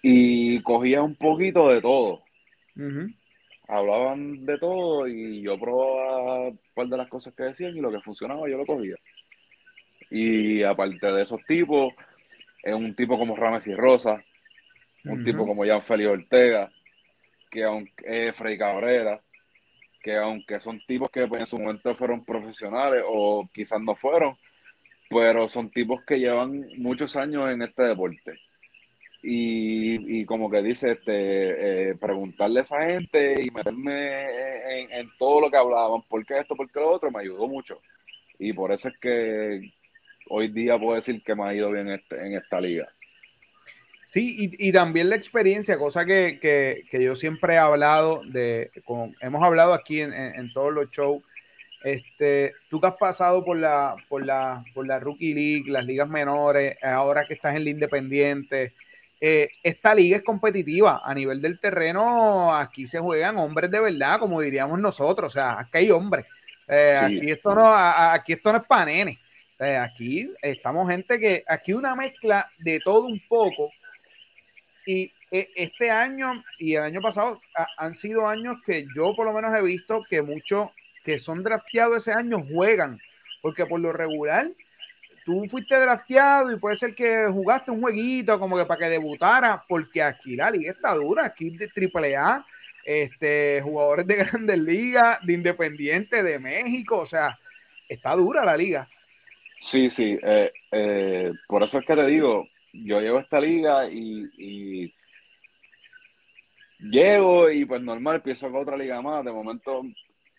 Y 0.00 0.62
cogía 0.62 1.02
un 1.02 1.14
poquito 1.14 1.68
de 1.68 1.82
todo. 1.82 2.22
Hablaban 3.68 4.46
de 4.46 4.58
todo 4.58 5.08
y 5.08 5.42
yo 5.42 5.58
probaba 5.58 6.48
un 6.48 6.60
par 6.74 6.86
de 6.86 6.96
las 6.96 7.08
cosas 7.08 7.34
que 7.34 7.44
decían 7.44 7.76
y 7.76 7.80
lo 7.80 7.90
que 7.90 8.00
funcionaba 8.00 8.48
yo 8.48 8.56
lo 8.58 8.66
cogía. 8.66 8.96
Y 10.10 10.62
aparte 10.62 11.06
de 11.10 11.22
esos 11.22 11.44
tipos, 11.44 11.92
es 12.62 12.74
un 12.74 12.94
tipo 12.94 13.18
como 13.18 13.36
Rames 13.36 13.66
y 13.66 13.74
Rosa, 13.74 14.22
un 15.04 15.24
tipo 15.24 15.46
como 15.46 15.64
Jan 15.64 15.82
Félix 15.82 16.10
Ortega, 16.10 16.70
que 17.50 17.64
aunque 17.64 18.28
eh, 18.28 18.32
Freddy 18.32 18.58
Cabrera, 18.58 19.20
que 20.02 20.16
aunque 20.16 20.60
son 20.60 20.80
tipos 20.86 21.10
que 21.10 21.26
pues, 21.26 21.40
en 21.40 21.46
su 21.46 21.58
momento 21.58 21.94
fueron 21.94 22.24
profesionales 22.24 23.02
o 23.06 23.48
quizás 23.52 23.80
no 23.80 23.94
fueron, 23.94 24.36
pero 25.10 25.48
son 25.48 25.70
tipos 25.70 26.04
que 26.04 26.18
llevan 26.18 26.66
muchos 26.76 27.16
años 27.16 27.50
en 27.50 27.62
este 27.62 27.82
deporte. 27.84 28.38
Y, 29.28 30.24
como 30.24 30.48
que 30.48 30.62
dice, 30.62 30.92
este, 30.92 31.90
eh, 31.90 31.94
preguntarle 31.96 32.60
a 32.60 32.62
esa 32.62 32.80
gente 32.82 33.42
y 33.42 33.50
meterme 33.50 34.92
en, 34.92 35.10
todo 35.18 35.40
lo 35.40 35.50
que 35.50 35.56
hablaban, 35.56 36.02
por 36.08 36.24
qué 36.24 36.38
esto, 36.38 36.54
por 36.54 36.70
qué 36.70 36.78
lo 36.78 36.92
otro, 36.92 37.10
me 37.10 37.22
ayudó 37.22 37.48
mucho. 37.48 37.80
Y 38.38 38.52
por 38.52 38.70
eso 38.70 38.88
es 38.88 38.96
que 38.98 39.72
hoy 40.28 40.48
día 40.52 40.78
puedo 40.78 40.94
decir 40.94 41.20
que 41.24 41.34
me 41.34 41.42
ha 41.42 41.54
ido 41.54 41.72
bien 41.72 41.88
este, 41.88 42.24
en 42.24 42.34
esta 42.34 42.60
liga. 42.60 42.88
Sí, 44.04 44.54
y, 44.56 44.70
también 44.70 45.10
la 45.10 45.16
experiencia, 45.16 45.76
cosa 45.76 46.04
que, 46.04 46.84
yo 46.92 47.16
siempre 47.16 47.54
he 47.54 47.58
hablado 47.58 48.22
de, 48.26 48.70
hemos 49.20 49.42
hablado 49.42 49.74
aquí 49.74 50.02
en, 50.02 50.52
todos 50.52 50.72
los 50.72 50.88
shows, 50.92 51.24
este, 51.82 52.52
tú 52.70 52.80
que 52.80 52.86
has 52.86 52.96
pasado 52.96 53.44
por 53.44 53.56
la, 53.56 53.96
por 54.08 54.24
la, 54.24 54.64
por 54.72 54.86
la 54.86 55.00
Rookie 55.00 55.34
League, 55.34 55.64
las 55.66 55.84
ligas 55.84 56.08
menores, 56.08 56.78
ahora 56.80 57.24
que 57.24 57.34
estás 57.34 57.56
en 57.56 57.64
la 57.64 57.70
Independiente, 57.70 58.72
eh, 59.20 59.48
esta 59.62 59.94
liga 59.94 60.18
es 60.18 60.22
competitiva. 60.22 61.02
A 61.04 61.14
nivel 61.14 61.40
del 61.40 61.58
terreno, 61.58 62.54
aquí 62.54 62.86
se 62.86 62.98
juegan 62.98 63.38
hombres 63.38 63.70
de 63.70 63.80
verdad, 63.80 64.18
como 64.18 64.40
diríamos 64.40 64.78
nosotros, 64.78 65.32
o 65.32 65.34
sea, 65.34 65.58
aquí 65.58 65.78
hay 65.78 65.90
hombres. 65.90 66.26
Eh, 66.68 66.98
aquí, 67.00 67.30
esto 67.30 67.54
no, 67.54 67.74
aquí 67.74 68.32
esto 68.32 68.52
no 68.52 68.58
es 68.58 68.66
para 68.66 68.86
nene. 68.86 69.18
aquí 69.80 70.26
estamos 70.42 70.90
gente 70.90 71.18
que, 71.18 71.44
aquí 71.46 71.72
una 71.72 71.94
mezcla 71.94 72.50
de 72.58 72.80
todo 72.80 73.06
un 73.06 73.20
poco, 73.28 73.70
y 74.86 75.12
eh, 75.32 75.48
este 75.56 75.90
año 75.90 76.42
y 76.58 76.74
el 76.74 76.84
año 76.84 77.00
pasado 77.00 77.40
han 77.76 77.94
sido 77.94 78.28
años 78.28 78.58
que 78.64 78.86
yo 78.94 79.14
por 79.16 79.26
lo 79.26 79.32
menos 79.32 79.54
he 79.54 79.60
visto 79.60 80.04
que 80.08 80.22
muchos 80.22 80.70
que 81.04 81.18
son 81.18 81.42
drafteados 81.42 81.96
ese 81.96 82.12
año 82.12 82.40
juegan, 82.40 83.00
porque 83.42 83.66
por 83.66 83.80
lo 83.80 83.92
regular 83.92 84.46
tú 85.26 85.44
fuiste 85.48 85.78
drafteado 85.78 86.52
y 86.52 86.56
puede 86.56 86.76
ser 86.76 86.94
que 86.94 87.26
jugaste 87.26 87.72
un 87.72 87.82
jueguito 87.82 88.38
como 88.38 88.56
que 88.56 88.64
para 88.64 88.78
que 88.78 88.90
debutara, 88.90 89.60
porque 89.68 90.00
aquí 90.00 90.36
la 90.36 90.52
liga 90.52 90.70
está 90.70 90.94
dura, 90.94 91.26
aquí 91.26 91.50
de 91.50 91.68
AAA, 91.68 92.46
este, 92.84 93.60
jugadores 93.60 94.06
de 94.06 94.14
grandes 94.24 94.58
ligas, 94.58 95.18
de 95.26 95.32
Independiente, 95.32 96.22
de 96.22 96.38
México, 96.38 96.98
o 96.98 97.06
sea, 97.06 97.36
está 97.88 98.14
dura 98.14 98.44
la 98.44 98.56
liga. 98.56 98.86
Sí, 99.58 99.90
sí, 99.90 100.16
eh, 100.22 100.52
eh, 100.70 101.32
por 101.48 101.64
eso 101.64 101.80
es 101.80 101.84
que 101.84 101.96
te 101.96 102.06
digo, 102.06 102.46
yo 102.72 103.00
llego 103.00 103.18
a 103.18 103.22
esta 103.22 103.40
liga 103.40 103.88
y, 103.90 104.94
llego 106.78 107.50
y 107.50 107.64
pues 107.64 107.82
normal 107.82 108.16
empiezo 108.16 108.48
con 108.52 108.62
otra 108.62 108.76
liga 108.76 109.02
más. 109.02 109.24
De 109.24 109.32
momento 109.32 109.82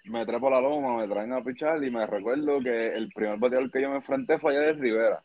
me 0.10 0.26
trepo 0.26 0.50
la 0.50 0.62
loma, 0.62 0.98
me 0.98 1.08
traen 1.08 1.34
a 1.34 1.44
pichar 1.44 1.84
y 1.84 1.92
me 1.92 2.06
recuerdo 2.06 2.60
que 2.62 2.96
el 2.96 3.10
primer 3.12 3.38
bateador 3.38 3.72
que 3.72 3.82
yo 3.82 3.90
me 3.90 3.98
enfrenté 3.98 4.40
fue 4.40 4.52
allá 4.52 4.68
de 4.68 4.74
Rivera. 4.74 5.22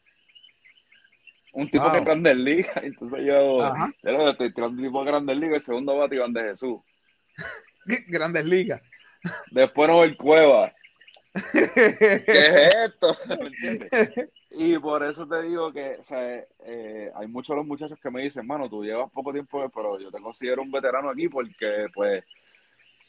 Un 1.52 1.70
tipo 1.70 1.88
de 1.90 2.00
Grandes 2.00 2.36
Ligas. 2.36 2.76
Entonces 2.82 3.20
yo, 3.24 3.74
yo 4.02 4.28
estoy 4.28 4.52
tirando 4.52 4.76
un 4.76 4.84
tipo 4.84 5.04
de 5.04 5.10
Grandes 5.10 5.36
Ligas, 5.36 5.56
el 5.56 5.62
segundo 5.62 5.96
bate 5.96 6.16
Iván 6.16 6.32
de 6.32 6.42
Jesús. 6.42 6.80
Grandes 8.08 8.44
Ligas. 8.44 8.82
Después 9.50 9.88
no 9.88 10.02
el 10.04 10.16
Cueva. 10.16 10.72
¿Qué 11.52 12.24
es 12.26 12.74
esto? 12.74 13.16
¿Me 13.26 13.46
entiendes? 13.46 14.30
Y 14.50 14.78
por 14.78 15.02
eso 15.02 15.26
te 15.26 15.42
digo 15.42 15.72
que 15.72 15.96
o 15.98 16.02
sea, 16.02 16.44
eh, 16.64 17.10
hay 17.14 17.26
muchos 17.26 17.54
de 17.54 17.56
los 17.56 17.66
muchachos 17.66 17.98
que 17.98 18.10
me 18.10 18.22
dicen, 18.22 18.46
mano, 18.46 18.68
tú 18.68 18.84
llevas 18.84 19.10
poco 19.10 19.32
tiempo, 19.32 19.66
pero 19.74 19.98
yo 19.98 20.10
te 20.10 20.20
considero 20.20 20.60
un 20.60 20.70
veterano 20.70 21.08
aquí 21.08 21.28
porque, 21.28 21.86
pues, 21.94 22.22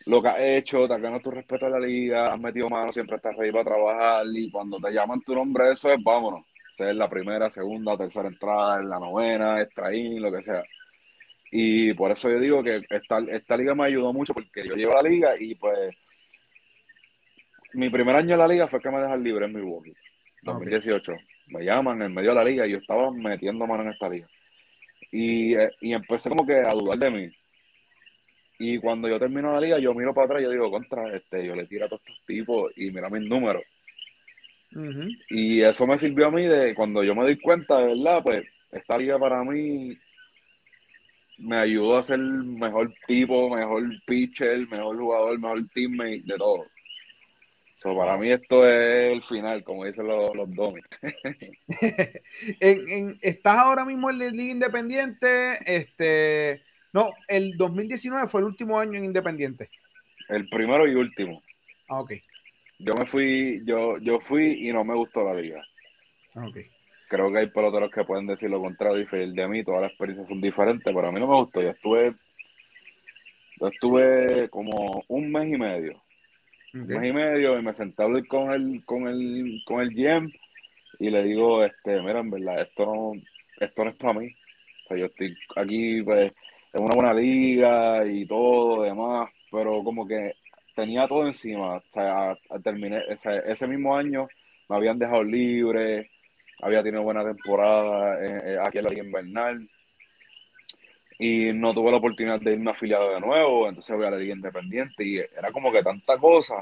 lo 0.06 0.22
que 0.22 0.28
has 0.28 0.40
hecho, 0.40 0.88
te 0.88 0.94
has 0.94 1.02
ganado 1.02 1.22
tu 1.22 1.32
respeto 1.32 1.66
a 1.66 1.70
la 1.70 1.80
liga, 1.80 2.34
has 2.34 2.40
metido 2.40 2.70
mano, 2.70 2.92
siempre 2.92 3.16
estás 3.16 3.36
ready 3.36 3.52
para 3.52 3.66
trabajar 3.66 4.26
y 4.34 4.50
cuando 4.52 4.78
te 4.78 4.92
llaman 4.92 5.22
tu 5.22 5.34
nombre, 5.34 5.72
eso 5.72 5.92
es 5.92 6.04
vámonos. 6.04 6.42
O 6.42 6.76
sea, 6.76 6.90
es 6.90 6.96
la 6.96 7.10
primera, 7.10 7.50
segunda, 7.50 7.96
tercera 7.96 8.28
entrada, 8.28 8.82
en 8.82 8.90
la 8.90 9.00
novena, 9.00 9.62
extraín, 9.62 10.22
lo 10.22 10.32
que 10.32 10.42
sea. 10.42 10.64
Y 11.52 11.94
por 11.94 12.12
eso 12.12 12.30
yo 12.30 12.40
digo 12.40 12.64
que 12.64 12.82
esta, 12.90 13.20
esta 13.20 13.56
liga 13.56 13.76
me 13.76 13.86
ayudó 13.86 14.12
mucho 14.12 14.34
porque 14.34 14.68
yo 14.68 14.76
llevo 14.76 14.94
la 14.94 15.08
liga 15.08 15.36
y 15.40 15.54
pues 15.54 15.96
mi 17.74 17.90
primer 17.90 18.16
año 18.16 18.34
en 18.34 18.40
la 18.40 18.48
liga 18.48 18.68
fue 18.68 18.82
que 18.82 18.90
me 18.90 19.00
dejan 19.00 19.24
libre 19.24 19.46
en 19.46 19.54
Milwaukee, 19.54 19.94
2018. 20.42 21.14
Me 21.48 21.64
llaman 21.64 22.02
en 22.02 22.14
medio 22.14 22.30
de 22.30 22.36
la 22.36 22.44
liga 22.44 22.66
y 22.66 22.72
yo 22.72 22.78
estaba 22.78 23.12
metiendo 23.12 23.68
mano 23.68 23.84
en 23.84 23.90
esta 23.90 24.10
liga. 24.10 24.28
Y, 25.12 25.56
eh, 25.56 25.72
y 25.82 25.94
empecé 25.94 26.30
como 26.30 26.46
que 26.46 26.56
a 26.56 26.72
dudar 26.72 26.98
de 26.98 27.10
mí. 27.12 27.32
Y 28.60 28.78
cuando 28.78 29.08
yo 29.08 29.20
termino 29.20 29.54
la 29.54 29.60
liga, 29.60 29.80
yo 29.80 29.94
miro 29.94 30.14
para 30.14 30.26
atrás 30.26 30.42
y 30.42 30.44
yo 30.46 30.52
digo, 30.52 30.72
contra, 30.72 31.16
este, 31.16 31.46
yo 31.46 31.56
le 31.56 31.66
tiro 31.66 31.86
a 31.86 31.90
todos 31.90 32.02
estos 32.06 32.26
tipos 32.26 32.72
y 32.76 32.92
mira 32.92 33.10
mis 33.10 33.28
números. 33.28 33.64
Y 35.30 35.62
eso 35.62 35.86
me 35.86 36.00
sirvió 36.00 36.28
a 36.28 36.32
mí 36.32 36.46
de 36.46 36.74
cuando 36.74 37.04
yo 37.04 37.14
me 37.14 37.28
di 37.28 37.38
cuenta, 37.38 37.78
de 37.78 37.88
verdad, 37.88 38.24
pues 38.24 38.44
esta 38.72 38.98
liga 38.98 39.20
para 39.20 39.44
mí 39.44 39.96
me 41.38 41.58
ayudó 41.58 41.98
a 41.98 42.04
ser 42.04 42.20
mejor 42.20 42.94
tipo, 43.06 43.56
mejor 43.56 43.84
pitcher, 44.06 44.68
mejor 44.68 44.98
jugador, 44.98 45.40
mejor 45.40 45.68
teammate, 45.74 46.24
de 46.26 46.38
todo. 46.38 46.66
So, 47.78 47.98
para 47.98 48.18
mí 48.18 48.32
esto 48.32 48.68
es 48.68 49.12
el 49.12 49.24
final, 49.24 49.64
como 49.64 49.84
dicen 49.84 50.08
los, 50.08 50.34
los 50.34 50.50
domis. 50.56 50.86
en, 52.62 53.20
¿Estás 53.22 53.58
ahora 53.58 53.84
mismo 53.84 54.10
en 54.10 54.20
la 54.20 54.30
Liga 54.30 54.54
Independiente? 54.54 55.60
Este, 55.66 56.62
no, 56.94 57.12
el 57.28 57.58
2019 57.58 58.28
fue 58.28 58.42
el 58.42 58.48
último 58.48 58.80
año 58.80 58.98
en 58.98 59.06
Independiente. 59.06 59.70
El 60.30 60.48
primero 60.48 60.88
y 60.88 60.96
último. 60.96 61.44
Ah, 61.90 62.00
ok. 62.00 62.14
Yo 62.80 62.96
me 62.96 63.06
fui, 63.06 63.62
yo, 63.66 63.98
yo 63.98 64.20
fui 64.20 64.68
y 64.68 64.72
no 64.72 64.84
me 64.84 64.96
gustó 64.96 65.24
la 65.24 65.40
liga. 65.40 65.62
Ah, 66.36 66.48
ok 66.48 66.58
creo 67.14 67.32
que 67.32 67.38
hay 67.38 67.48
peloteros 67.48 67.92
que 67.92 68.04
pueden 68.04 68.26
decir 68.26 68.50
lo 68.50 68.60
contrario 68.60 69.06
y 69.12 69.36
de 69.36 69.48
mí, 69.48 69.64
todas 69.64 69.84
las 69.84 69.92
experiencias 69.92 70.28
son 70.28 70.42
diferentes, 70.42 70.84
pero 70.84 71.08
a 71.08 71.12
mí 71.12 71.20
no 71.20 71.28
me 71.28 71.36
gustó. 71.36 71.62
Yo 71.62 71.70
estuve, 71.70 72.16
yo 73.60 73.68
estuve 73.68 74.50
como 74.50 75.04
un 75.08 75.32
mes 75.32 75.54
y 75.54 75.58
medio. 75.60 76.02
Un 76.74 76.88
mes 76.88 77.10
y 77.10 77.14
medio 77.14 77.60
y 77.60 77.62
me 77.62 77.76
senté 77.76 78.02
a 78.02 78.06
hablar 78.06 78.26
con 78.26 78.52
el, 78.52 78.84
con 78.84 79.08
el, 79.08 79.62
con 79.64 79.82
el 79.82 79.92
GM 79.92 80.34
y 80.98 81.12
le 81.12 81.24
digo, 81.24 81.64
este, 81.64 82.02
mira, 82.02 82.22
en 82.22 82.32
verdad, 82.32 82.64
esto 82.64 82.86
no, 82.88 83.22
esto 83.60 83.84
no 83.84 83.92
es 83.92 83.98
para 83.98 84.14
mí. 84.14 84.28
O 84.28 84.88
sea, 84.88 84.98
yo 84.98 85.06
estoy 85.06 85.38
aquí, 85.56 86.02
pues, 86.02 86.34
en 86.74 86.84
una 86.84 86.96
buena 86.96 87.14
liga 87.14 88.06
y 88.06 88.26
todo, 88.26 88.84
demás, 88.84 89.30
pero 89.52 89.84
como 89.84 90.08
que 90.08 90.34
tenía 90.76 91.08
todo 91.08 91.28
encima. 91.28 91.76
O 91.76 91.84
sea, 91.90 92.36
terminé, 92.64 93.04
ese 93.10 93.68
mismo 93.68 93.96
año 93.96 94.28
me 94.70 94.76
habían 94.76 94.98
dejado 94.98 95.24
libre, 95.24 96.10
había 96.62 96.84
tenido 96.84 97.04
buena 97.04 97.24
temporada 97.24 98.24
eh, 98.24 98.42
eh, 98.46 98.58
aquí 98.62 98.80
en 98.80 98.84
la 98.86 98.90
Liga 98.90 99.04
Invernal 99.04 99.70
y 101.20 101.54
no 101.54 101.74
tuve 101.74 101.92
la 101.92 101.98
oportunidad 101.98 102.40
de 102.40 102.54
irme 102.54 102.72
afiliado 102.72 103.14
de 103.14 103.20
nuevo, 103.20 103.68
entonces 103.68 103.96
voy 103.96 104.06
a 104.06 104.12
la 104.12 104.18
Liga 104.18 104.34
Independiente 104.34 105.06
y 105.06 105.18
era 105.18 105.52
como 105.52 105.72
que 105.72 105.84
tanta 105.84 106.18
cosa 106.18 106.56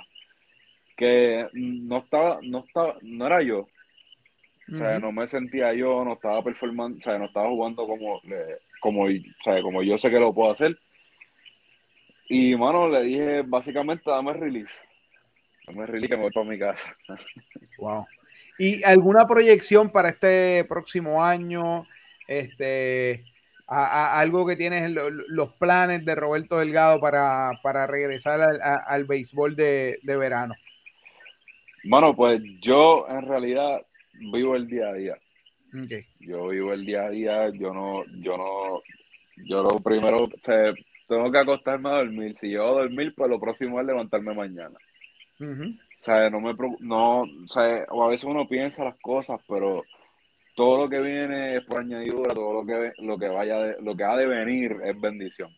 que 0.95 1.47
no 1.53 1.99
estaba, 1.99 2.39
no 2.43 2.66
estaba, 2.66 2.97
no 3.01 3.26
era 3.26 3.41
yo. 3.41 3.68
O 4.72 4.76
sea, 4.76 4.99
no 4.99 5.12
me 5.12 5.28
sentía 5.28 5.74
yo, 5.74 6.05
no 6.05 6.14
estaba 6.14 6.41
performando, 6.43 6.97
o 6.97 7.01
sea, 7.01 7.18
no 7.18 7.26
estaba 7.26 7.49
jugando 7.49 7.86
como, 7.86 8.22
como, 8.82 9.06
como 9.62 9.84
yo 9.84 9.98
sé 9.98 10.10
que 10.10 10.20
lo 10.20 10.34
puedo 10.34 10.52
hacer. 10.52 10.76
Y, 12.28 12.56
mano, 12.56 12.90
le 12.90 13.04
dije, 13.04 13.42
básicamente, 13.44 14.10
dame 14.10 14.34
release. 14.34 14.82
Dame 15.68 15.86
release 15.86 16.10
que 16.10 16.18
me 16.18 16.24
voy 16.24 16.32
para 16.32 16.50
mi 16.50 16.60
casa. 16.60 16.96
Wow. 17.78 18.06
¿Y 18.60 18.84
alguna 18.84 19.26
proyección 19.28 19.90
para 19.90 20.10
este 20.10 20.64
próximo 20.66 21.24
año? 21.24 21.88
Este, 22.28 23.26
algo 23.68 24.46
que 24.46 24.56
tienes 24.56 24.92
los 24.92 25.54
planes 25.54 26.06
de 26.06 26.14
Roberto 26.14 26.60
Delgado 26.60 27.00
para, 27.00 27.88
regresar 27.88 28.42
al, 28.42 29.06
béisbol 29.06 29.56
de, 29.56 30.00
verano. 30.04 30.54
Bueno, 31.86 32.16
pues 32.16 32.42
yo 32.62 33.08
en 33.10 33.28
realidad 33.28 33.82
vivo 34.32 34.56
el 34.56 34.68
día 34.68 34.90
a 34.90 34.94
día. 34.94 35.18
Yo 36.19 36.47
vivo 36.49 36.74
el 36.74 36.86
día 36.86 37.05
a 37.05 37.09
día, 37.09 37.49
yo 37.49 37.74
no, 37.74 38.03
yo 38.22 38.38
no, 38.38 38.82
yo 39.45 39.63
lo 39.63 39.80
primero, 39.80 40.30
tengo 41.07 41.32
que 41.32 41.38
acostarme 41.38 41.89
a 41.89 41.97
dormir. 41.97 42.36
Si 42.36 42.49
yo 42.51 42.65
a 42.65 42.82
dormir, 42.82 43.13
pues 43.15 43.30
lo 43.30 43.39
próximo 43.39 43.80
es 43.80 43.86
levantarme 43.86 44.34
mañana. 44.34 44.78
O 45.99 46.03
sea, 46.03 46.30
no 46.30 46.41
me 46.41 46.55
no, 46.80 47.22
o 47.22 47.47
sea, 47.47 47.86
o 47.89 48.03
a 48.03 48.09
veces 48.09 48.26
uno 48.26 48.47
piensa 48.47 48.84
las 48.84 48.97
cosas, 48.99 49.39
pero 49.47 49.84
todo 50.55 50.84
lo 50.84 50.89
que 50.89 50.99
viene 50.99 51.57
es 51.57 51.65
por 51.65 51.80
añadidura, 51.80 52.34
todo 52.34 52.53
lo 52.53 52.65
que 52.65 52.93
lo 53.03 53.17
que 53.17 53.28
vaya 53.28 53.76
lo 53.82 53.95
que 53.95 54.03
ha 54.03 54.15
de 54.17 54.26
venir 54.26 54.78
es 54.84 54.99
bendición. 54.99 55.49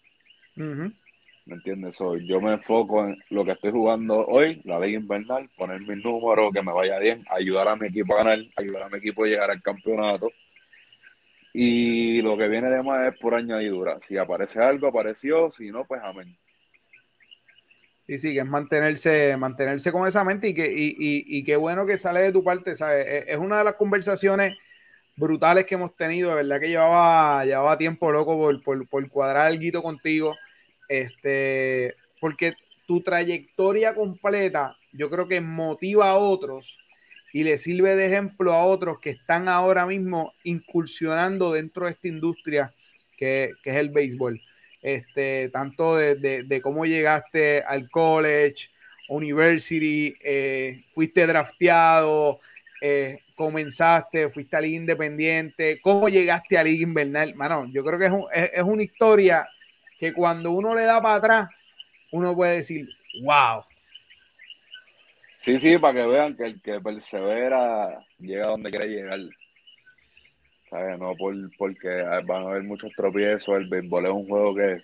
¿Me 1.45 1.55
entiendes? 1.55 1.99
yo 1.99 2.39
me 2.39 2.53
enfoco 2.53 3.05
en 3.05 3.21
lo 3.29 3.43
que 3.43 3.51
estoy 3.51 3.71
jugando 3.71 4.25
hoy, 4.27 4.61
la 4.63 4.79
ley 4.79 4.95
invernal, 4.95 5.49
poner 5.57 5.81
mis 5.81 6.01
números, 6.03 6.53
que 6.53 6.61
me 6.61 6.71
vaya 6.71 6.97
bien, 6.99 7.25
ayudar 7.29 7.67
a 7.67 7.75
mi 7.75 7.87
equipo 7.87 8.15
a 8.15 8.23
ganar, 8.23 8.39
ayudar 8.55 8.83
a 8.83 8.89
mi 8.89 8.97
equipo 8.99 9.25
a 9.25 9.27
llegar 9.27 9.51
al 9.51 9.61
campeonato. 9.61 10.31
Y 11.53 12.21
lo 12.21 12.37
que 12.37 12.47
viene 12.47 12.69
de 12.69 12.81
más 12.81 13.13
es 13.13 13.19
por 13.19 13.35
añadidura. 13.35 13.99
Si 14.01 14.17
aparece 14.17 14.61
algo, 14.61 14.87
apareció, 14.87 15.51
si 15.51 15.69
no, 15.69 15.85
pues 15.85 16.01
amén. 16.01 16.35
Y 18.07 18.17
sí, 18.17 18.33
que 18.33 18.39
es 18.39 18.45
mantenerse, 18.45 19.35
mantenerse 19.37 19.91
con 19.91 20.07
esa 20.07 20.23
mente 20.23 20.47
y 20.47 20.53
que 20.53 20.65
y, 20.65 20.95
y, 20.97 21.43
qué 21.43 21.55
bueno 21.57 21.85
que 21.85 21.97
sale 21.97 22.21
de 22.21 22.31
tu 22.31 22.43
parte, 22.43 22.73
¿sabes? 22.75 23.05
E, 23.05 23.33
es 23.33 23.37
una 23.37 23.59
de 23.59 23.63
las 23.65 23.75
conversaciones 23.75 24.57
brutales 25.15 25.65
que 25.65 25.75
hemos 25.75 25.95
tenido, 25.95 26.29
de 26.29 26.37
verdad 26.37 26.59
que 26.59 26.69
llevaba, 26.69 27.45
llevaba 27.45 27.77
tiempo 27.77 28.11
loco 28.11 28.37
por, 28.37 28.63
por, 28.63 28.87
por 28.87 29.09
cuadrar 29.09 29.57
guito 29.57 29.83
contigo, 29.83 30.35
este, 31.01 31.95
porque 32.19 32.53
tu 32.85 33.01
trayectoria 33.01 33.95
completa 33.95 34.77
yo 34.91 35.09
creo 35.09 35.27
que 35.27 35.41
motiva 35.41 36.09
a 36.09 36.17
otros 36.17 36.79
y 37.31 37.43
le 37.43 37.57
sirve 37.57 37.95
de 37.95 38.05
ejemplo 38.05 38.53
a 38.53 38.65
otros 38.65 38.99
que 38.99 39.11
están 39.11 39.47
ahora 39.47 39.85
mismo 39.85 40.33
incursionando 40.43 41.53
dentro 41.53 41.85
de 41.85 41.91
esta 41.91 42.07
industria 42.07 42.73
que, 43.17 43.51
que 43.63 43.69
es 43.71 43.75
el 43.77 43.89
béisbol 43.89 44.39
este, 44.83 45.49
tanto 45.49 45.95
de, 45.95 46.59
cómo 46.61 46.85
llegaste 46.85 47.63
al 47.63 47.89
college, 47.89 48.69
university, 49.07 50.13
eh, 50.21 50.83
fuiste 50.91 51.25
drafteado, 51.25 52.41
eh, 52.81 53.21
comenzaste, 53.35 54.29
fuiste 54.29 54.57
a 54.57 54.61
Liga 54.61 54.77
Independiente, 54.77 55.79
cómo 55.81 56.09
llegaste 56.09 56.57
a 56.57 56.63
Liga 56.63 56.83
Invernal. 56.83 57.33
Mano, 57.33 57.65
yo 57.71 57.83
creo 57.83 57.97
que 57.97 58.05
es, 58.33 58.51
es, 58.53 58.63
una 58.63 58.83
historia 58.83 59.47
que 59.99 60.13
cuando 60.13 60.51
uno 60.51 60.75
le 60.75 60.83
da 60.83 61.01
para 61.01 61.15
atrás, 61.15 61.47
uno 62.11 62.35
puede 62.35 62.57
decir, 62.57 62.87
wow. 63.21 63.63
Sí, 65.37 65.59
sí, 65.59 65.77
para 65.77 65.93
que 65.93 66.07
vean 66.07 66.35
que 66.37 66.45
el 66.45 66.61
que 66.61 66.79
persevera 66.79 68.05
llega 68.19 68.47
donde 68.47 68.71
quiere 68.71 68.87
llegar. 68.87 69.19
No 70.97 71.15
por, 71.15 71.35
porque 71.57 71.87
van 72.25 72.43
a 72.43 72.49
haber 72.49 72.63
muchos 72.63 72.91
tropiezos, 72.95 73.55
el 73.57 73.69
béisbol 73.69 74.05
es 74.05 74.11
un 74.11 74.27
juego 74.27 74.55
que 74.55 74.81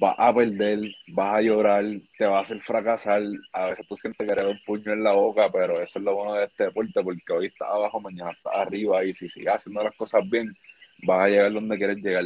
vas 0.00 0.14
a 0.18 0.34
perder, 0.34 0.80
vas 1.08 1.36
a 1.36 1.40
llorar, 1.40 1.84
te 2.18 2.26
va 2.26 2.38
a 2.38 2.40
hacer 2.40 2.60
fracasar, 2.60 3.22
a 3.52 3.66
veces 3.66 3.86
tú 3.86 3.96
sientes 3.96 4.26
que 4.26 4.32
eres 4.32 4.46
un 4.46 4.60
puño 4.64 4.92
en 4.92 5.04
la 5.04 5.12
boca, 5.12 5.50
pero 5.52 5.80
eso 5.80 5.98
es 5.98 6.04
lo 6.04 6.16
bueno 6.16 6.34
de 6.34 6.46
este 6.46 6.64
deporte, 6.64 7.02
porque 7.02 7.32
hoy 7.32 7.46
estás 7.46 7.68
abajo, 7.68 8.00
mañana 8.00 8.32
estás 8.32 8.54
arriba, 8.56 9.04
y 9.04 9.12
si 9.14 9.28
sigues 9.28 9.54
haciendo 9.54 9.84
las 9.84 9.94
cosas 9.94 10.28
bien, 10.28 10.56
vas 11.04 11.26
a 11.26 11.28
llegar 11.28 11.52
donde 11.52 11.76
quieres 11.76 11.98
llegar. 11.98 12.24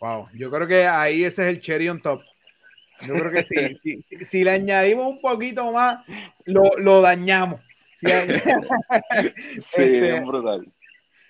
Wow, 0.00 0.28
yo 0.34 0.50
creo 0.50 0.66
que 0.66 0.86
ahí 0.86 1.24
ese 1.24 1.42
es 1.42 1.48
el 1.48 1.60
cherry 1.60 1.88
on 1.88 2.00
top. 2.00 2.22
Yo 3.02 3.14
creo 3.14 3.30
que 3.30 3.44
sí, 3.44 4.04
si, 4.24 4.44
le 4.44 4.50
añadimos 4.50 5.06
un 5.06 5.20
poquito 5.20 5.70
más, 5.72 6.04
lo, 6.44 6.70
lo 6.78 7.00
dañamos. 7.00 7.60
Sí, 9.58 9.82
este, 9.82 10.20
brutal. 10.20 10.70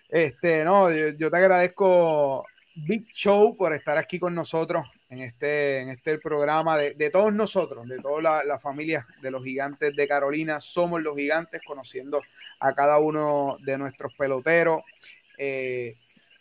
Este, 0.09 0.65
no, 0.65 0.91
yo, 0.93 1.31
te 1.31 1.37
agradezco, 1.37 2.45
Big 2.75 3.07
Show, 3.13 3.57
por 3.57 3.73
estar 3.73 3.97
aquí 3.99 4.19
con 4.19 4.35
nosotros 4.35 4.85
en 5.09 5.21
este, 5.21 5.79
en 5.79 5.91
este 5.91 6.19
programa 6.19 6.77
de, 6.77 7.11
todos 7.11 7.33
nosotros, 7.33 7.89
de 7.89 7.99
toda 7.99 8.21
la, 8.21 8.45
la, 8.45 8.59
familia 8.59 9.07
de 9.23 9.31
los 9.31 9.45
gigantes 9.45 9.95
de 9.95 10.09
Carolina. 10.09 10.61
Somos 10.61 11.03
los 11.03 11.17
gigantes, 11.17 11.63
conociendo 11.65 12.21
a 12.61 12.75
cada 12.75 12.99
uno 12.99 13.57
de 13.61 13.79
nuestros 13.79 14.13
peloteros. 14.15 14.83
Eh, 15.39 15.97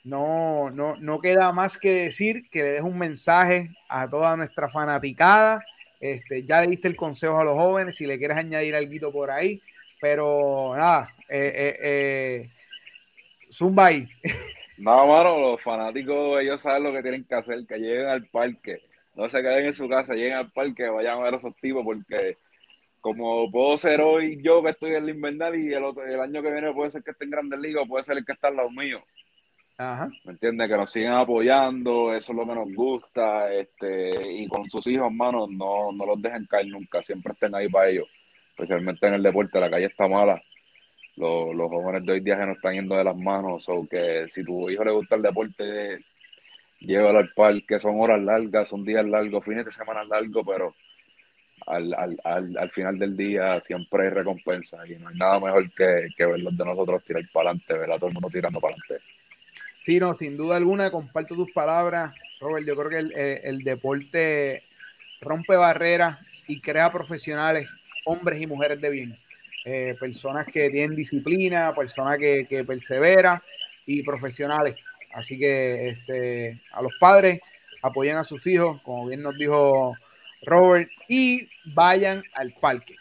no, 0.05 0.69
no, 0.69 0.95
no 0.97 1.19
queda 1.19 1.51
más 1.51 1.77
que 1.77 1.91
decir 1.91 2.47
que 2.51 2.61
le 2.61 2.71
dejo 2.73 2.87
un 2.87 2.99
mensaje 2.99 3.71
a 3.89 4.07
toda 4.07 4.37
nuestra 4.37 4.69
fanaticada. 4.69 5.65
Este, 5.99 6.45
ya 6.45 6.61
le 6.61 6.67
diste 6.67 6.87
el 6.87 6.95
consejo 6.95 7.39
a 7.39 7.43
los 7.43 7.55
jóvenes, 7.55 7.95
si 7.95 8.05
le 8.05 8.19
quieres 8.19 8.37
añadir 8.37 8.75
algo 8.75 9.11
por 9.11 9.31
ahí, 9.31 9.61
pero 9.99 10.73
nada, 10.75 11.11
eh, 11.27 11.51
eh, 11.55 11.79
eh, 11.81 12.49
Zumba 13.51 13.87
ahí. 13.87 14.07
No, 14.77 15.07
mano, 15.07 15.39
los 15.39 15.61
fanáticos, 15.61 16.41
ellos 16.41 16.61
saben 16.61 16.83
lo 16.83 16.91
que 16.91 17.01
tienen 17.01 17.23
que 17.23 17.33
hacer, 17.33 17.65
que 17.65 17.77
lleguen 17.77 18.07
al 18.07 18.27
parque, 18.27 18.81
no 19.15 19.29
se 19.29 19.41
queden 19.41 19.67
en 19.67 19.73
su 19.73 19.87
casa, 19.87 20.13
lleguen 20.13 20.33
al 20.33 20.51
parque, 20.51 20.89
vayan 20.89 21.17
a 21.17 21.23
ver 21.23 21.33
a 21.33 21.37
esos 21.37 21.55
tipos, 21.55 21.83
porque 21.83 22.37
como 22.99 23.49
puedo 23.49 23.77
ser 23.77 24.01
hoy 24.01 24.37
yo 24.43 24.61
que 24.61 24.71
estoy 24.71 24.91
en 24.91 25.03
el 25.03 25.15
invernal 25.15 25.55
y 25.55 25.73
el, 25.73 25.83
otro, 25.83 26.05
el 26.05 26.19
año 26.19 26.43
que 26.43 26.51
viene 26.51 26.73
puede 26.73 26.91
ser 26.91 27.03
que 27.03 27.11
esté 27.11 27.23
en 27.23 27.31
Grandes 27.31 27.59
Ligas, 27.59 27.87
puede 27.87 28.03
ser 28.03 28.17
el 28.17 28.25
que 28.25 28.33
está 28.33 28.49
al 28.49 28.57
lado 28.57 28.69
mío. 28.69 29.01
¿Me 29.77 30.31
entiendes? 30.31 30.69
Que 30.69 30.77
nos 30.77 30.89
siguen 30.89 31.11
apoyando, 31.11 32.13
eso 32.13 32.31
es 32.31 32.37
lo 32.37 32.45
que 32.47 32.55
nos 32.55 32.73
gusta, 32.73 33.53
este, 33.53 34.33
y 34.33 34.47
con 34.47 34.69
sus 34.69 34.87
hijos, 34.87 35.07
hermanos, 35.07 35.49
no, 35.51 35.91
no 35.91 36.05
los 36.05 36.21
dejen 36.21 36.45
caer 36.45 36.67
nunca, 36.67 37.03
siempre 37.03 37.33
estén 37.33 37.53
ahí 37.53 37.67
para 37.67 37.89
ellos, 37.89 38.07
especialmente 38.51 39.05
en 39.05 39.15
el 39.15 39.23
deporte, 39.23 39.59
la 39.59 39.69
calle 39.69 39.87
está 39.87 40.07
mala, 40.07 40.41
los, 41.17 41.53
los 41.53 41.67
jóvenes 41.67 42.05
de 42.05 42.13
hoy 42.13 42.21
día 42.21 42.37
se 42.37 42.45
nos 42.45 42.55
están 42.55 42.73
yendo 42.73 42.95
de 42.95 43.03
las 43.03 43.17
manos, 43.17 43.67
o 43.67 43.85
que 43.85 44.29
si 44.29 44.45
tu 44.45 44.69
hijo 44.69 44.85
le 44.85 44.91
gusta 44.91 45.15
el 45.17 45.23
deporte, 45.23 46.05
llévalo 46.79 47.19
al 47.19 47.33
parque, 47.33 47.77
son 47.77 47.99
horas 47.99 48.21
largas, 48.21 48.69
son 48.69 48.85
días 48.85 49.05
largos, 49.05 49.43
fines 49.43 49.65
de 49.65 49.73
semana 49.73 50.05
largos, 50.05 50.45
pero 50.47 50.73
al, 51.67 51.93
al, 51.95 52.17
al, 52.23 52.57
al, 52.57 52.69
final 52.71 52.97
del 52.97 53.17
día 53.17 53.59
siempre 53.59 54.03
hay 54.03 54.09
recompensa 54.09 54.87
y 54.87 54.95
no 54.95 55.09
hay 55.09 55.17
nada 55.17 55.37
mejor 55.37 55.69
que, 55.73 56.07
que 56.15 56.25
verlos 56.25 56.55
de 56.55 56.63
nosotros 56.63 57.03
tirar 57.03 57.23
para 57.33 57.49
adelante, 57.49 57.73
ver 57.73 57.91
a 57.91 57.95
todo 57.97 58.07
el 58.07 58.13
mundo 58.13 58.29
tirando 58.29 58.61
para 58.61 58.75
adelante. 58.75 59.14
Sí, 59.85 59.99
no, 59.99 60.15
sin 60.15 60.35
duda 60.35 60.55
alguna, 60.55 60.89
comparto 60.89 61.35
tus 61.35 61.51
palabras, 61.51 62.11
Robert. 62.41 62.65
Yo 62.65 62.75
creo 62.75 62.89
que 62.89 62.97
el, 62.97 63.13
eh, 63.15 63.59
deporte 63.63 64.63
rompe 65.21 65.55
barreras 65.55 66.17
y 66.47 66.59
crea 66.59 66.91
profesionales, 66.91 67.69
hombres 68.03 68.41
y 68.41 68.47
mujeres 68.47 68.81
de 68.81 68.89
bien. 68.89 69.15
Eh, 69.63 69.95
personas 69.99 70.47
que 70.47 70.71
tienen 70.71 70.95
disciplina, 70.95 71.71
personas 71.75 72.17
que, 72.17 72.47
que 72.49 72.63
perseveran 72.63 73.39
y 73.85 74.01
profesionales. 74.01 74.75
Así 75.13 75.37
que 75.37 75.89
este, 75.89 76.59
a 76.71 76.81
los 76.81 76.93
padres 76.99 77.39
apoyen 77.83 78.17
a 78.17 78.23
sus 78.23 78.47
hijos, 78.47 78.81
como 78.81 79.05
bien 79.05 79.21
nos 79.21 79.37
dijo 79.37 79.95
Robert, 80.41 80.89
y 81.07 81.47
vayan 81.75 82.23
al 82.33 82.55
parque. 82.59 82.95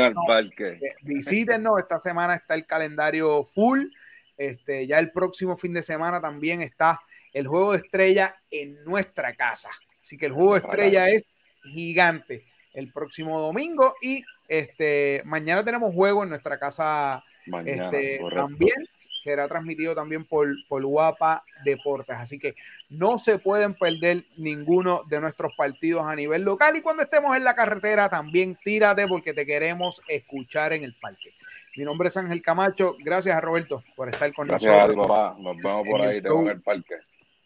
Al 0.00 0.14
parque. 0.26 0.78
Eh, 0.80 0.94
visítenos, 1.02 1.78
esta 1.78 2.00
semana 2.00 2.36
está 2.36 2.54
el 2.54 2.64
calendario 2.64 3.44
full. 3.44 3.88
Este, 4.36 4.86
ya 4.86 4.98
el 4.98 5.10
próximo 5.12 5.56
fin 5.56 5.72
de 5.72 5.82
semana 5.82 6.20
también 6.20 6.62
está 6.62 7.00
el 7.32 7.46
juego 7.46 7.72
de 7.72 7.78
estrella 7.78 8.36
en 8.50 8.82
nuestra 8.84 9.34
casa. 9.34 9.70
Así 10.02 10.16
que 10.16 10.26
el 10.26 10.32
juego 10.32 10.54
de 10.54 10.60
estrella 10.60 11.08
es 11.08 11.24
gigante 11.62 12.44
el 12.72 12.92
próximo 12.92 13.40
domingo 13.40 13.94
y 14.00 14.22
este 14.48 15.22
mañana 15.24 15.64
tenemos 15.64 15.92
juego 15.94 16.22
en 16.22 16.28
nuestra 16.28 16.58
casa 16.58 17.24
este, 17.64 18.20
también 18.34 18.74
será 18.94 19.46
transmitido 19.48 19.94
también 19.94 20.24
por, 20.24 20.48
por 20.68 20.84
Guapa 20.84 21.44
Deportes. 21.64 22.16
Así 22.16 22.38
que 22.38 22.54
no 22.88 23.18
se 23.18 23.38
pueden 23.38 23.74
perder 23.74 24.24
ninguno 24.36 25.02
de 25.08 25.20
nuestros 25.20 25.52
partidos 25.56 26.04
a 26.04 26.16
nivel 26.16 26.42
local. 26.42 26.76
Y 26.76 26.80
cuando 26.80 27.02
estemos 27.02 27.36
en 27.36 27.44
la 27.44 27.54
carretera, 27.54 28.08
también 28.08 28.56
tírate 28.62 29.06
porque 29.06 29.32
te 29.32 29.46
queremos 29.46 30.02
escuchar 30.08 30.72
en 30.72 30.84
el 30.84 30.94
parque. 30.94 31.32
Mi 31.76 31.84
nombre 31.84 32.08
es 32.08 32.16
Ángel 32.16 32.42
Camacho. 32.42 32.96
Gracias 33.00 33.36
a 33.36 33.40
Roberto 33.40 33.82
por 33.94 34.08
estar 34.08 34.32
con 34.32 34.48
nosotros. 34.48 34.76
Gracias, 34.76 34.96
papá. 34.96 35.36
Nos 35.38 35.56
vemos 35.56 35.86
por 35.88 36.00
ahí, 36.00 36.18
en 36.18 36.48
el 36.48 36.62
parque. 36.62 36.94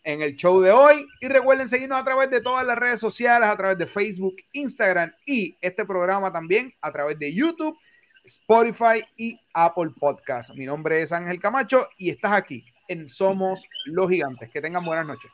En 0.04 0.22
el 0.22 0.36
show 0.36 0.60
de 0.60 0.70
hoy. 0.70 1.06
Y 1.20 1.28
recuerden 1.28 1.68
seguirnos 1.68 2.00
a 2.00 2.04
través 2.04 2.30
de 2.30 2.40
todas 2.40 2.64
las 2.64 2.78
redes 2.78 3.00
sociales, 3.00 3.48
a 3.48 3.56
través 3.56 3.76
de 3.76 3.86
Facebook, 3.86 4.36
Instagram 4.52 5.12
y 5.26 5.56
este 5.60 5.84
programa 5.84 6.32
también 6.32 6.72
a 6.80 6.92
través 6.92 7.18
de 7.18 7.34
YouTube, 7.34 7.76
Spotify 8.24 9.02
y 9.16 9.38
Apple 9.54 9.90
Podcast. 9.98 10.54
Mi 10.54 10.66
nombre 10.66 11.02
es 11.02 11.12
Ángel 11.12 11.40
Camacho 11.40 11.88
y 11.96 12.10
estás 12.10 12.32
aquí 12.32 12.64
en 12.88 13.08
Somos 13.08 13.64
los 13.86 14.08
Gigantes. 14.10 14.50
Que 14.50 14.60
tengan 14.60 14.84
buenas 14.84 15.06
noches. 15.06 15.30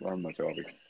Buenas 0.00 0.20
noches, 0.20 0.46
papi. 0.46 0.85